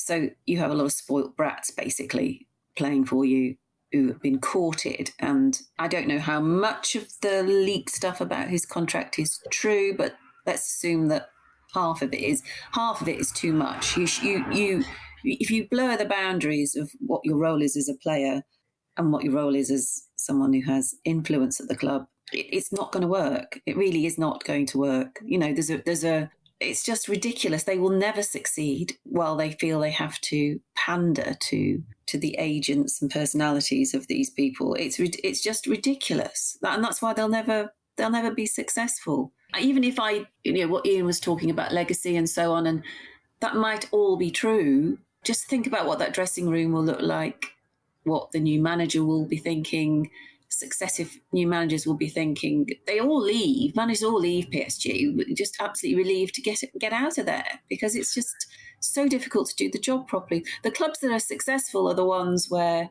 So 0.09 0.31
you 0.47 0.57
have 0.57 0.71
a 0.71 0.75
lot 0.75 0.87
of 0.87 0.93
spoilt 0.93 1.37
brats 1.37 1.71
basically 1.71 2.47
playing 2.79 3.05
for 3.05 3.27
you 3.27 3.57
who 3.93 4.09
have 4.09 4.23
been 4.23 4.41
courted. 4.41 5.11
And 5.19 5.61
I 5.79 5.87
don't 5.87 6.09
know 6.09 6.19
how 6.19 6.41
much 6.41 6.97
of 6.97 7.09
the 7.21 7.43
leaked 7.43 7.91
stuff 7.91 8.23
about 8.23 8.49
his 8.49 8.65
contract 8.65 9.19
is 9.19 9.39
true, 9.51 9.95
but 9.95 10.17
let's 10.47 10.67
assume 10.67 11.09
that 11.09 11.29
half 11.75 12.01
of 12.01 12.15
it 12.15 12.23
is. 12.23 12.43
Half 12.73 13.03
of 13.03 13.09
it 13.09 13.21
is 13.21 13.31
too 13.31 13.53
much. 13.53 13.99
You 13.99 14.07
you 14.23 14.51
you 14.51 14.85
if 15.25 15.51
you 15.51 15.69
blur 15.69 15.99
the 15.99 16.07
boundaries 16.07 16.75
of 16.75 16.91
what 17.01 17.21
your 17.25 17.37
role 17.37 17.61
is 17.61 17.77
as 17.77 17.91
a 17.91 18.03
player 18.03 18.45
and 18.97 19.13
what 19.13 19.25
your 19.25 19.35
role 19.35 19.55
is 19.55 19.71
as 19.71 20.07
someone 20.17 20.55
who 20.55 20.63
has 20.63 20.95
influence 21.05 21.61
at 21.61 21.69
the 21.69 21.77
club, 21.77 22.07
it's 22.33 22.73
not 22.73 22.93
going 22.93 23.03
to 23.03 23.09
work. 23.09 23.61
It 23.67 23.77
really 23.77 24.07
is 24.07 24.17
not 24.17 24.45
going 24.45 24.65
to 24.69 24.79
work. 24.79 25.21
You 25.23 25.37
know, 25.37 25.53
there's 25.53 25.71
a 25.71 25.83
there's 25.85 26.05
a 26.05 26.31
it's 26.61 26.83
just 26.83 27.09
ridiculous. 27.09 27.65
They 27.65 27.79
will 27.79 27.91
never 27.91 28.23
succeed 28.23 28.99
while 29.05 29.37
they 29.37 29.53
feel 29.53 29.81
they 29.81 29.91
have 29.91 30.21
to 30.23 30.61
pander 30.75 31.37
to 31.41 31.83
to 32.07 32.19
the 32.19 32.37
agents 32.39 33.03
and 33.03 33.11
personalities 33.11 33.95
of 33.95 34.07
these 34.07 34.31
people. 34.31 34.75
It's 34.75 34.99
it's 34.99 35.43
just 35.43 35.67
ridiculous, 35.67 36.59
and 36.63 36.83
that's 36.83 37.03
why 37.03 37.13
they'll 37.13 37.29
never 37.29 37.73
they'll 37.97 38.11
never 38.11 38.31
be 38.31 38.47
successful. 38.47 39.33
Even 39.59 39.83
if 39.83 39.99
I, 39.99 40.27
you 40.45 40.53
know, 40.53 40.69
what 40.69 40.87
Ian 40.87 41.07
was 41.07 41.21
talking 41.21 41.51
about 41.51 41.73
legacy 41.73 42.17
and 42.17 42.29
so 42.29 42.53
on, 42.53 42.67
and 42.67 42.83
that 43.41 43.57
might 43.57 43.89
all 43.93 44.17
be 44.17 44.31
true 44.31 44.99
just 45.25 45.47
think 45.47 45.67
about 45.67 45.87
what 45.87 45.99
that 45.99 46.15
dressing 46.15 46.49
room 46.49 46.73
will 46.73 46.85
look 46.85 47.03
like, 47.03 47.53
what 48.05 48.33
the 48.33 48.41
new 48.41 48.61
manager 48.61 49.05
will 49.05 49.27
be 49.27 49.37
thinking, 49.37 50.11
successive 50.49 51.19
new 51.33 51.47
managers 51.47 51.87
will 51.87 51.97
be 51.97 52.09
thinking. 52.09 52.67
They 52.87 53.01
all 53.01 53.21
leave, 53.21 53.77
managers 53.77 54.03
all 54.03 54.19
leave 54.19 54.47
PSG, 54.47 55.37
just 55.37 55.57
absolutely 55.61 56.03
relieved 56.03 56.35
to 56.35 56.43
get 56.43 56.61
get 56.79 56.93
out 56.93 57.19
of 57.19 57.27
there 57.27 57.61
because 57.69 57.95
it's 57.95 58.15
just 58.15 58.47
so 58.81 59.09
difficult 59.09 59.49
to 59.49 59.57
do 59.57 59.71
the 59.71 59.79
job 59.79 60.09
properly. 60.09 60.45
The 60.63 60.71
clubs 60.71 61.01
that 61.01 61.13
are 61.13 61.19
successful 61.19 61.89
are 61.89 61.95
the 61.95 62.05
ones 62.05 62.47
where, 62.49 62.91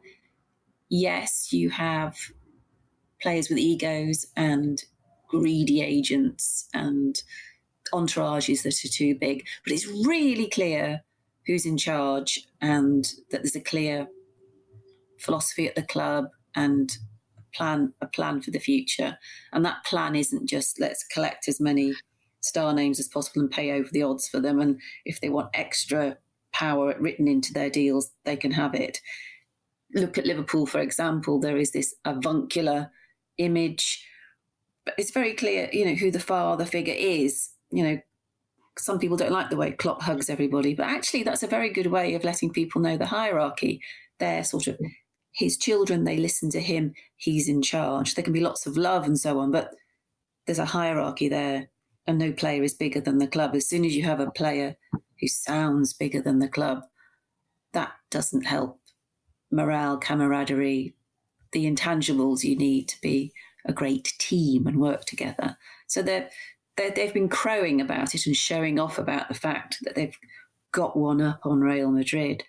yes, 0.90 1.52
you 1.52 1.70
have 1.72 2.16
players 3.22 3.50
with 3.50 3.58
egos 3.58 4.28
and 4.36 4.84
greedy 5.30 5.82
agents 5.82 6.70
and 6.74 7.22
entourages 7.94 8.64
that 8.64 8.84
are 8.84 8.94
too 8.94 9.16
big, 9.16 9.46
but 9.64 9.74
it's 9.74 9.88
really 9.88 10.48
clear 10.48 11.02
who's 11.46 11.66
in 11.66 11.78
charge 11.78 12.46
and 12.62 13.14
that 13.32 13.42
there's 13.42 13.56
a 13.56 13.62
clear 13.62 14.08
philosophy 15.20 15.68
at 15.68 15.76
the 15.76 15.84
club 15.84 16.26
and 16.56 16.98
plan 17.58 17.94
a 18.02 18.08
plan 18.08 18.42
for 18.42 18.52
the 18.52 18.60
future. 18.60 19.18
And 19.52 19.66
that 19.66 19.84
plan 19.86 20.16
isn't 20.16 20.48
just 20.48 20.80
let's 20.80 21.04
collect 21.04 21.48
as 21.48 21.60
many 21.60 21.94
star 22.42 22.74
names 22.74 23.00
as 23.00 23.08
possible 23.08 23.42
and 23.42 23.52
pay 23.52 23.72
over 23.72 23.90
the 23.92 24.04
odds 24.04 24.28
for 24.30 24.40
them. 24.40 24.60
And 24.60 24.80
if 25.06 25.20
they 25.20 25.30
want 25.30 25.50
extra 25.54 26.18
power 26.54 26.96
written 27.00 27.28
into 27.28 27.54
their 27.54 27.70
deals 27.70 28.12
they 28.24 28.36
can 28.36 28.52
have 28.52 28.74
it. 28.74 29.00
Look 29.94 30.18
at 30.18 30.26
liverpool 30.26 30.66
for 30.66 30.80
example. 30.80 31.40
There 31.40 31.58
is 31.58 31.72
this 31.72 31.94
avuncular 32.06 32.92
image 33.38 34.06
but 34.86 34.96
it's 34.98 35.12
very 35.12 35.34
clear 35.34 35.70
you 35.74 35.86
know 35.86 35.96
who 35.96 36.12
the 36.12 36.20
father 36.20 36.66
figure 36.66 36.96
is. 36.98 37.50
You 37.72 37.84
know 37.84 38.02
some 38.80 39.00
people 39.00 39.18
don't 39.18 39.32
like 39.32 39.50
the 39.50 39.58
way 39.58 39.72
Klopp 39.72 40.02
hugs 40.02 40.30
everybody, 40.30 40.76
but 40.76 40.86
actually 40.86 41.24
that's 41.24 41.44
a 41.44 41.48
very 41.48 41.70
good 41.70 41.88
way 41.88 42.14
of 42.14 42.24
letting 42.24 42.52
people 42.52 42.82
know 42.82 42.98
the 42.98 43.06
hierarchy. 43.06 43.82
They're 44.20 44.44
sort 44.44 44.68
of 44.68 44.80
his 45.38 45.56
children, 45.56 46.04
they 46.04 46.18
listen 46.18 46.50
to 46.50 46.60
him, 46.60 46.96
he's 47.16 47.48
in 47.48 47.62
charge. 47.62 48.16
There 48.16 48.24
can 48.24 48.34
be 48.34 48.40
lots 48.40 48.66
of 48.66 48.76
love 48.76 49.06
and 49.06 49.20
so 49.20 49.40
on, 49.40 49.52
but 49.52 49.70
there's 50.48 50.58
a 50.58 50.66
hierarchy 50.66 51.30
there, 51.30 51.70
and 52.08 52.18
no 52.18 52.32
player 52.32 52.64
is 52.64 52.74
bigger 52.74 53.00
than 53.00 53.20
the 53.20 53.28
club. 53.28 53.54
As 53.54 53.70
soon 53.70 53.86
as 53.86 53.96
you 53.96 54.02
have 54.04 54.20
a 54.20 54.32
player 54.32 54.76
who 55.22 55.28
sounds 55.28 55.94
bigger 55.94 56.24
than 56.24 56.40
the 56.40 56.48
club, 56.48 56.82
that 57.74 57.92
doesn't 58.10 58.48
help 58.48 58.80
morale, 59.52 59.98
camaraderie, 59.98 60.96
the 61.52 61.72
intangibles 61.72 62.44
you 62.44 62.58
need 62.58 62.88
to 62.88 63.00
be 63.02 63.32
a 63.66 63.72
great 63.72 64.14
team 64.18 64.66
and 64.66 64.80
work 64.80 65.06
together. 65.06 65.56
So 65.86 66.02
they're 66.02 66.30
they've 66.78 67.14
been 67.14 67.30
crowing 67.30 67.80
about 67.80 68.16
it 68.16 68.26
and 68.26 68.36
showing 68.36 68.80
off 68.80 68.98
about 68.98 69.28
the 69.28 69.36
fact 69.36 69.78
that 69.84 69.94
they've 69.94 70.18
got 70.72 70.98
one 70.98 71.22
up 71.22 71.42
on 71.44 71.62
Real 71.62 71.92
Madrid, 71.92 72.44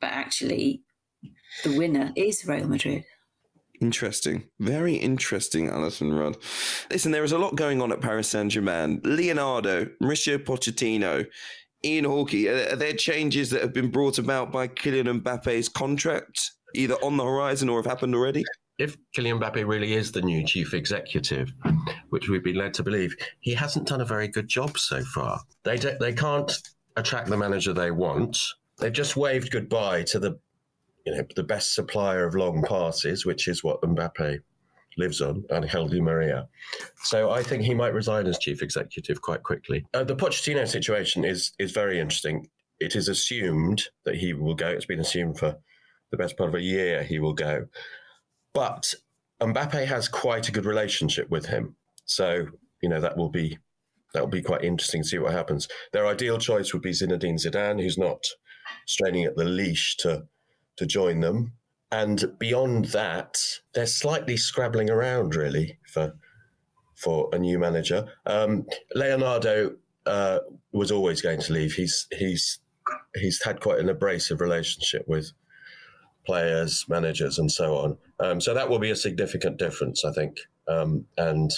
but 0.00 0.12
actually, 0.12 0.82
the 1.64 1.76
winner 1.76 2.12
is 2.16 2.46
Real 2.46 2.68
Madrid. 2.68 3.04
Interesting. 3.80 4.48
Very 4.58 4.94
interesting, 4.94 5.68
Alyson 5.68 6.18
Rudd. 6.18 6.38
Listen, 6.90 7.12
there 7.12 7.24
is 7.24 7.32
a 7.32 7.38
lot 7.38 7.56
going 7.56 7.82
on 7.82 7.92
at 7.92 8.00
Paris 8.00 8.28
Saint 8.28 8.52
Germain. 8.52 9.00
Leonardo, 9.04 9.86
Mauricio 10.02 10.38
Pochettino, 10.38 11.26
Ian 11.84 12.06
Hawkey, 12.06 12.48
are, 12.48 12.72
are 12.72 12.76
there 12.76 12.94
changes 12.94 13.50
that 13.50 13.60
have 13.60 13.74
been 13.74 13.90
brought 13.90 14.18
about 14.18 14.50
by 14.50 14.68
Kylian 14.68 15.20
Mbappe's 15.20 15.68
contract, 15.68 16.52
either 16.74 16.94
on 16.96 17.16
the 17.16 17.24
horizon 17.24 17.68
or 17.68 17.78
have 17.78 17.86
happened 17.86 18.14
already? 18.14 18.44
if 18.78 18.96
Kylian 19.16 19.40
Mbappe 19.40 19.66
really 19.66 19.94
is 19.94 20.12
the 20.12 20.20
new 20.20 20.44
chief 20.44 20.74
executive, 20.74 21.50
which 22.10 22.28
we've 22.28 22.44
been 22.44 22.56
led 22.56 22.74
to 22.74 22.82
believe, 22.82 23.16
he 23.40 23.54
hasn't 23.54 23.88
done 23.88 24.00
a 24.00 24.04
very 24.04 24.28
good 24.28 24.48
job 24.48 24.78
so 24.78 25.02
far. 25.02 25.40
They 25.64 25.76
they 25.76 26.12
can't 26.12 26.52
attract 26.96 27.28
the 27.28 27.36
manager 27.36 27.72
they 27.72 27.90
want. 27.90 28.38
They've 28.78 28.92
just 28.92 29.16
waved 29.16 29.50
goodbye 29.50 30.02
to 30.04 30.18
the 30.18 30.38
you 31.06 31.14
know 31.14 31.24
the 31.36 31.44
best 31.44 31.74
supplier 31.74 32.26
of 32.26 32.34
long 32.34 32.62
passes, 32.62 33.24
which 33.24 33.48
is 33.48 33.62
what 33.62 33.80
Mbappe 33.80 34.40
lives 34.98 35.20
on, 35.20 35.44
and 35.50 35.68
Di 35.70 36.00
Maria. 36.00 36.48
So 37.04 37.30
I 37.30 37.42
think 37.42 37.62
he 37.62 37.74
might 37.74 37.94
resign 37.94 38.26
as 38.26 38.38
chief 38.38 38.62
executive 38.62 39.22
quite 39.22 39.42
quickly. 39.42 39.86
Uh, 39.94 40.04
the 40.04 40.16
Pochettino 40.16 40.66
situation 40.66 41.24
is 41.24 41.52
is 41.58 41.72
very 41.72 42.00
interesting. 42.00 42.48
It 42.80 42.96
is 42.96 43.08
assumed 43.08 43.84
that 44.04 44.16
he 44.16 44.34
will 44.34 44.54
go. 44.54 44.68
It's 44.68 44.84
been 44.84 45.00
assumed 45.00 45.38
for 45.38 45.56
the 46.10 46.16
best 46.16 46.36
part 46.36 46.48
of 46.48 46.54
a 46.54 46.60
year 46.60 47.02
he 47.02 47.18
will 47.18 47.32
go. 47.32 47.66
But 48.52 48.94
Mbappe 49.40 49.86
has 49.86 50.08
quite 50.08 50.48
a 50.48 50.52
good 50.52 50.64
relationship 50.66 51.30
with 51.30 51.46
him. 51.46 51.76
So, 52.04 52.46
you 52.82 52.88
know, 52.88 53.00
that 53.00 53.16
will 53.16 53.28
be 53.28 53.58
that 54.12 54.22
will 54.22 54.30
be 54.30 54.42
quite 54.42 54.64
interesting 54.64 55.02
to 55.02 55.08
see 55.08 55.18
what 55.18 55.32
happens. 55.32 55.68
Their 55.92 56.06
ideal 56.06 56.38
choice 56.38 56.72
would 56.72 56.82
be 56.82 56.92
Zinedine 56.92 57.38
Zidane, 57.38 57.80
who's 57.80 57.98
not 57.98 58.24
straining 58.86 59.24
at 59.24 59.36
the 59.36 59.44
leash 59.44 59.96
to 59.98 60.26
to 60.76 60.86
join 60.86 61.20
them. 61.20 61.52
And 61.92 62.32
beyond 62.38 62.86
that, 62.86 63.38
they're 63.74 63.86
slightly 63.86 64.36
scrabbling 64.36 64.90
around 64.90 65.34
really 65.34 65.78
for 65.86 66.14
for 66.96 67.28
a 67.32 67.38
new 67.38 67.58
manager. 67.58 68.06
Um, 68.24 68.66
Leonardo 68.94 69.76
uh, 70.06 70.38
was 70.72 70.90
always 70.90 71.20
going 71.20 71.40
to 71.40 71.52
leave. 71.52 71.72
He's 71.74 72.06
he's 72.12 72.58
he's 73.14 73.42
had 73.42 73.60
quite 73.60 73.78
an 73.78 73.88
abrasive 73.88 74.40
relationship 74.40 75.06
with 75.06 75.32
players, 76.24 76.84
managers, 76.88 77.38
and 77.38 77.50
so 77.50 77.76
on. 77.76 77.98
Um, 78.18 78.40
so 78.40 78.52
that 78.52 78.68
will 78.68 78.78
be 78.78 78.90
a 78.90 78.96
significant 78.96 79.58
difference, 79.58 80.04
I 80.04 80.12
think. 80.12 80.38
Um, 80.68 81.06
and 81.16 81.50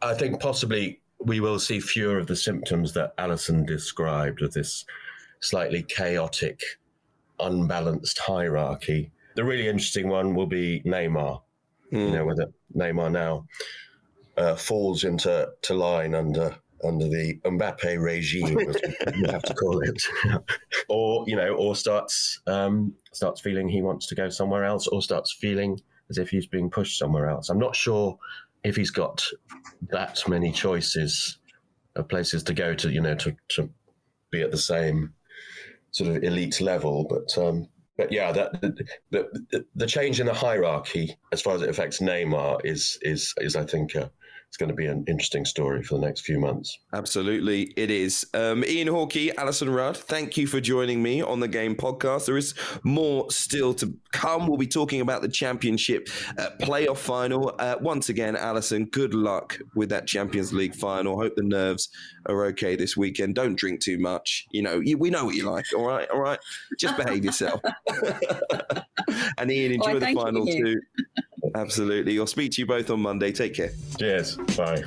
I 0.00 0.14
think 0.14 0.40
possibly 0.40 1.00
we 1.18 1.40
will 1.40 1.58
see 1.58 1.80
fewer 1.80 2.18
of 2.18 2.26
the 2.26 2.36
symptoms 2.36 2.92
that 2.94 3.14
Alyson 3.18 3.66
described 3.66 4.42
of 4.42 4.52
this 4.52 4.84
slightly 5.40 5.82
chaotic, 5.82 6.60
unbalanced 7.40 8.18
hierarchy. 8.18 9.10
The 9.36 9.44
really 9.44 9.68
interesting 9.68 10.08
one 10.08 10.34
will 10.34 10.46
be 10.46 10.82
Neymar. 10.84 11.42
Mm. 11.92 11.98
You 11.98 12.06
hmm. 12.06 12.12
know, 12.14 12.24
whether 12.24 12.46
Neymar 12.76 13.12
now 13.12 13.46
uh, 14.36 14.56
falls 14.56 15.04
into 15.04 15.48
to 15.62 15.74
line 15.74 16.14
under 16.14 16.56
under 16.84 17.08
the 17.08 17.38
Mbappe 17.44 18.02
regime, 18.02 18.58
as 18.58 18.76
you 19.16 19.26
have 19.30 19.42
to 19.42 19.54
call 19.54 19.80
it, 19.80 20.02
or 20.88 21.24
you 21.26 21.36
know, 21.36 21.54
or 21.54 21.76
starts 21.76 22.40
um, 22.46 22.94
starts 23.12 23.40
feeling 23.40 23.68
he 23.68 23.82
wants 23.82 24.06
to 24.08 24.14
go 24.14 24.28
somewhere 24.28 24.64
else, 24.64 24.86
or 24.88 25.02
starts 25.02 25.32
feeling 25.32 25.78
as 26.10 26.18
if 26.18 26.28
he's 26.30 26.46
being 26.46 26.70
pushed 26.70 26.98
somewhere 26.98 27.28
else. 27.28 27.48
I'm 27.48 27.58
not 27.58 27.76
sure 27.76 28.18
if 28.64 28.76
he's 28.76 28.90
got 28.90 29.24
that 29.90 30.22
many 30.28 30.52
choices 30.52 31.38
of 31.96 32.08
places 32.08 32.42
to 32.44 32.54
go 32.54 32.74
to, 32.74 32.90
you 32.90 33.00
know, 33.00 33.14
to, 33.16 33.34
to 33.48 33.68
be 34.30 34.42
at 34.42 34.50
the 34.50 34.58
same 34.58 35.12
sort 35.92 36.10
of 36.10 36.22
elite 36.22 36.60
level, 36.60 37.06
but. 37.08 37.38
Um, 37.38 37.68
but 37.98 38.10
yeah, 38.10 38.32
that 38.32 38.58
the, 38.62 38.86
the, 39.50 39.66
the 39.76 39.86
change 39.86 40.18
in 40.18 40.24
the 40.24 40.32
hierarchy, 40.32 41.14
as 41.30 41.42
far 41.42 41.54
as 41.54 41.62
it 41.62 41.68
affects 41.68 42.00
Neymar, 42.00 42.62
is 42.64 42.98
is 43.02 43.34
is 43.36 43.54
I 43.54 43.64
think 43.64 43.94
uh, 43.94 44.08
it's 44.52 44.58
going 44.58 44.68
to 44.68 44.74
be 44.74 44.84
an 44.84 45.02
interesting 45.08 45.46
story 45.46 45.82
for 45.82 45.94
the 45.94 46.02
next 46.02 46.26
few 46.26 46.38
months. 46.38 46.78
Absolutely, 46.92 47.72
it 47.74 47.90
is. 47.90 48.26
Um, 48.34 48.62
Ian 48.66 48.88
Hawkey, 48.88 49.32
Alyson 49.36 49.74
Rudd, 49.74 49.96
thank 49.96 50.36
you 50.36 50.46
for 50.46 50.60
joining 50.60 51.02
me 51.02 51.22
on 51.22 51.40
the 51.40 51.48
Game 51.48 51.74
podcast. 51.74 52.26
There 52.26 52.36
is 52.36 52.52
more 52.82 53.30
still 53.30 53.72
to 53.72 53.94
come. 54.12 54.46
We'll 54.46 54.58
be 54.58 54.66
talking 54.66 55.00
about 55.00 55.22
the 55.22 55.28
championship 55.30 56.06
uh, 56.36 56.50
playoff 56.60 56.98
final. 56.98 57.54
Uh, 57.58 57.76
once 57.80 58.10
again, 58.10 58.36
Alyson, 58.36 58.90
good 58.90 59.14
luck 59.14 59.58
with 59.74 59.88
that 59.88 60.06
Champions 60.06 60.52
League 60.52 60.74
final. 60.74 61.18
Hope 61.18 61.34
the 61.34 61.44
nerves 61.44 61.88
are 62.26 62.44
okay 62.48 62.76
this 62.76 62.94
weekend. 62.94 63.34
Don't 63.34 63.54
drink 63.54 63.80
too 63.80 63.98
much. 63.98 64.44
You 64.52 64.60
know, 64.60 64.80
you, 64.80 64.98
we 64.98 65.08
know 65.08 65.24
what 65.24 65.34
you 65.34 65.50
like. 65.50 65.64
All 65.74 65.86
right, 65.86 66.10
all 66.10 66.20
right. 66.20 66.38
Just 66.78 66.98
behave 66.98 67.24
yourself. 67.24 67.62
and 69.38 69.50
Ian, 69.50 69.72
enjoy 69.72 69.98
the 69.98 70.12
final 70.12 70.46
you. 70.46 70.64
too. 70.74 70.80
Absolutely. 71.54 72.18
I'll 72.18 72.26
speak 72.26 72.52
to 72.52 72.62
you 72.62 72.66
both 72.66 72.90
on 72.90 73.00
Monday. 73.00 73.32
Take 73.32 73.54
care. 73.54 73.70
Cheers. 73.98 74.36
Bye. 74.56 74.82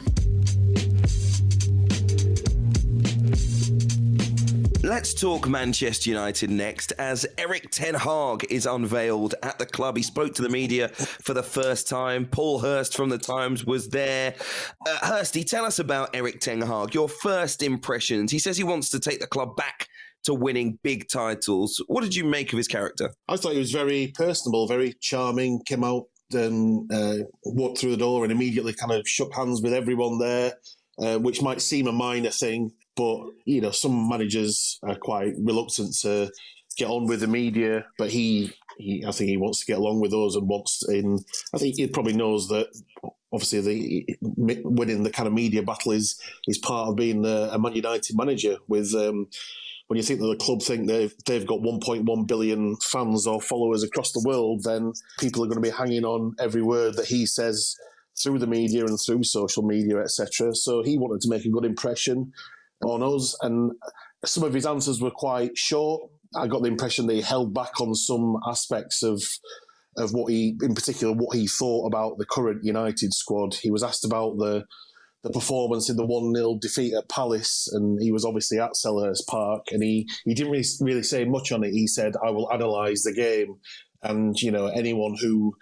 Let's 4.86 5.16
talk 5.16 5.50
Manchester 5.50 6.12
United 6.12 6.52
next 6.52 6.92
as 7.00 7.26
Erik 7.40 7.72
Ten 7.72 7.96
Hag 7.96 8.46
is 8.52 8.68
unveiled 8.68 9.34
at 9.42 9.58
the 9.58 9.66
club. 9.66 9.98
He 9.98 10.04
spoke 10.04 10.36
to 10.36 10.44
the 10.44 10.50
media 10.50 10.90
for 10.90 11.34
the 11.34 11.42
first 11.42 11.88
time. 11.88 12.28
Paul 12.28 12.60
Hirst 12.60 12.96
from 12.96 13.10
the 13.10 13.18
Times 13.18 13.66
was 13.66 13.90
there. 13.90 14.36
Uh, 14.88 14.98
Hirsty, 15.02 15.44
tell 15.44 15.66
us 15.66 15.80
about 15.80 16.16
Erik 16.16 16.40
Ten 16.40 16.62
Hag, 16.62 16.94
your 16.94 17.10
first 17.10 17.64
impressions. 17.64 18.32
He 18.32 18.38
says 18.38 18.58
he 18.58 18.64
wants 18.64 18.92
to 18.92 19.00
take 19.00 19.20
the 19.20 19.26
club 19.26 19.56
back 19.56 19.88
to 20.26 20.36
winning 20.36 20.78
big 20.84 21.10
titles. 21.10 21.84
What 21.88 22.04
did 22.04 22.16
you 22.16 22.24
make 22.24 22.54
of 22.54 22.58
his 22.58 22.68
character? 22.68 23.12
I 23.28 23.38
thought 23.38 23.54
he 23.54 23.60
was 23.60 23.72
very 23.72 24.14
personable, 24.16 24.68
very 24.68 24.94
charming, 25.02 25.62
came 25.66 25.84
out 25.84 26.06
and 26.34 26.92
uh, 26.92 27.18
walked 27.44 27.80
through 27.80 27.92
the 27.92 27.98
door 27.98 28.24
and 28.24 28.32
immediately 28.32 28.74
kind 28.74 28.92
of 28.92 29.08
shook 29.08 29.34
hands 29.34 29.62
with 29.62 29.74
everyone 29.74 30.20
there, 30.20 30.54
uh, 31.00 31.18
which 31.18 31.42
might 31.42 31.62
seem 31.62 31.88
a 31.88 31.92
minor 31.92 32.32
thing, 32.32 32.72
but 32.96 33.20
you 33.46 33.62
know 33.62 33.72
some 33.72 34.10
managers 34.10 34.80
are 34.84 34.96
quite 34.96 35.34
reluctant 35.38 35.96
to 36.02 36.32
get 36.78 36.90
on 36.90 37.06
with 37.08 37.22
the 37.22 37.28
media. 37.28 37.86
But 37.98 38.10
he, 38.10 38.52
he 38.78 39.06
I 39.06 39.12
think 39.12 39.30
he 39.30 39.38
wants 39.38 39.60
to 39.60 39.66
get 39.66 39.80
along 39.80 40.02
with 40.02 40.14
us 40.14 40.36
and 40.36 40.48
wants 40.48 40.88
in. 40.88 41.20
I 41.54 41.58
think 41.58 41.76
he 41.76 41.88
probably 41.88 42.14
knows 42.14 42.48
that 42.50 42.68
obviously 43.32 43.62
the 43.62 44.18
winning 44.22 45.04
the 45.04 45.12
kind 45.12 45.28
of 45.28 45.34
media 45.34 45.62
battle 45.62 45.92
is 45.92 46.20
is 46.48 46.58
part 46.58 46.90
of 46.90 46.96
being 46.96 47.26
a, 47.26 47.50
a 47.52 47.60
Man 47.60 47.76
United 47.76 48.16
manager 48.18 48.58
with. 48.68 48.94
Um, 48.96 49.28
when 49.88 49.98
you 49.98 50.04
think 50.04 50.20
that 50.20 50.28
the 50.28 50.36
club 50.36 50.62
think 50.62 50.88
they've 50.88 51.14
they've 51.26 51.46
got 51.46 51.60
1.1 51.60 52.28
billion 52.28 52.76
fans 52.78 53.28
or 53.28 53.42
followers 53.42 53.84
across 53.84 54.12
the 54.12 54.24
world, 54.26 54.64
then 54.64 54.94
people 55.20 55.44
are 55.44 55.48
going 55.48 55.62
to 55.62 55.70
be 55.70 55.76
hanging 55.76 56.04
on 56.04 56.36
every 56.40 56.62
word 56.62 56.96
that 56.96 57.06
he 57.06 57.26
says 57.26 57.76
through 58.22 58.40
the 58.40 58.48
media 58.48 58.86
and 58.86 58.98
through 59.00 59.24
social 59.24 59.64
media, 59.64 60.00
etc. 60.00 60.56
So 60.56 60.82
he 60.82 60.98
wanted 60.98 61.22
to 61.22 61.30
make 61.30 61.46
a 61.46 61.50
good 61.50 61.66
impression 61.66 62.32
on 62.84 63.04
us, 63.04 63.38
and 63.42 63.74
some 64.26 64.44
of 64.44 64.54
his 64.54 64.66
answers 64.66 65.02
were 65.02 65.12
quite 65.12 65.58
short. 65.58 66.10
I 66.36 66.48
got 66.48 66.64
the 66.64 66.70
impression 66.70 67.08
they 67.08 67.22
held 67.22 67.54
back 67.54 67.80
on 67.80 67.94
some 67.94 68.38
aspects 68.48 69.04
of 69.04 69.22
of 69.98 70.14
what 70.14 70.30
he, 70.30 70.58
in 70.62 70.76
particular, 70.76 71.14
what 71.14 71.38
he 71.38 71.48
thought 71.48 71.88
about 71.88 72.18
the 72.18 72.26
current 72.26 72.64
United 72.64 73.14
squad. 73.14 73.56
He 73.56 73.72
was 73.72 73.84
asked 73.84 74.04
about 74.04 74.38
the 74.38 74.66
the 75.26 75.32
performance 75.32 75.90
in 75.90 75.98
the 75.98 76.06
1 76.06 76.36
0 76.36 76.60
defeat 76.62 76.94
at 76.94 77.10
Palace, 77.10 77.68
and 77.74 78.00
he 78.00 78.12
was 78.12 78.24
obviously 78.24 78.60
at 78.60 78.74
Selhurst 78.74 79.26
Park, 79.28 79.66
and 79.72 79.82
he, 79.82 80.08
he 80.24 80.36
didn't 80.36 80.52
really, 80.52 80.66
really 80.80 81.04
say 81.04 81.26
much 81.26 81.52
on 81.52 81.64
it. 81.64 81.72
He 81.72 81.88
said, 81.88 82.14
I 82.24 82.30
will 82.30 82.48
analyse 82.52 83.04
the 83.04 83.14
game. 83.14 83.56
And, 84.04 84.40
you 84.40 84.52
know, 84.52 84.68
anyone 84.68 85.16
who 85.20 85.56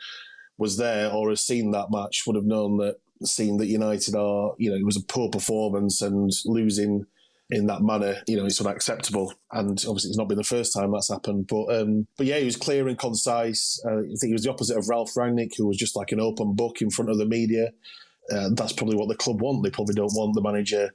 was 0.58 0.76
there 0.76 1.10
or 1.10 1.30
has 1.30 1.46
seen 1.46 1.72
that 1.72 1.92
match 1.92 2.24
would 2.28 2.36
have 2.36 2.44
known 2.44 2.76
that, 2.78 2.98
seen 3.24 3.56
that 3.58 3.68
United 3.68 4.16
are, 4.16 4.52
you 4.58 4.70
know, 4.70 4.76
it 4.76 4.86
was 4.86 4.98
a 4.98 5.06
poor 5.06 5.30
performance 5.30 6.02
and 6.02 6.30
losing 6.44 7.06
in 7.50 7.68
that 7.68 7.82
manner, 7.82 8.18
you 8.28 8.36
know, 8.36 8.46
it's 8.46 8.60
unacceptable. 8.60 9.34
And 9.54 9.82
obviously, 9.88 10.10
it's 10.10 10.18
not 10.18 10.28
been 10.28 10.38
the 10.38 10.44
first 10.44 10.74
time 10.74 10.92
that's 10.92 11.10
happened. 11.10 11.48
But 11.48 11.74
um, 11.74 12.08
but 12.18 12.26
yeah, 12.26 12.40
he 12.40 12.46
was 12.46 12.58
clear 12.58 12.90
and 12.90 12.98
concise. 12.98 13.82
Uh, 13.86 14.00
I 14.00 14.16
think 14.20 14.28
he 14.28 14.34
was 14.34 14.44
the 14.44 14.52
opposite 14.52 14.78
of 14.78 14.90
Ralf 14.90 15.12
Rangnick, 15.16 15.52
who 15.58 15.68
was 15.68 15.78
just 15.78 15.96
like 15.96 16.12
an 16.12 16.20
open 16.20 16.54
book 16.54 16.82
in 16.82 16.90
front 16.90 17.12
of 17.12 17.18
the 17.18 17.26
media. 17.26 17.72
Uh, 18.32 18.50
that's 18.54 18.74
probably 18.74 18.96
what 18.96 19.10
the 19.10 19.16
club 19.16 19.42
want. 19.42 19.64
They 19.64 19.70
probably 19.70 19.96
don't 19.96 20.14
want 20.14 20.34
the 20.36 20.42
manager 20.42 20.92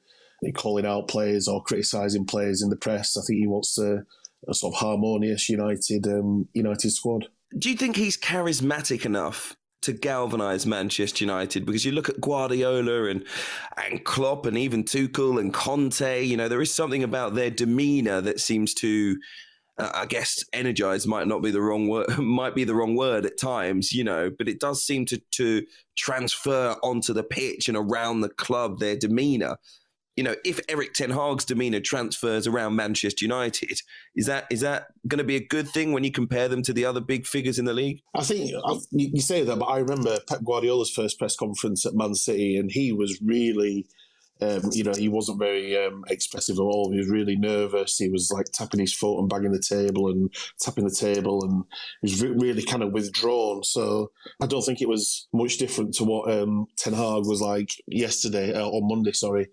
calling 0.55 0.87
out 0.87 1.09
players 1.09 1.49
or 1.49 1.63
criticising 1.63 2.27
players 2.27 2.63
in 2.63 2.71
the 2.71 2.77
press. 2.77 3.17
I 3.17 3.23
think 3.27 3.41
he 3.41 3.47
wants 3.47 3.77
a, 3.79 4.03
a 4.49 4.55
sort 4.55 4.75
of 4.75 4.81
harmonious 4.81 5.49
United 5.49 6.07
um, 6.07 6.49
United 6.53 6.91
squad. 6.91 7.27
Do 7.59 7.71
you 7.71 7.77
think 7.77 7.97
he's 7.97 8.17
charismatic 8.17 9.05
enough 9.05 9.57
to 9.83 9.93
galvanise 9.93 10.67
Manchester 10.67 11.25
United? 11.25 11.67
Because 11.67 11.85
you 11.85 11.93
look 11.93 12.09
at 12.09 12.21
Guardiola 12.21 13.07
and 13.07 13.25
and 13.77 14.05
Klopp 14.05 14.47
and 14.47 14.57
even 14.57 14.85
Tuchel 14.85 15.41
and 15.41 15.53
Conte. 15.53 16.23
You 16.23 16.37
know 16.37 16.49
there 16.49 16.63
is 16.63 16.73
something 16.73 17.03
about 17.03 17.35
their 17.35 17.51
demeanour 17.51 18.21
that 18.21 18.41
seems 18.41 18.75
to 18.75 19.19
uh, 19.79 19.91
I 19.95 20.07
guess 20.07 20.45
energized 20.53 21.07
might 21.07 21.29
not 21.29 21.43
be 21.43 21.51
the 21.51 21.61
wrong 21.61 21.89
word, 21.89 22.07
might 22.19 22.55
be 22.55 22.65
the 22.65 22.75
wrong 22.75 22.97
word 22.97 23.25
at 23.25 23.39
times, 23.39 23.93
you 23.93 24.05
know, 24.05 24.31
but 24.31 24.49
it 24.49 24.61
does 24.61 24.83
seem 24.83 25.07
to 25.07 25.19
to 25.33 25.65
transfer 25.97 26.77
onto 26.83 27.13
the 27.13 27.23
pitch 27.23 27.69
and 27.69 27.77
around 27.77 28.21
the 28.21 28.29
club 28.29 28.79
their 28.79 28.97
demeanor. 28.97 29.57
You 30.17 30.25
know, 30.25 30.35
if 30.45 30.59
Erik 30.69 30.95
Ten 30.95 31.11
Hag's 31.11 31.45
demeanor 31.45 31.79
transfers 31.79 32.49
around 32.49 32.75
Manchester 32.75 33.25
United, 33.25 33.81
is 34.17 34.27
that 34.27 34.47
is 34.51 34.61
that 34.61 34.89
going 35.07 35.19
to 35.19 35.25
be 35.25 35.37
a 35.37 35.47
good 35.47 35.69
thing 35.69 35.93
when 35.93 36.03
you 36.03 36.11
compare 36.11 36.49
them 36.49 36.63
to 36.63 36.73
the 36.73 36.85
other 36.85 37.01
big 37.01 37.25
figures 37.25 37.59
in 37.59 37.67
the 37.67 37.73
league? 37.73 38.03
I 38.17 38.25
think 38.25 38.51
you 38.91 39.21
say 39.21 39.45
that, 39.45 39.59
but 39.59 39.67
I 39.67 39.79
remember 39.79 40.19
Pep 40.29 40.43
Guardiola's 40.45 40.91
first 40.91 41.21
press 41.21 41.37
conference 41.37 41.87
at 41.87 41.95
Man 41.95 42.17
City, 42.17 42.57
and 42.57 42.73
he 42.73 42.93
was 42.93 43.23
really 43.23 43.87
Um, 44.41 44.71
you 44.73 44.85
know, 44.85 44.93
he 44.97 45.09
wasn't 45.09 45.39
very 45.39 45.77
um, 45.77 46.05
expressive 46.09 46.59
at 46.59 46.63
all. 46.63 46.91
He 46.93 46.99
was 46.99 47.09
really 47.09 47.37
nervous. 47.37 47.99
He 47.99 48.09
was 48.09 48.31
like 48.33 48.47
tapping 48.53 48.81
his 48.81 48.95
foot 48.95 49.19
and 49.19 49.29
banging 49.29 49.53
the 49.53 49.63
table 49.63 50.09
and 50.09 50.33
tapping 50.61 50.85
the 50.85 50.95
table, 50.95 51.43
and 51.43 51.65
he 52.03 52.13
was 52.15 52.23
re- 52.23 52.49
really 52.49 52.63
kind 52.63 52.83
of 52.83 52.93
withdrawn. 52.93 53.65
So 53.65 54.13
I 54.41 54.47
don't 54.47 54.63
think 54.63 54.81
it 54.81 54.89
was 54.89 55.27
much 55.33 55.59
different 55.59 55.95
to 55.95 56.05
what 56.05 56.33
um, 56.33 56.67
Ten 56.77 56.93
Hag 56.93 57.27
was 57.27 57.41
like 57.41 57.71
yesterday 57.87 58.55
uh, 58.55 58.67
on 58.67 58.89
Monday. 58.89 59.13
Sorry. 59.13 59.49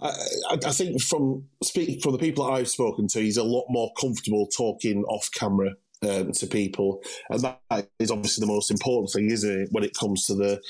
I, 0.00 0.58
I, 0.66 0.72
think 0.72 1.00
from 1.00 1.44
speaking 1.62 2.00
from 2.00 2.12
the 2.12 2.18
people 2.18 2.44
that 2.44 2.52
I've 2.52 2.68
spoken 2.68 3.06
to, 3.08 3.20
he's 3.20 3.36
a 3.36 3.44
lot 3.44 3.66
more 3.68 3.92
comfortable 4.00 4.48
talking 4.48 5.04
off 5.04 5.30
camera 5.32 5.74
um, 6.02 6.32
to 6.32 6.46
people, 6.48 7.02
and 7.30 7.40
that 7.40 7.88
is 8.00 8.10
obviously 8.10 8.44
the 8.44 8.52
most 8.52 8.70
important 8.70 9.12
thing, 9.12 9.30
isn't 9.30 9.60
it? 9.62 9.68
When 9.70 9.84
it 9.84 9.94
comes 9.94 10.26
to 10.26 10.34
the 10.34 10.60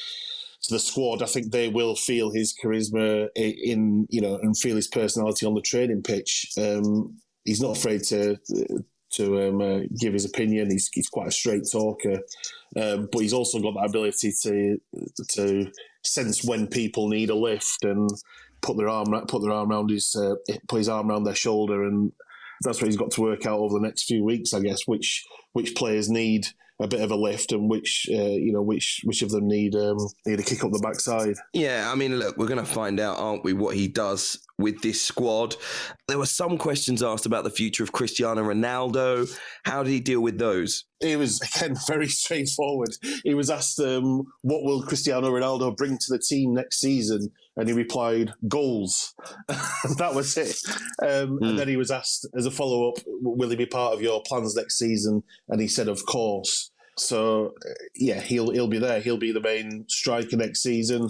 to 0.62 0.74
the 0.74 0.78
squad, 0.78 1.22
I 1.22 1.26
think 1.26 1.50
they 1.50 1.68
will 1.68 1.96
feel 1.96 2.30
his 2.30 2.54
charisma 2.54 3.28
in 3.34 4.06
you 4.10 4.20
know 4.20 4.36
and 4.36 4.56
feel 4.56 4.76
his 4.76 4.88
personality 4.88 5.46
on 5.46 5.54
the 5.54 5.60
training 5.60 6.02
pitch. 6.02 6.52
Um, 6.56 7.18
he's 7.44 7.60
not 7.60 7.76
afraid 7.76 8.04
to 8.04 8.38
to 9.14 9.48
um, 9.48 9.60
uh, 9.60 9.80
give 9.98 10.14
his 10.14 10.24
opinion. 10.24 10.70
He's, 10.70 10.88
he's 10.92 11.08
quite 11.08 11.28
a 11.28 11.32
straight 11.32 11.64
talker, 11.70 12.20
um, 12.76 13.08
but 13.12 13.20
he's 13.20 13.32
also 13.32 13.58
got 13.58 13.74
that 13.74 13.90
ability 13.90 14.32
to 14.42 14.80
to 15.30 15.72
sense 16.04 16.44
when 16.44 16.66
people 16.66 17.08
need 17.08 17.30
a 17.30 17.34
lift 17.34 17.84
and 17.84 18.10
put 18.60 18.76
their 18.76 18.88
arm 18.88 19.12
put 19.26 19.42
their 19.42 19.52
arm 19.52 19.70
around 19.70 19.90
his 19.90 20.14
uh, 20.16 20.36
put 20.68 20.78
his 20.78 20.88
arm 20.88 21.10
around 21.10 21.24
their 21.24 21.34
shoulder, 21.34 21.84
and 21.84 22.12
that's 22.62 22.80
what 22.80 22.86
he's 22.86 22.96
got 22.96 23.10
to 23.12 23.20
work 23.20 23.46
out 23.46 23.58
over 23.58 23.74
the 23.74 23.86
next 23.86 24.04
few 24.04 24.24
weeks, 24.24 24.54
I 24.54 24.60
guess. 24.60 24.86
Which 24.86 25.24
which 25.52 25.74
players 25.74 26.08
need 26.08 26.46
a 26.82 26.88
bit 26.88 27.00
of 27.00 27.10
a 27.10 27.16
lift, 27.16 27.52
and 27.52 27.70
which 27.70 28.06
uh, 28.10 28.16
you 28.16 28.52
know 28.52 28.62
which 28.62 29.00
which 29.04 29.22
of 29.22 29.30
them 29.30 29.46
need 29.46 29.74
um, 29.74 29.96
need 30.26 30.40
a 30.40 30.42
kick 30.42 30.64
up 30.64 30.72
the 30.72 30.78
backside. 30.78 31.36
Yeah, 31.52 31.90
I 31.90 31.94
mean, 31.94 32.18
look, 32.18 32.36
we're 32.36 32.46
going 32.46 32.64
to 32.64 32.64
find 32.64 33.00
out, 33.00 33.18
aren't 33.18 33.44
we, 33.44 33.52
what 33.52 33.76
he 33.76 33.88
does 33.88 34.38
with 34.62 34.80
this 34.80 35.02
squad. 35.02 35.56
There 36.08 36.18
were 36.18 36.26
some 36.26 36.56
questions 36.56 37.02
asked 37.02 37.26
about 37.26 37.44
the 37.44 37.50
future 37.50 37.82
of 37.82 37.92
Cristiano 37.92 38.42
Ronaldo. 38.42 39.36
How 39.64 39.82
did 39.82 39.90
he 39.90 40.00
deal 40.00 40.20
with 40.20 40.38
those? 40.38 40.84
It 41.00 41.18
was 41.18 41.40
again 41.40 41.76
very 41.86 42.08
straightforward. 42.08 42.90
He 43.24 43.34
was 43.34 43.50
asked, 43.50 43.80
um, 43.80 44.22
"What 44.42 44.62
will 44.62 44.82
Cristiano 44.82 45.30
Ronaldo 45.30 45.76
bring 45.76 45.98
to 45.98 46.06
the 46.08 46.18
team 46.18 46.54
next 46.54 46.80
season?" 46.80 47.32
And 47.56 47.68
he 47.68 47.74
replied, 47.74 48.32
"Goals." 48.48 49.14
that 49.48 50.14
was 50.14 50.36
it. 50.36 50.56
Um, 51.02 51.08
mm. 51.08 51.42
And 51.42 51.50
hmm. 51.50 51.56
then 51.56 51.68
he 51.68 51.76
was 51.76 51.90
asked 51.90 52.26
as 52.36 52.46
a 52.46 52.50
follow 52.50 52.88
up, 52.90 52.98
"Will 53.06 53.50
he 53.50 53.56
be 53.56 53.66
part 53.66 53.94
of 53.94 54.00
your 54.00 54.22
plans 54.22 54.54
next 54.54 54.78
season?" 54.78 55.22
And 55.48 55.60
he 55.60 55.68
said, 55.68 55.88
"Of 55.88 56.06
course." 56.06 56.70
So 56.96 57.54
yeah, 57.94 58.20
he'll 58.20 58.50
he'll 58.50 58.68
be 58.68 58.78
there. 58.78 59.00
He'll 59.00 59.16
be 59.16 59.32
the 59.32 59.40
main 59.40 59.86
striker 59.88 60.36
next 60.36 60.62
season. 60.62 61.08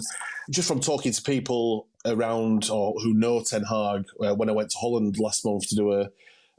Just 0.49 0.67
from 0.67 0.79
talking 0.79 1.11
to 1.11 1.21
people 1.21 1.87
around 2.05 2.69
or 2.69 2.93
who 3.01 3.13
know 3.13 3.41
Ten 3.41 3.63
Hag, 3.63 4.05
uh, 4.21 4.35
when 4.35 4.49
I 4.49 4.53
went 4.53 4.69
to 4.71 4.77
Holland 4.77 5.17
last 5.19 5.45
month 5.45 5.67
to 5.69 5.75
do 5.75 5.93
a, 5.93 6.09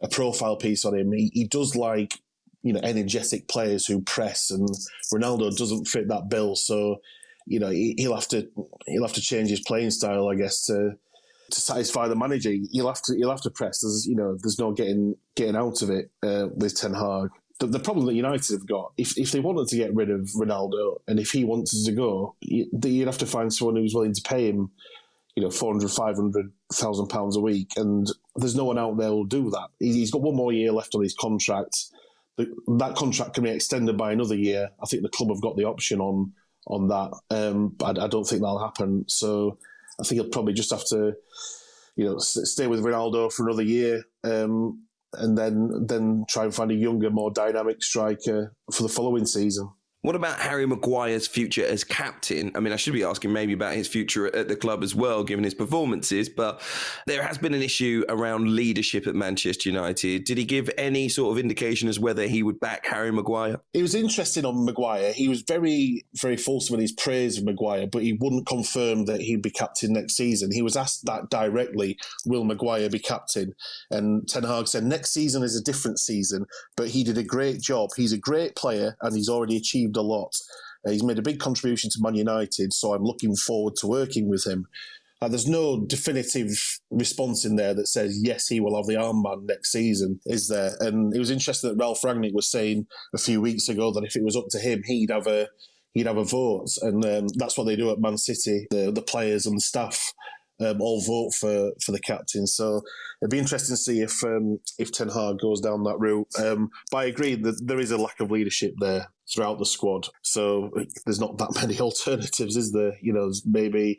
a 0.03 0.09
profile 0.09 0.57
piece 0.57 0.85
on 0.85 0.97
him, 0.97 1.13
he, 1.13 1.31
he 1.33 1.45
does 1.47 1.75
like 1.75 2.21
you 2.63 2.73
know 2.73 2.81
energetic 2.83 3.49
players 3.49 3.87
who 3.87 4.03
press, 4.03 4.51
and 4.51 4.69
Ronaldo 5.13 5.57
doesn't 5.57 5.87
fit 5.87 6.09
that 6.09 6.29
bill. 6.29 6.55
So 6.55 7.01
you 7.47 7.61
know 7.61 7.71
he, 7.71 7.95
will 7.99 8.15
have 8.15 8.29
to 8.29 8.49
he'll 8.87 9.07
have 9.07 9.15
to 9.15 9.23
change 9.23 9.49
his 9.49 9.61
playing 9.61 9.91
style, 9.91 10.29
I 10.29 10.35
guess, 10.35 10.67
to 10.67 10.93
to 11.51 11.61
satisfy 11.61 12.09
the 12.09 12.17
manager. 12.17 12.53
He'll 12.73 12.89
have 12.89 13.03
to 13.03 13.17
he'll 13.17 13.31
have 13.31 13.43
to 13.43 13.51
press. 13.51 13.81
There's 13.81 14.05
you 14.07 14.17
know 14.17 14.37
there's 14.43 14.59
no 14.59 14.73
getting 14.73 15.17
getting 15.35 15.57
out 15.57 15.81
of 15.81 15.89
it 15.89 16.11
uh, 16.23 16.49
with 16.55 16.77
Ten 16.77 16.93
Hag 16.93 17.31
the, 17.67 17.79
the, 17.79 17.81
problem 17.81 18.07
that 18.07 18.15
United 18.15 18.53
have 18.53 18.67
got, 18.67 18.93
if, 18.97 19.19
if 19.19 19.33
they 19.33 19.41
wanted 19.41 19.69
to 19.69 19.77
get 19.77 19.95
rid 19.95 20.11
of 20.11 20.29
Ronaldo 20.37 20.99
and 21.09 21.19
if 21.19 21.31
he 21.31 21.45
wanted 21.45 21.85
to 21.85 21.93
go, 21.93 22.37
you, 22.41 22.67
would 22.73 23.07
have 23.07 23.19
to 23.19 23.27
find 23.27 23.53
someone 23.53 23.77
who's 23.77 23.95
willing 23.95 24.15
to 24.15 24.23
pay 24.23 24.49
him, 24.49 24.71
you 25.37 25.43
know, 25.43 25.51
400, 25.51 25.91
500,000 25.91 27.07
pounds 27.09 27.37
a 27.37 27.41
week. 27.41 27.71
And 27.77 28.11
there's 28.37 28.55
no 28.55 28.65
one 28.65 28.79
out 28.79 28.97
there 28.97 29.09
who'll 29.09 29.25
do 29.25 29.51
that. 29.51 29.69
He's 29.79 30.11
got 30.11 30.23
one 30.23 30.37
more 30.37 30.53
year 30.53 30.73
left 30.73 30.95
on 30.95 31.03
his 31.03 31.15
contract. 31.15 31.77
That 32.37 32.95
contract 32.97 33.35
can 33.35 33.45
be 33.45 33.51
extended 33.51 33.97
by 33.97 34.13
another 34.13 34.37
year. 34.37 34.71
I 34.83 34.87
think 34.87 35.03
the 35.03 35.09
club 35.09 35.31
have 35.31 35.43
got 35.43 35.57
the 35.57 35.65
option 35.65 36.01
on 36.01 36.33
on 36.67 36.89
that, 36.89 37.13
um, 37.31 37.69
but 37.77 37.99
I, 37.99 38.05
I, 38.05 38.09
don't 38.09 38.25
think 38.25 38.41
that'll 38.41 38.59
happen. 38.59 39.05
So 39.07 39.59
I 40.01 40.05
think 40.05 40.21
he'll 40.21 40.31
probably 40.31 40.55
just 40.55 40.71
have 40.71 40.85
to, 40.87 41.15
you 41.95 42.05
know, 42.07 42.19
stay 42.19 42.67
with 42.67 42.83
Ronaldo 42.83 43.31
for 43.31 43.47
another 43.47 43.63
year. 43.63 44.03
Um, 44.25 44.84
and 45.19 45.37
then 45.39 45.87
then 45.87 46.25
try 46.29 46.45
and 46.45 46.55
find 46.55 46.71
a 46.71 46.75
younger, 46.75 47.11
more 47.11 47.31
dynamic 47.31 47.83
striker 47.83 48.55
for 48.73 48.83
the 48.83 48.89
following 48.89 49.27
season. 49.27 49.71
What 50.05 50.17
about 50.17 50.39
Harry 50.39 50.67
Maguire's 50.67 51.27
future 51.27 51.65
as 51.65 51.83
captain? 51.83 52.53
I 52.55 52.61
mean, 52.61 52.75
I 52.75 52.77
should 52.77 52.93
be 52.93 53.05
asking 53.05 53.33
maybe 53.33 53.55
about 53.55 53.73
his 53.73 53.89
future 53.89 54.27
at 54.37 54.49
the 54.49 54.55
club 54.55 54.83
as 54.83 54.95
well, 54.95 55.25
given 55.25 55.45
his 55.45 55.55
performances, 55.55 56.29
but 56.29 56.61
there 57.07 57.23
has 57.23 57.39
been 57.39 57.55
an 57.55 57.63
issue 57.63 58.05
around 58.11 58.55
leadership 58.55 59.07
at 59.07 59.15
Manchester 59.15 59.71
United. 59.71 60.25
Did 60.25 60.37
he 60.37 60.45
give 60.45 60.69
any 60.77 61.09
sort 61.09 61.33
of 61.33 61.43
indication 61.43 61.89
as 61.89 61.99
whether 61.99 62.27
he 62.27 62.43
would 62.43 62.61
back 62.61 62.85
Harry 62.85 63.13
Maguire? 63.13 63.63
It 63.73 63.81
was 63.81 63.95
interesting 63.95 64.45
on 64.45 64.67
Maguire. 64.67 65.15
He 65.15 65.27
was 65.27 65.41
very, 65.41 66.05
very 66.21 66.37
fulsome 66.37 66.75
in 66.75 66.83
his 66.83 66.93
praise 66.93 67.39
of 67.39 67.45
Maguire, 67.45 67.87
but 67.87 68.03
he 68.03 68.13
wouldn't 68.13 68.47
confirm 68.47 69.07
that 69.07 69.23
he'd 69.23 69.41
be 69.41 69.51
captain 69.51 69.95
next 69.95 70.17
season. 70.19 70.53
He 70.53 70.61
was 70.61 70.77
asked 70.77 71.07
that 71.07 71.31
directly 71.31 71.97
Will 72.27 72.45
Maguire 72.45 72.91
be 72.91 72.99
captain? 72.99 73.55
And 73.91 74.29
Ten 74.29 74.43
Hag 74.43 74.69
said, 74.69 74.85
next 74.85 75.15
season 75.15 75.43
is 75.43 75.57
a 75.57 75.65
different 75.65 75.99
season, 75.99 76.45
but 76.77 76.89
he 76.89 77.05
did 77.05 77.17
a 77.17 77.25
great 77.25 77.63
job. 77.63 77.89
He's 77.97 78.13
a 78.13 78.19
great 78.19 78.55
player 78.55 78.99
and 79.01 79.17
he's 79.17 79.31
already 79.31 79.57
achieved 79.57 79.94
a 79.97 80.03
lot. 80.03 80.35
Uh, 80.87 80.91
he's 80.91 81.05
made 81.05 81.19
a 81.19 81.23
big 81.23 81.39
contribution 81.39 81.91
to 81.91 81.99
Man 82.01 82.15
United, 82.15 82.73
so 82.73 82.95
I'm 82.95 83.05
looking 83.05 83.35
forward 83.35 83.75
to 83.77 83.87
working 83.87 84.29
with 84.29 84.47
him. 84.47 84.67
Uh, 85.23 85.29
there's 85.29 85.47
no 85.47 85.85
definitive 85.87 86.51
response 86.91 87.45
in 87.45 87.57
there 87.57 87.73
that 87.73 87.87
says 87.87 88.21
yes, 88.23 88.49
he 88.49 88.61
will 88.61 88.77
have 88.77 88.87
the 88.87 88.95
armband 88.95 89.47
next 89.47 89.73
season, 89.73 90.21
is 90.27 90.49
there? 90.49 90.73
And 90.81 91.15
it 91.15 91.19
was 91.19 91.31
interesting 91.31 91.71
that 91.71 91.83
Ralf 91.83 92.03
Rangnick 92.03 92.35
was 92.35 92.51
saying 92.51 92.87
a 93.15 93.19
few 93.19 93.41
weeks 93.41 93.69
ago 93.69 93.91
that 93.93 94.05
if 94.05 94.17
it 94.17 94.25
was 94.25 94.37
up 94.37 94.47
to 94.51 94.59
him, 94.59 94.83
he'd 94.85 95.11
have 95.11 95.27
a 95.27 95.49
he'd 95.95 96.07
have 96.07 96.19
a 96.19 96.25
vote, 96.25 96.69
and 96.83 97.05
um, 97.05 97.27
that's 97.37 97.57
what 97.57 97.65
they 97.65 97.77
do 97.77 97.91
at 97.91 98.01
Man 98.01 98.19
City. 98.19 98.67
The 98.71 98.93
the 98.93 99.03
players 99.03 99.47
and 99.47 99.57
the 99.57 99.63
staff 99.63 100.13
um, 100.61 100.81
all 100.81 101.03
vote 101.03 101.35
for 101.35 101.73
for 101.85 101.93
the 101.93 102.01
captain. 102.01 102.47
So 102.47 102.83
it'd 103.21 103.31
be 103.31 103.39
interesting 103.39 103.75
to 103.75 103.81
see 103.81 104.01
if 104.01 104.23
um, 104.25 104.59
if 104.79 104.93
Ten 104.93 105.09
Hag 105.09 105.39
goes 105.41 105.61
down 105.61 105.85
that 105.85 105.99
route. 105.99 106.29
Um, 106.39 106.71
but 106.91 106.99
I 106.99 107.05
agree 107.05 107.35
that 107.35 107.61
there 107.65 107.81
is 107.81 107.91
a 107.91 107.99
lack 107.99 108.21
of 108.21 108.31
leadership 108.31 108.75
there 108.79 109.09
throughout 109.33 109.59
the 109.59 109.67
squad. 109.67 110.09
So 110.23 110.71
there's 111.05 111.21
not 111.21 111.39
that 111.39 111.55
many 111.61 111.79
alternatives, 111.81 112.57
is 112.57 112.73
there? 112.73 112.95
You 113.03 113.13
know, 113.13 113.33
maybe 113.45 113.99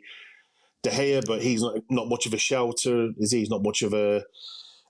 De 0.82 0.90
Gea, 0.90 1.24
but 1.26 1.42
he's 1.42 1.62
not 1.62 1.76
not 1.90 2.08
much 2.08 2.26
of 2.26 2.34
a 2.34 2.38
shouter. 2.38 3.10
Is 3.18 3.32
he? 3.32 3.40
He's 3.40 3.50
not 3.50 3.62
much 3.62 3.82
of 3.82 3.92
a 3.92 4.22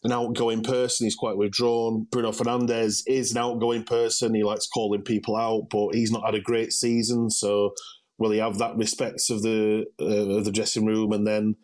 an 0.04 0.12
outgoing 0.12 0.62
person. 0.62 1.06
He's 1.06 1.16
quite 1.16 1.36
withdrawn. 1.36 2.06
Bruno 2.10 2.30
Fernandes 2.30 3.02
is 3.06 3.32
an 3.32 3.38
outgoing 3.38 3.82
person. 3.82 4.34
He 4.34 4.44
likes 4.44 4.68
calling 4.68 5.02
people 5.02 5.36
out, 5.36 5.68
but 5.70 5.94
he's 5.94 6.12
not 6.12 6.24
had 6.24 6.34
a 6.34 6.40
great 6.40 6.72
season. 6.72 7.28
So 7.30 7.72
will 8.18 8.30
he 8.30 8.38
have 8.38 8.58
that 8.58 8.76
respect 8.76 9.30
of 9.30 9.42
the 9.42 9.86
uh, 10.00 10.36
of 10.36 10.44
the 10.44 10.52
dressing 10.52 10.86
room? 10.86 11.12
And 11.12 11.26
then 11.26 11.56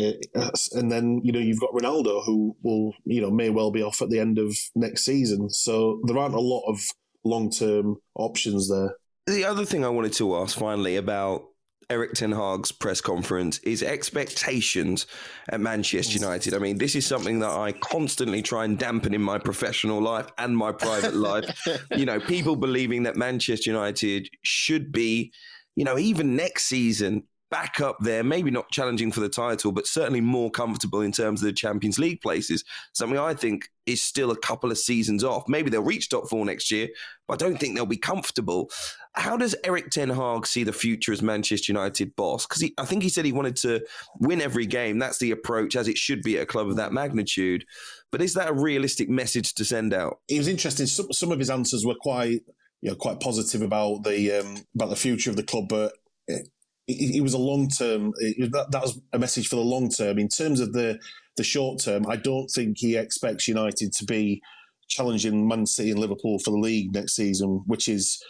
uh, 0.00 0.50
and 0.72 0.90
then 0.90 1.20
you 1.24 1.32
know 1.32 1.38
you've 1.38 1.60
got 1.60 1.72
Ronaldo 1.72 2.24
who 2.24 2.56
will 2.62 2.92
you 3.04 3.20
know 3.20 3.30
may 3.30 3.50
well 3.50 3.70
be 3.70 3.82
off 3.82 4.02
at 4.02 4.10
the 4.10 4.20
end 4.20 4.38
of 4.38 4.56
next 4.74 5.04
season. 5.04 5.50
So 5.50 6.00
there 6.04 6.18
aren't 6.18 6.34
a 6.34 6.40
lot 6.40 6.64
of 6.68 6.80
long 7.24 7.50
term 7.50 7.96
options 8.14 8.70
there. 8.70 8.96
The 9.26 9.44
other 9.44 9.64
thing 9.64 9.84
I 9.84 9.88
wanted 9.88 10.14
to 10.14 10.36
ask 10.36 10.58
finally 10.58 10.96
about 10.96 11.44
Erik 11.90 12.12
Ten 12.12 12.32
Hag's 12.32 12.70
press 12.70 13.00
conference 13.00 13.58
is 13.60 13.82
expectations 13.82 15.06
at 15.48 15.60
Manchester 15.60 16.18
United. 16.18 16.52
I 16.52 16.58
mean, 16.58 16.76
this 16.76 16.94
is 16.94 17.06
something 17.06 17.38
that 17.40 17.50
I 17.50 17.72
constantly 17.72 18.42
try 18.42 18.64
and 18.64 18.78
dampen 18.78 19.14
in 19.14 19.22
my 19.22 19.38
professional 19.38 20.00
life 20.00 20.26
and 20.36 20.56
my 20.56 20.72
private 20.72 21.14
life. 21.14 21.66
You 21.96 22.04
know, 22.04 22.20
people 22.20 22.56
believing 22.56 23.04
that 23.04 23.16
Manchester 23.16 23.70
United 23.70 24.28
should 24.42 24.92
be, 24.92 25.32
you 25.78 25.84
know, 25.84 25.96
even 25.96 26.34
next 26.34 26.64
season 26.64 27.22
back 27.52 27.80
up 27.80 27.96
there, 28.00 28.24
maybe 28.24 28.50
not 28.50 28.68
challenging 28.72 29.12
for 29.12 29.20
the 29.20 29.28
title, 29.28 29.70
but 29.70 29.86
certainly 29.86 30.20
more 30.20 30.50
comfortable 30.50 31.02
in 31.02 31.12
terms 31.12 31.40
of 31.40 31.46
the 31.46 31.52
Champions 31.52 32.00
League 32.00 32.20
places. 32.20 32.64
Something 32.94 33.16
I 33.16 33.32
think 33.32 33.68
is 33.86 34.02
still 34.02 34.32
a 34.32 34.36
couple 34.36 34.72
of 34.72 34.76
seasons 34.76 35.22
off. 35.22 35.44
Maybe 35.46 35.70
they'll 35.70 35.80
reach 35.80 36.08
top 36.08 36.28
four 36.28 36.44
next 36.44 36.72
year, 36.72 36.88
but 37.28 37.40
I 37.40 37.46
don't 37.46 37.58
think 37.60 37.76
they'll 37.76 37.86
be 37.86 37.96
comfortable. 37.96 38.70
How 39.12 39.36
does 39.36 39.54
Erik 39.62 39.90
Ten 39.90 40.10
Hag 40.10 40.48
see 40.48 40.64
the 40.64 40.72
future 40.72 41.12
as 41.12 41.22
Manchester 41.22 41.72
United 41.72 42.16
boss? 42.16 42.44
Because 42.44 42.68
I 42.76 42.84
think 42.84 43.04
he 43.04 43.08
said 43.08 43.24
he 43.24 43.30
wanted 43.30 43.56
to 43.58 43.80
win 44.18 44.40
every 44.40 44.66
game. 44.66 44.98
That's 44.98 45.18
the 45.18 45.30
approach 45.30 45.76
as 45.76 45.86
it 45.86 45.96
should 45.96 46.22
be 46.22 46.38
at 46.38 46.42
a 46.42 46.46
club 46.46 46.66
of 46.66 46.74
that 46.76 46.92
magnitude. 46.92 47.64
But 48.10 48.20
is 48.20 48.34
that 48.34 48.48
a 48.48 48.52
realistic 48.52 49.08
message 49.08 49.54
to 49.54 49.64
send 49.64 49.94
out? 49.94 50.18
It 50.28 50.38
was 50.38 50.48
interesting. 50.48 50.86
Some, 50.86 51.12
some 51.12 51.30
of 51.30 51.38
his 51.38 51.50
answers 51.50 51.86
were 51.86 51.94
quite, 51.94 52.40
you 52.80 52.90
know, 52.90 52.96
quite 52.96 53.20
positive 53.20 53.62
about 53.62 54.04
the 54.04 54.32
um, 54.32 54.56
about 54.74 54.90
the 54.90 54.96
future 54.96 55.30
of 55.30 55.36
the 55.36 55.42
club, 55.42 55.68
but 55.68 55.92
it, 56.28 56.48
it 56.88 57.22
was 57.22 57.34
a 57.34 57.38
long 57.38 57.68
term. 57.68 58.12
That, 58.20 58.68
that 58.70 58.82
was 58.82 59.00
a 59.12 59.18
message 59.18 59.48
for 59.48 59.56
the 59.56 59.62
long 59.62 59.90
term. 59.90 60.18
In 60.18 60.28
terms 60.28 60.60
of 60.60 60.72
the 60.72 60.98
the 61.36 61.44
short 61.44 61.80
term, 61.82 62.06
I 62.08 62.16
don't 62.16 62.48
think 62.48 62.78
he 62.78 62.96
expects 62.96 63.48
United 63.48 63.92
to 63.92 64.04
be 64.04 64.42
challenging 64.88 65.46
Man 65.46 65.66
City 65.66 65.90
and 65.90 66.00
Liverpool 66.00 66.38
for 66.38 66.50
the 66.50 66.58
league 66.58 66.94
next 66.94 67.14
season, 67.14 67.62
which 67.66 67.88
is 67.88 68.22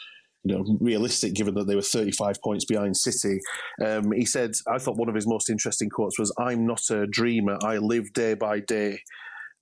you 0.45 0.55
know, 0.55 0.79
realistic 0.81 1.35
given 1.35 1.55
that 1.55 1.67
they 1.67 1.75
were 1.75 1.83
35 1.83 2.41
points 2.43 2.65
behind 2.65 2.97
City. 2.97 3.41
Um, 3.85 4.13
he 4.13 4.25
said, 4.25 4.53
I 4.67 4.79
thought 4.79 4.97
one 4.97 5.09
of 5.09 5.15
his 5.15 5.27
most 5.27 5.51
interesting 5.51 5.91
quotes 5.91 6.19
was, 6.19 6.33
I'm 6.39 6.67
not 6.67 6.83
a 6.91 7.07
dreamer, 7.07 7.59
I 7.63 7.79
live 7.79 8.13
day 8.13 8.35
by 8.35 8.61
day. 8.61 9.01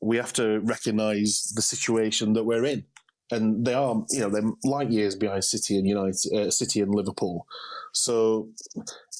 We 0.00 0.16
have 0.18 0.32
to 0.34 0.60
recognise 0.60 1.52
the 1.54 1.62
situation 1.62 2.34
that 2.34 2.44
we're 2.44 2.64
in. 2.64 2.84
And 3.30 3.64
they 3.64 3.74
are, 3.74 4.04
you 4.10 4.20
know, 4.20 4.30
they're 4.30 4.50
light 4.64 4.90
years 4.90 5.16
behind 5.16 5.44
City 5.44 5.76
and 5.76 5.86
United, 5.86 6.32
uh, 6.32 6.50
City 6.50 6.80
and 6.80 6.94
Liverpool. 6.94 7.46
So 7.92 8.50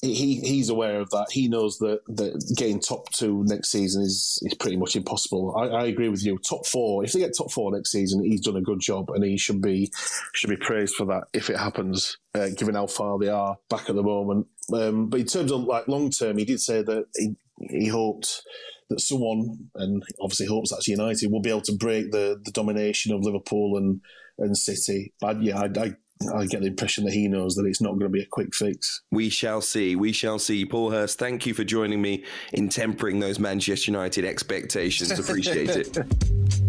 he 0.01 0.39
he's 0.41 0.69
aware 0.69 0.99
of 0.99 1.09
that. 1.09 1.27
He 1.31 1.47
knows 1.47 1.79
that, 1.79 2.01
that 2.07 2.53
getting 2.55 2.79
top 2.79 3.09
two 3.11 3.43
next 3.47 3.71
season 3.71 4.03
is 4.03 4.39
is 4.43 4.53
pretty 4.53 4.77
much 4.77 4.95
impossible. 4.95 5.55
I, 5.57 5.67
I, 5.67 5.85
agree 5.85 6.09
with 6.09 6.23
you. 6.23 6.37
Top 6.37 6.67
four. 6.67 7.03
If 7.03 7.13
they 7.13 7.19
get 7.19 7.35
top 7.35 7.51
four 7.51 7.71
next 7.71 7.91
season, 7.91 8.23
he's 8.23 8.41
done 8.41 8.55
a 8.55 8.61
good 8.61 8.79
job, 8.79 9.09
and 9.09 9.23
he 9.23 9.37
should 9.37 9.61
be 9.61 9.91
should 10.33 10.51
be 10.51 10.57
praised 10.57 10.93
for 10.95 11.05
that 11.05 11.23
if 11.33 11.49
it 11.49 11.57
happens. 11.57 12.17
Uh, 12.35 12.49
given 12.55 12.75
how 12.75 12.85
far 12.85 13.17
they 13.17 13.29
are 13.29 13.57
back 13.69 13.89
at 13.89 13.95
the 13.95 14.03
moment. 14.03 14.45
Um, 14.71 15.09
but 15.09 15.21
in 15.21 15.25
terms 15.25 15.51
of 15.51 15.61
like 15.61 15.87
long 15.87 16.11
term, 16.11 16.37
he 16.37 16.45
did 16.45 16.61
say 16.61 16.83
that 16.83 17.05
he 17.15 17.35
he 17.59 17.87
hoped 17.87 18.43
that 18.89 19.01
someone, 19.01 19.69
and 19.75 20.03
obviously 20.21 20.45
hopes 20.45 20.71
that's 20.71 20.87
United, 20.87 21.31
will 21.31 21.41
be 21.41 21.49
able 21.49 21.61
to 21.61 21.75
break 21.75 22.11
the 22.11 22.39
the 22.43 22.51
domination 22.51 23.13
of 23.13 23.23
Liverpool 23.23 23.77
and 23.77 24.01
and 24.37 24.57
City. 24.57 25.13
But 25.19 25.41
yeah, 25.41 25.59
I, 25.59 25.65
I 25.79 25.93
I 26.33 26.45
get 26.45 26.61
the 26.61 26.67
impression 26.67 27.05
that 27.05 27.13
he 27.13 27.27
knows 27.27 27.55
that 27.55 27.65
it's 27.65 27.81
not 27.81 27.91
going 27.91 28.01
to 28.01 28.09
be 28.09 28.21
a 28.21 28.27
quick 28.27 28.53
fix. 28.55 29.01
We 29.11 29.29
shall 29.29 29.61
see. 29.61 29.95
We 29.95 30.11
shall 30.11 30.39
see. 30.39 30.65
Paul 30.65 30.91
Hirst, 30.91 31.19
thank 31.19 31.45
you 31.45 31.53
for 31.53 31.63
joining 31.63 32.01
me 32.01 32.23
in 32.53 32.69
tempering 32.69 33.19
those 33.19 33.39
Manchester 33.39 33.91
United 33.91 34.25
expectations. 34.25 35.17
Appreciate 35.17 35.69
it. 35.69 35.97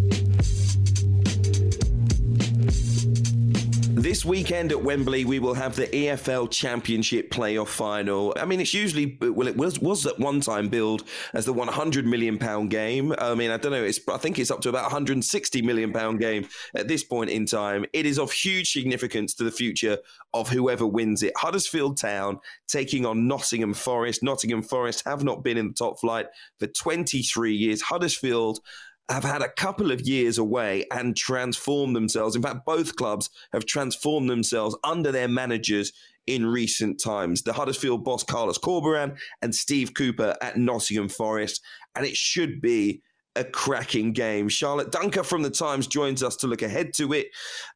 This 3.98 4.24
weekend 4.24 4.70
at 4.70 4.80
Wembley, 4.80 5.24
we 5.24 5.40
will 5.40 5.54
have 5.54 5.74
the 5.74 5.88
EFL 5.88 6.48
Championship 6.52 7.32
playoff 7.32 7.66
final. 7.66 8.32
I 8.36 8.44
mean, 8.44 8.60
it's 8.60 8.72
usually 8.72 9.18
well, 9.20 9.48
it 9.48 9.56
was 9.56 9.80
was 9.80 10.06
at 10.06 10.20
one 10.20 10.40
time 10.40 10.68
billed 10.68 11.02
as 11.34 11.46
the 11.46 11.52
100 11.52 12.06
million 12.06 12.38
pound 12.38 12.70
game. 12.70 13.12
I 13.18 13.34
mean, 13.34 13.50
I 13.50 13.56
don't 13.56 13.72
know. 13.72 13.82
It's 13.82 13.98
I 14.08 14.16
think 14.16 14.38
it's 14.38 14.52
up 14.52 14.60
to 14.60 14.68
about 14.68 14.84
160 14.84 15.62
million 15.62 15.92
pound 15.92 16.20
game 16.20 16.46
at 16.76 16.86
this 16.86 17.02
point 17.02 17.30
in 17.30 17.44
time. 17.44 17.86
It 17.92 18.06
is 18.06 18.20
of 18.20 18.30
huge 18.30 18.70
significance 18.70 19.34
to 19.34 19.42
the 19.42 19.50
future 19.50 19.98
of 20.32 20.48
whoever 20.48 20.86
wins 20.86 21.24
it. 21.24 21.32
Huddersfield 21.36 21.96
Town 21.96 22.38
taking 22.68 23.04
on 23.04 23.26
Nottingham 23.26 23.74
Forest. 23.74 24.22
Nottingham 24.22 24.62
Forest 24.62 25.02
have 25.06 25.24
not 25.24 25.42
been 25.42 25.58
in 25.58 25.66
the 25.68 25.74
top 25.74 25.98
flight 25.98 26.26
for 26.60 26.68
23 26.68 27.52
years. 27.52 27.82
Huddersfield 27.82 28.60
have 29.08 29.24
had 29.24 29.42
a 29.42 29.48
couple 29.48 29.90
of 29.90 30.02
years 30.02 30.38
away 30.38 30.84
and 30.92 31.16
transformed 31.16 31.96
themselves. 31.96 32.36
In 32.36 32.42
fact, 32.42 32.66
both 32.66 32.96
clubs 32.96 33.30
have 33.52 33.64
transformed 33.64 34.28
themselves 34.28 34.76
under 34.84 35.10
their 35.10 35.28
managers 35.28 35.92
in 36.26 36.44
recent 36.44 37.00
times. 37.00 37.42
The 37.42 37.54
Huddersfield 37.54 38.04
boss 38.04 38.22
Carlos 38.22 38.58
Corberán 38.58 39.18
and 39.40 39.54
Steve 39.54 39.94
Cooper 39.94 40.36
at 40.42 40.58
Nottingham 40.58 41.08
Forest, 41.08 41.62
and 41.94 42.04
it 42.04 42.16
should 42.16 42.60
be 42.60 43.02
a 43.34 43.44
cracking 43.44 44.12
game. 44.12 44.48
Charlotte 44.48 44.90
Duncker 44.90 45.24
from 45.24 45.42
the 45.42 45.50
Times 45.50 45.86
joins 45.86 46.22
us 46.22 46.36
to 46.36 46.46
look 46.46 46.62
ahead 46.62 46.92
to 46.94 47.12
it. 47.12 47.28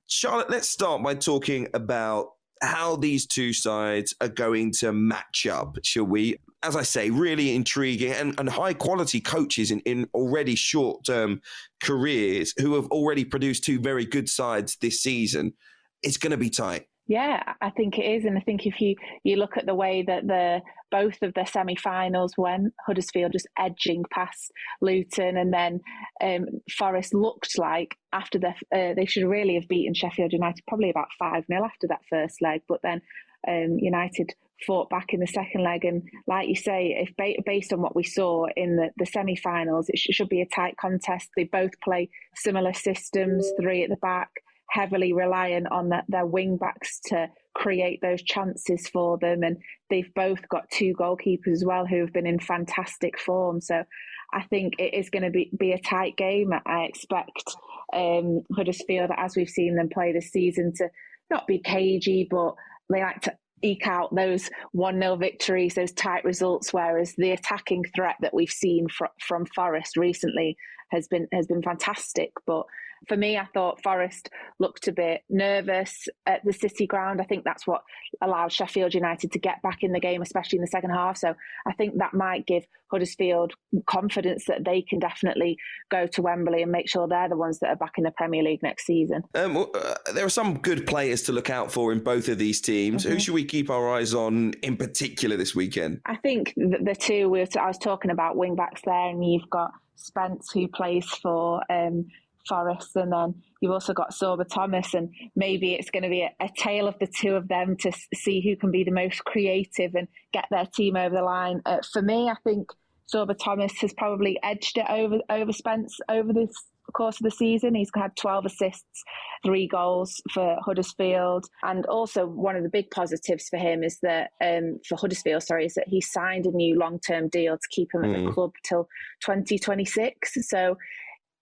Charlotte, 0.06 0.50
let's 0.50 0.68
start 0.68 1.02
by 1.02 1.14
talking 1.14 1.68
about 1.72 2.30
how 2.60 2.96
these 2.96 3.26
two 3.26 3.52
sides 3.52 4.14
are 4.20 4.28
going 4.28 4.72
to 4.72 4.92
match 4.92 5.46
up, 5.46 5.78
shall 5.82 6.04
we? 6.04 6.36
As 6.62 6.76
I 6.76 6.82
say, 6.82 7.10
really 7.10 7.54
intriguing 7.54 8.12
and, 8.12 8.34
and 8.38 8.48
high 8.48 8.74
quality 8.74 9.20
coaches 9.20 9.70
in, 9.70 9.80
in 9.80 10.08
already 10.14 10.54
short 10.54 11.04
term 11.04 11.40
careers 11.82 12.54
who 12.58 12.74
have 12.74 12.86
already 12.86 13.24
produced 13.24 13.64
two 13.64 13.80
very 13.80 14.04
good 14.04 14.28
sides 14.28 14.76
this 14.76 15.02
season. 15.02 15.54
It's 16.02 16.16
going 16.16 16.30
to 16.30 16.36
be 16.36 16.50
tight. 16.50 16.86
Yeah, 17.08 17.42
I 17.60 17.70
think 17.70 17.98
it 17.98 18.04
is, 18.04 18.24
and 18.24 18.38
I 18.38 18.40
think 18.40 18.64
if 18.64 18.80
you 18.80 18.94
you 19.24 19.36
look 19.36 19.56
at 19.56 19.66
the 19.66 19.74
way 19.74 20.04
that 20.06 20.26
the 20.26 20.60
both 20.90 21.20
of 21.22 21.34
the 21.34 21.44
semi-finals 21.44 22.34
went, 22.38 22.72
Huddersfield 22.86 23.32
just 23.32 23.48
edging 23.58 24.04
past 24.12 24.52
Luton, 24.80 25.36
and 25.36 25.52
then 25.52 25.80
um, 26.22 26.46
Forest 26.70 27.12
looked 27.12 27.58
like 27.58 27.96
after 28.12 28.38
the 28.38 28.54
uh, 28.74 28.94
they 28.94 29.04
should 29.04 29.24
really 29.24 29.56
have 29.56 29.68
beaten 29.68 29.94
Sheffield 29.94 30.32
United 30.32 30.62
probably 30.68 30.90
about 30.90 31.08
five 31.18 31.44
0 31.46 31.64
after 31.64 31.88
that 31.88 32.02
first 32.08 32.40
leg, 32.40 32.62
but 32.68 32.80
then 32.82 33.02
um, 33.48 33.78
United 33.78 34.32
fought 34.66 34.90
back 34.90 35.06
in 35.12 35.20
the 35.20 35.26
second 35.26 35.62
leg. 35.62 35.84
And 35.84 36.02
like 36.26 36.48
you 36.48 36.56
say, 36.56 36.96
if 36.98 37.16
ba- 37.16 37.42
based 37.44 37.72
on 37.72 37.80
what 37.80 37.96
we 37.96 38.04
saw 38.04 38.46
in 38.56 38.76
the, 38.76 38.90
the 38.96 39.06
semi 39.06 39.36
finals, 39.36 39.88
it 39.88 39.98
sh- 39.98 40.14
should 40.14 40.28
be 40.28 40.40
a 40.42 40.46
tight 40.46 40.76
contest. 40.80 41.28
They 41.36 41.44
both 41.44 41.72
play 41.82 42.10
similar 42.34 42.72
systems, 42.72 43.50
three 43.60 43.82
at 43.82 43.90
the 43.90 43.96
back, 43.96 44.30
heavily 44.70 45.12
reliant 45.12 45.70
on 45.70 45.90
the, 45.90 46.02
their 46.08 46.26
wing 46.26 46.56
backs 46.56 47.00
to 47.06 47.28
create 47.54 48.00
those 48.00 48.22
chances 48.22 48.88
for 48.88 49.18
them. 49.18 49.42
And 49.42 49.58
they've 49.90 50.12
both 50.14 50.48
got 50.48 50.70
two 50.70 50.94
goalkeepers 50.98 51.52
as 51.52 51.64
well 51.64 51.86
who 51.86 52.00
have 52.00 52.12
been 52.12 52.26
in 52.26 52.38
fantastic 52.38 53.18
form. 53.18 53.60
So 53.60 53.84
I 54.32 54.42
think 54.44 54.74
it 54.78 54.94
is 54.94 55.10
going 55.10 55.24
to 55.24 55.30
be, 55.30 55.50
be 55.58 55.72
a 55.72 55.78
tight 55.78 56.16
game. 56.16 56.52
I 56.66 56.84
expect 56.84 57.54
um, 57.92 58.42
Huddersfield, 58.54 59.10
as 59.16 59.36
we've 59.36 59.48
seen 59.48 59.76
them 59.76 59.90
play 59.92 60.12
this 60.12 60.30
season, 60.30 60.72
to 60.76 60.88
not 61.30 61.46
be 61.46 61.58
cagey, 61.58 62.26
but 62.30 62.54
they 62.90 63.02
like 63.02 63.20
to 63.22 63.36
eke 63.62 63.86
out 63.86 64.14
those 64.14 64.50
1 64.72 64.98
0 64.98 65.16
victories, 65.16 65.74
those 65.74 65.92
tight 65.92 66.24
results, 66.24 66.72
whereas 66.72 67.14
the 67.16 67.30
attacking 67.30 67.84
threat 67.94 68.16
that 68.20 68.34
we've 68.34 68.50
seen 68.50 68.88
fr- 68.88 69.06
from 69.20 69.46
Forest 69.46 69.96
recently 69.96 70.56
has 70.92 71.08
been 71.08 71.26
has 71.32 71.46
been 71.46 71.62
fantastic. 71.62 72.32
But 72.46 72.66
for 73.08 73.16
me, 73.16 73.36
I 73.36 73.46
thought 73.52 73.82
Forest 73.82 74.30
looked 74.58 74.88
a 74.88 74.92
bit 74.92 75.22
nervous 75.28 76.08
at 76.26 76.44
the 76.44 76.52
City 76.52 76.86
ground. 76.86 77.20
I 77.20 77.24
think 77.24 77.44
that's 77.44 77.66
what 77.66 77.82
allowed 78.20 78.52
Sheffield 78.52 78.94
United 78.94 79.32
to 79.32 79.38
get 79.38 79.62
back 79.62 79.82
in 79.82 79.92
the 79.92 80.00
game, 80.00 80.22
especially 80.22 80.58
in 80.58 80.62
the 80.62 80.68
second 80.68 80.90
half. 80.90 81.16
So 81.16 81.34
I 81.66 81.72
think 81.72 81.98
that 81.98 82.14
might 82.14 82.46
give 82.46 82.64
Huddersfield 82.90 83.54
confidence 83.86 84.44
that 84.46 84.64
they 84.64 84.82
can 84.82 84.98
definitely 84.98 85.56
go 85.90 86.06
to 86.08 86.22
Wembley 86.22 86.62
and 86.62 86.70
make 86.70 86.88
sure 86.88 87.08
they're 87.08 87.28
the 87.28 87.36
ones 87.36 87.58
that 87.60 87.70
are 87.70 87.76
back 87.76 87.94
in 87.96 88.04
the 88.04 88.10
Premier 88.10 88.42
League 88.42 88.62
next 88.62 88.84
season. 88.86 89.22
Um, 89.34 89.56
uh, 89.56 89.94
there 90.14 90.26
are 90.26 90.30
some 90.30 90.58
good 90.58 90.86
players 90.86 91.22
to 91.22 91.32
look 91.32 91.50
out 91.50 91.72
for 91.72 91.92
in 91.92 92.00
both 92.00 92.28
of 92.28 92.38
these 92.38 92.60
teams. 92.60 93.02
Mm-hmm. 93.02 93.12
Who 93.14 93.20
should 93.20 93.34
we 93.34 93.44
keep 93.44 93.70
our 93.70 93.90
eyes 93.90 94.14
on 94.14 94.52
in 94.62 94.76
particular 94.76 95.36
this 95.36 95.54
weekend? 95.54 96.02
I 96.04 96.16
think 96.16 96.52
the, 96.56 96.78
the 96.82 96.94
two 96.94 97.28
we 97.30 97.40
were 97.40 97.46
t- 97.46 97.58
I 97.58 97.66
was 97.66 97.78
talking 97.78 98.10
about 98.10 98.36
wing 98.36 98.54
backs 98.54 98.82
there, 98.84 99.08
and 99.08 99.24
you've 99.24 99.48
got 99.48 99.72
Spence 99.96 100.50
who 100.52 100.68
plays 100.68 101.06
for 101.06 101.62
um, 101.70 102.06
Forest, 102.48 102.96
and 102.96 103.12
then 103.12 103.34
you've 103.60 103.72
also 103.72 103.92
got 103.92 104.12
Sorba 104.12 104.48
Thomas, 104.48 104.94
and 104.94 105.14
maybe 105.36 105.74
it's 105.74 105.90
going 105.90 106.02
to 106.02 106.08
be 106.08 106.22
a, 106.22 106.34
a, 106.40 106.48
tale 106.56 106.88
of 106.88 106.98
the 106.98 107.06
two 107.06 107.36
of 107.36 107.46
them 107.46 107.76
to 107.78 107.92
see 108.14 108.40
who 108.40 108.56
can 108.56 108.72
be 108.72 108.82
the 108.82 108.90
most 108.90 109.24
creative 109.24 109.94
and 109.94 110.08
get 110.32 110.46
their 110.50 110.66
team 110.66 110.96
over 110.96 111.14
the 111.14 111.22
line. 111.22 111.62
Uh, 111.64 111.78
for 111.92 112.02
me, 112.02 112.28
I 112.28 112.34
think 112.42 112.70
Sorba 113.12 113.36
Thomas 113.38 113.72
has 113.80 113.92
probably 113.92 114.38
edged 114.42 114.78
it 114.78 114.86
over 114.88 115.20
over 115.30 115.52
Spence 115.52 115.98
over 116.08 116.32
this 116.32 116.50
course 116.92 117.20
of 117.20 117.24
the 117.24 117.30
season. 117.30 117.74
He's 117.74 117.90
had 117.94 118.16
12 118.16 118.46
assists, 118.46 119.02
three 119.44 119.66
goals 119.66 120.20
for 120.32 120.56
Huddersfield. 120.64 121.46
And 121.62 121.86
also, 121.86 122.26
one 122.26 122.56
of 122.56 122.62
the 122.62 122.68
big 122.68 122.90
positives 122.90 123.48
for 123.48 123.58
him 123.58 123.82
is 123.82 123.98
that, 124.02 124.30
um, 124.44 124.78
for 124.88 124.96
Huddersfield, 124.96 125.42
sorry, 125.42 125.66
is 125.66 125.74
that 125.74 125.88
he 125.88 126.00
signed 126.00 126.46
a 126.46 126.50
new 126.50 126.78
long 126.78 126.98
term 127.00 127.28
deal 127.28 127.56
to 127.56 127.68
keep 127.70 127.88
him 127.94 128.02
mm. 128.02 128.08
at 128.08 128.12
the 128.16 128.30
mm. 128.30 128.34
club 128.34 128.52
till 128.64 128.88
2026. 129.24 130.32
So, 130.48 130.76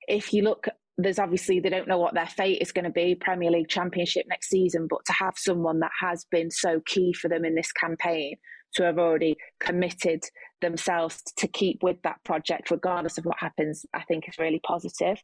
if 0.09 0.32
you 0.32 0.42
look 0.42 0.66
there's 1.03 1.18
obviously 1.18 1.61
they 1.61 1.70
don't 1.70 1.88
know 1.88 1.98
what 1.98 2.14
their 2.14 2.26
fate 2.26 2.61
is 2.61 2.72
going 2.72 2.84
to 2.84 2.90
be 2.90 3.14
premier 3.14 3.51
league 3.51 3.68
championship 3.68 4.26
next 4.28 4.48
season 4.48 4.86
but 4.88 5.05
to 5.07 5.12
have 5.12 5.34
someone 5.36 5.80
that 5.80 5.90
has 5.98 6.26
been 6.30 6.51
so 6.51 6.80
key 6.84 7.12
for 7.12 7.28
them 7.28 7.44
in 7.44 7.55
this 7.55 7.72
campaign 7.72 8.36
to 8.75 8.83
have 8.83 8.99
already 8.99 9.37
committed 9.59 10.23
themselves 10.61 11.23
to 11.37 11.49
keep 11.49 11.83
with 11.83 12.01
that 12.03 12.23
project 12.25 12.71
regardless 12.71 13.18
of 13.18 13.25
what 13.25 13.39
happens 13.39 13.87
i 13.95 14.03
think 14.03 14.29
is 14.29 14.39
really 14.39 14.61
positive 14.64 15.18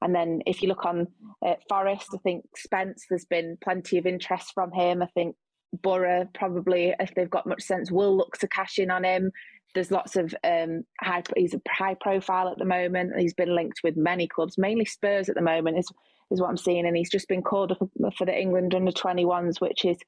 and 0.00 0.14
then 0.14 0.40
if 0.46 0.62
you 0.62 0.68
look 0.68 0.84
on 0.84 1.06
uh, 1.46 1.54
forest 1.68 2.08
i 2.14 2.18
think 2.18 2.44
spence 2.56 3.04
there's 3.08 3.24
been 3.26 3.56
plenty 3.62 3.98
of 3.98 4.06
interest 4.06 4.52
from 4.54 4.72
him 4.72 5.02
i 5.02 5.06
think 5.14 5.36
Boro 5.82 6.28
probably, 6.34 6.94
if 7.00 7.14
they've 7.14 7.30
got 7.30 7.46
much 7.46 7.62
sense, 7.62 7.90
will 7.90 8.14
look 8.14 8.36
to 8.36 8.46
cash 8.46 8.78
in 8.78 8.90
on 8.90 9.04
him 9.04 9.32
there's 9.74 9.90
lots 9.90 10.16
of 10.16 10.34
um, 10.44 10.84
high. 11.00 11.22
He's 11.36 11.54
a 11.54 11.60
high 11.68 11.94
profile 11.94 12.48
at 12.48 12.58
the 12.58 12.64
moment. 12.64 13.18
He's 13.18 13.34
been 13.34 13.54
linked 13.54 13.80
with 13.82 13.96
many 13.96 14.28
clubs, 14.28 14.58
mainly 14.58 14.84
Spurs 14.84 15.28
at 15.28 15.34
the 15.34 15.42
moment. 15.42 15.78
Is 15.78 15.90
is 16.32 16.40
what 16.40 16.48
I'm 16.48 16.56
seeing, 16.56 16.86
and 16.86 16.96
he's 16.96 17.10
just 17.10 17.28
been 17.28 17.42
called 17.42 17.72
up 17.72 18.14
for 18.16 18.24
the 18.24 18.38
England 18.38 18.74
under 18.74 18.90
21s, 18.92 19.60
which 19.60 19.84
is 19.84 19.98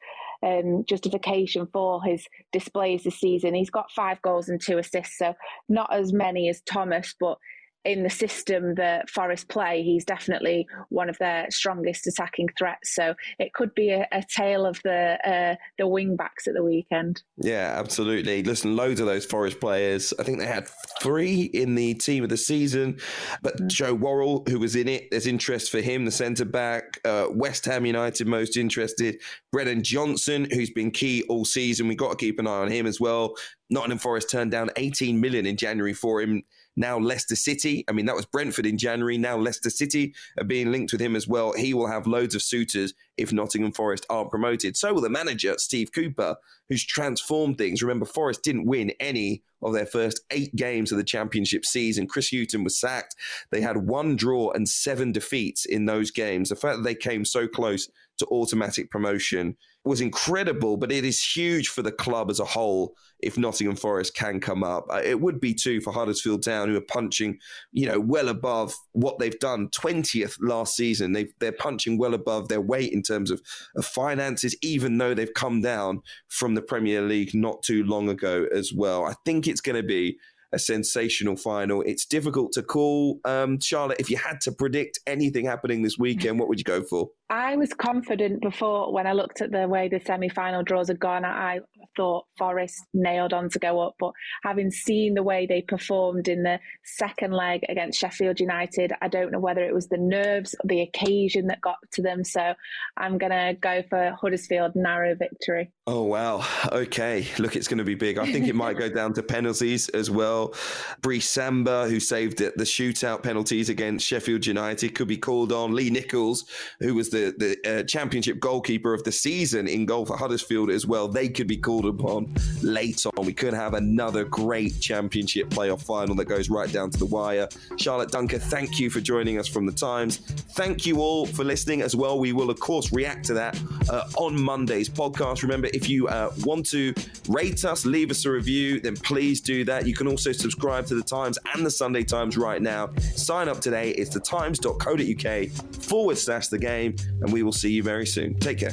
um, 0.43 0.85
justification 0.89 1.69
for 1.73 2.03
his 2.03 2.27
displays 2.53 3.05
this 3.05 3.21
season. 3.21 3.55
He's 3.55 3.71
got 3.71 3.93
five 3.93 4.21
goals 4.23 4.49
and 4.49 4.61
two 4.61 4.79
assists, 4.79 5.19
so 5.19 5.35
not 5.69 5.93
as 5.93 6.13
many 6.13 6.49
as 6.49 6.61
Thomas, 6.63 7.15
but 7.19 7.39
in 7.85 8.03
the 8.03 8.11
system 8.11 8.75
that 8.77 9.11
Forest 9.11 9.49
play, 9.49 9.83
he's 9.83 10.05
definitely 10.05 10.67
one 10.89 11.09
of 11.09 11.19
their 11.19 11.51
strongest 11.51 12.07
attacking 12.07 12.49
threats. 12.57 12.95
So 12.95 13.15
it 13.39 13.53
could 13.53 13.75
be 13.75 13.91
a, 13.91 14.07
a 14.13 14.23
tale 14.23 14.65
of 14.65 14.81
the 14.85 15.19
uh, 15.29 15.57
the 15.79 15.87
wing 15.87 16.17
backs 16.17 16.47
at 16.47 16.55
the 16.55 16.65
weekend. 16.65 17.23
Yeah, 17.37 17.75
absolutely. 17.77 18.43
Listen, 18.43 18.77
loads 18.77 19.01
of 19.01 19.07
those 19.07 19.27
Forest 19.27 19.61
players. 19.61 20.13
I 20.19 20.23
think 20.23 20.39
they 20.39 20.47
had 20.47 20.69
three 21.01 21.43
in 21.43 21.75
the 21.75 21.95
team 21.95 22.23
of 22.23 22.31
the 22.31 22.37
season, 22.37 22.99
but 23.43 23.57
mm-hmm. 23.57 23.69
Joe 23.69 23.95
Worrall, 23.95 24.45
who 24.49 24.59
was 24.59 24.77
in 24.77 24.89
it, 24.89 25.11
there's 25.11 25.27
interest 25.27 25.71
for 25.71 25.81
him, 25.81 26.05
the 26.05 26.11
centre 26.11 26.45
back. 26.45 27.01
Uh, 27.05 27.27
West 27.31 27.65
Ham 27.67 27.85
United 27.85 28.27
most 28.27 28.57
interested. 28.57 29.21
Brennan 29.53 29.83
Johnson, 29.83 30.47
who's 30.51 30.71
been 30.71 30.91
key 30.91 31.25
all 31.29 31.45
season. 31.45 31.89
We've 31.89 31.99
got 31.99 32.11
to 32.11 32.17
keep 32.17 32.39
an 32.39 32.47
eye 32.47 32.51
on 32.51 32.71
him 32.71 32.87
as 32.87 33.01
well. 33.01 33.35
Nottingham 33.71 33.99
Forest 33.99 34.31
turned 34.31 34.51
down 34.51 34.71
18 34.77 35.21
million 35.21 35.47
in 35.47 35.57
January 35.57 35.95
for 35.95 36.21
him. 36.21 36.43
Now 36.77 36.99
Leicester 36.99 37.37
City. 37.37 37.85
I 37.89 37.93
mean, 37.93 38.07
that 38.07 38.17
was 38.17 38.27
Brentford 38.27 38.67
in 38.67 38.79
January. 38.79 39.19
Now 39.19 39.37
Leicester 39.37 39.71
City 39.71 40.15
are 40.39 40.45
being 40.45 40.73
linked 40.73 40.93
with 40.93 41.01
him 41.01 41.17
as 41.17 41.29
well. 41.29 41.53
He 41.53 41.75
will 41.75 41.87
have 41.87 42.07
loads 42.07 42.35
of 42.35 42.43
suitors 42.43 42.95
if 43.17 43.33
Nottingham 43.33 43.73
Forest 43.73 44.07
aren't 44.11 44.31
promoted. 44.31 44.77
So 44.77 44.93
will 44.93 45.01
the 45.01 45.09
manager, 45.09 45.55
Steve 45.59 45.93
Cooper, 45.93 46.37
who's 46.69 46.85
transformed 46.85 47.59
things. 47.59 47.83
Remember, 47.83 48.07
Forest 48.07 48.43
didn't 48.43 48.67
win 48.67 48.93
any 49.01 49.43
of 49.63 49.73
their 49.73 49.87
first 49.87 50.21
eight 50.31 50.55
games 50.57 50.93
of 50.93 50.99
the 50.99 51.05
championship 51.05 51.65
season. 51.65 52.07
Chris 52.07 52.31
Hughton 52.31 52.65
was 52.65 52.79
sacked. 52.79 53.15
They 53.51 53.61
had 53.61 53.89
one 53.89 54.17
draw 54.17 54.51
and 54.53 54.69
seven 54.69 55.13
defeats 55.13 55.65
in 55.65 55.87
those 55.87 56.11
games. 56.11 56.49
The 56.49 56.57
fact 56.57 56.79
that 56.79 56.83
they 56.83 56.95
came 56.95 57.25
so 57.25 57.49
close 57.49 57.89
to 58.19 58.27
automatic 58.27 58.91
promotion 58.91 59.57
was 59.85 60.01
incredible, 60.01 60.77
but 60.77 60.93
it 60.93 61.05
is 61.05 61.23
huge 61.23 61.69
for 61.69 61.83
the 61.83 61.93
club 61.93 62.31
as 62.31 62.41
a 62.41 62.45
whole 62.45 62.95
if 63.21 63.37
Nottingham 63.37 63.77
Forest 63.77 64.15
can 64.15 64.41
come 64.41 64.63
up. 64.63 64.87
Uh, 64.91 65.01
it 65.05 65.21
would 65.21 65.41
be 65.41 65.53
too 65.55 65.81
for 65.81 65.93
Huddersfield 65.93 66.43
Town, 66.43 66.69
who 66.69 66.77
are 66.77 66.81
punching, 66.81 67.39
you 67.73 67.87
know, 67.87 68.01
well 68.01 68.29
above 68.29 68.75
what 68.93 69.19
they've 69.19 69.39
done. 69.39 69.69
20th 69.69 70.37
last 70.41 70.77
season. 70.77 71.13
they 71.13 71.29
they're 71.39 71.53
punching 71.53 71.99
well 71.99 72.15
above 72.15 72.49
their 72.49 72.61
weight 72.61 72.93
in 72.93 73.03
terms 73.05 73.31
of, 73.31 73.41
of 73.77 73.87
finances, 73.87 74.57
even 74.63 74.99
though 74.99 75.15
they've 75.15 75.33
come 75.33 75.61
down 75.61 76.03
from 76.29 76.57
the 76.57 76.63
Premier 76.63 77.03
League 77.03 77.35
not 77.35 77.63
too 77.63 77.85
long 77.85 78.09
ago 78.09 78.47
as 78.53 78.73
well. 78.73 79.05
I 79.05 79.15
think 79.25 79.47
it's 79.47 79.61
going 79.61 79.81
to 79.81 79.87
be 79.87 80.19
a 80.53 80.59
sensational 80.59 81.37
final. 81.37 81.83
It's 81.83 82.07
difficult 82.07 82.53
to 82.53 82.63
call. 82.63 83.21
Um, 83.25 83.61
Charlotte, 83.61 84.01
if 84.01 84.09
you 84.09 84.17
had 84.17 84.41
to 84.43 84.53
predict 84.53 85.01
anything 85.07 85.45
happening 85.45 85.83
this 85.83 85.99
weekend, 85.99 86.39
what 86.39 86.49
would 86.49 86.59
you 86.59 86.65
go 86.65 86.83
for? 86.83 87.11
I 87.31 87.57
was 87.57 87.73
confident 87.73 88.43
before 88.43 88.93
when 88.93 89.07
I 89.07 89.13
looked 89.13 89.41
at 89.41 89.51
the 89.51 89.67
way 89.67 89.89
the 89.89 90.01
semi 90.05 90.29
final 90.29 90.63
draws 90.63 90.89
had 90.89 91.01
gone. 91.01 91.25
I 91.25 91.61
thought 91.97 92.27
Forest 92.37 92.85
nailed 92.93 93.33
on 93.33 93.49
to 93.51 93.59
go 93.59 93.81
up, 93.81 93.95
but 93.99 94.13
having 94.43 94.71
seen 94.71 95.15
the 95.15 95.23
way 95.23 95.47
they 95.47 95.63
performed 95.63 96.29
in 96.29 96.43
the 96.43 96.61
second 96.85 97.33
leg 97.33 97.65
against 97.69 97.99
Sheffield 97.99 98.41
United, 98.41 98.93
I 99.01 99.09
don't 99.09 99.33
know 99.33 99.39
whether 99.39 99.65
it 99.65 99.73
was 99.73 99.89
the 99.89 99.97
nerves 99.97 100.55
or 100.55 100.69
the 100.69 100.83
occasion 100.83 101.47
that 101.47 101.61
got 101.61 101.77
to 101.93 102.03
them. 102.03 102.25
So 102.25 102.55
I'm 102.97 103.17
going 103.17 103.33
to 103.33 103.57
go 103.59 103.83
for 103.89 104.17
Huddersfield 104.21 104.73
narrow 104.75 105.15
victory. 105.15 105.73
Oh, 105.87 106.03
wow. 106.03 106.47
Okay. 106.73 107.27
Look, 107.39 107.57
it's 107.57 107.69
going 107.69 107.79
to 107.79 107.85
be 107.85 107.95
big. 107.95 108.19
I 108.19 108.31
think 108.31 108.49
it 108.49 108.55
might 108.55 108.77
go 108.77 108.89
down 108.89 109.13
to 109.15 109.23
penalties 109.23 109.89
as 109.91 110.11
well. 110.11 110.55
Brice 111.01 111.29
Samba, 111.29 111.89
who 111.89 112.01
saved 112.01 112.39
the 112.39 112.53
shootout 112.65 113.23
penalties 113.23 113.69
against 113.69 114.07
Sheffield 114.07 114.47
United, 114.47 114.95
could 114.95 115.09
be 115.09 115.17
called 115.17 115.53
on. 115.53 115.75
Lee 115.75 115.91
Nicholls, 115.91 116.45
who 116.81 116.95
was 116.95 117.14
the, 117.15 117.35
the 117.65 117.81
uh, 117.81 117.83
championship 117.85 118.41
goalkeeper 118.41 118.93
of 118.93 119.05
the 119.05 119.13
season 119.13 119.69
in 119.69 119.87
goal 119.87 120.05
for 120.05 120.17
Huddersfield 120.17 120.71
as 120.71 120.87
well, 120.87 121.07
they 121.09 121.29
could 121.29 121.47
be 121.47 121.57
called 121.57 121.87
upon 121.87 122.35
late 122.63 123.07
on. 123.07 123.25
We 123.25 123.33
could 123.33 123.55
have 123.55 123.75
another 123.75 124.25
great 124.25 124.81
championship 124.81 125.49
playoff 125.49 125.83
final 125.83 126.15
that 126.17 126.27
goes 126.27 126.51
right 126.51 126.71
down 126.71 126.91
to 126.91 126.99
the 126.99 127.07
wire. 127.07 127.49
Charlotte 127.79 128.11
Duncker, 128.11 128.41
thank 128.41 128.79
you 128.79 128.91
for 128.91 129.01
joining 129.01 129.39
us 129.39 129.47
from 129.47 129.65
the 129.65 129.73
Times. 129.73 130.19
Thank 130.55 130.87
you 130.87 131.01
all 131.01 131.27
for 131.27 131.45
listening 131.45 131.83
as 131.83 131.95
well. 131.95 132.19
We 132.19 132.33
will, 132.33 132.51
of 132.51 132.59
course, 132.59 132.93
react 132.93 133.25
to 133.27 133.35
that 133.35 133.59
uh, 133.91 134.05
on 134.17 134.41
Monday's 134.41 134.89
podcast. 134.89 135.43
Remember, 135.43 135.69
if 135.73 135.89
you 135.89 136.09
uh, 136.09 136.33
want 136.45 136.67
to 136.67 136.95
rate 137.29 137.65
us, 137.65 137.87
leave 137.87 138.11
us 138.11 138.25
a 138.25 138.31
review, 138.31 138.81
then 138.81 138.97
please 138.97 139.41
do 139.41 139.65
that. 139.65 139.87
You 139.87 139.95
can 139.95 140.07
also 140.07 140.33
subscribe 140.33 140.87
to 140.87 140.95
the 140.95 141.03
Times 141.03 141.39
and 141.55 141.65
the 141.65 141.71
Sunday 141.71 142.03
Times 142.03 142.37
right 142.37 142.61
now. 142.61 142.91
Sign 143.17 143.49
up 143.49 143.61
today. 143.61 143.91
It's 143.91 144.17
thetimes.co.uk 144.17 145.51
forward 145.83 146.19
slash 146.19 146.49
the 146.49 146.59
game, 146.59 146.97
and 147.21 147.33
we 147.33 147.43
will 147.43 147.53
see 147.53 147.73
you 147.73 147.83
very 147.83 148.07
soon. 148.07 148.35
Take 148.35 148.59
care. 148.59 148.73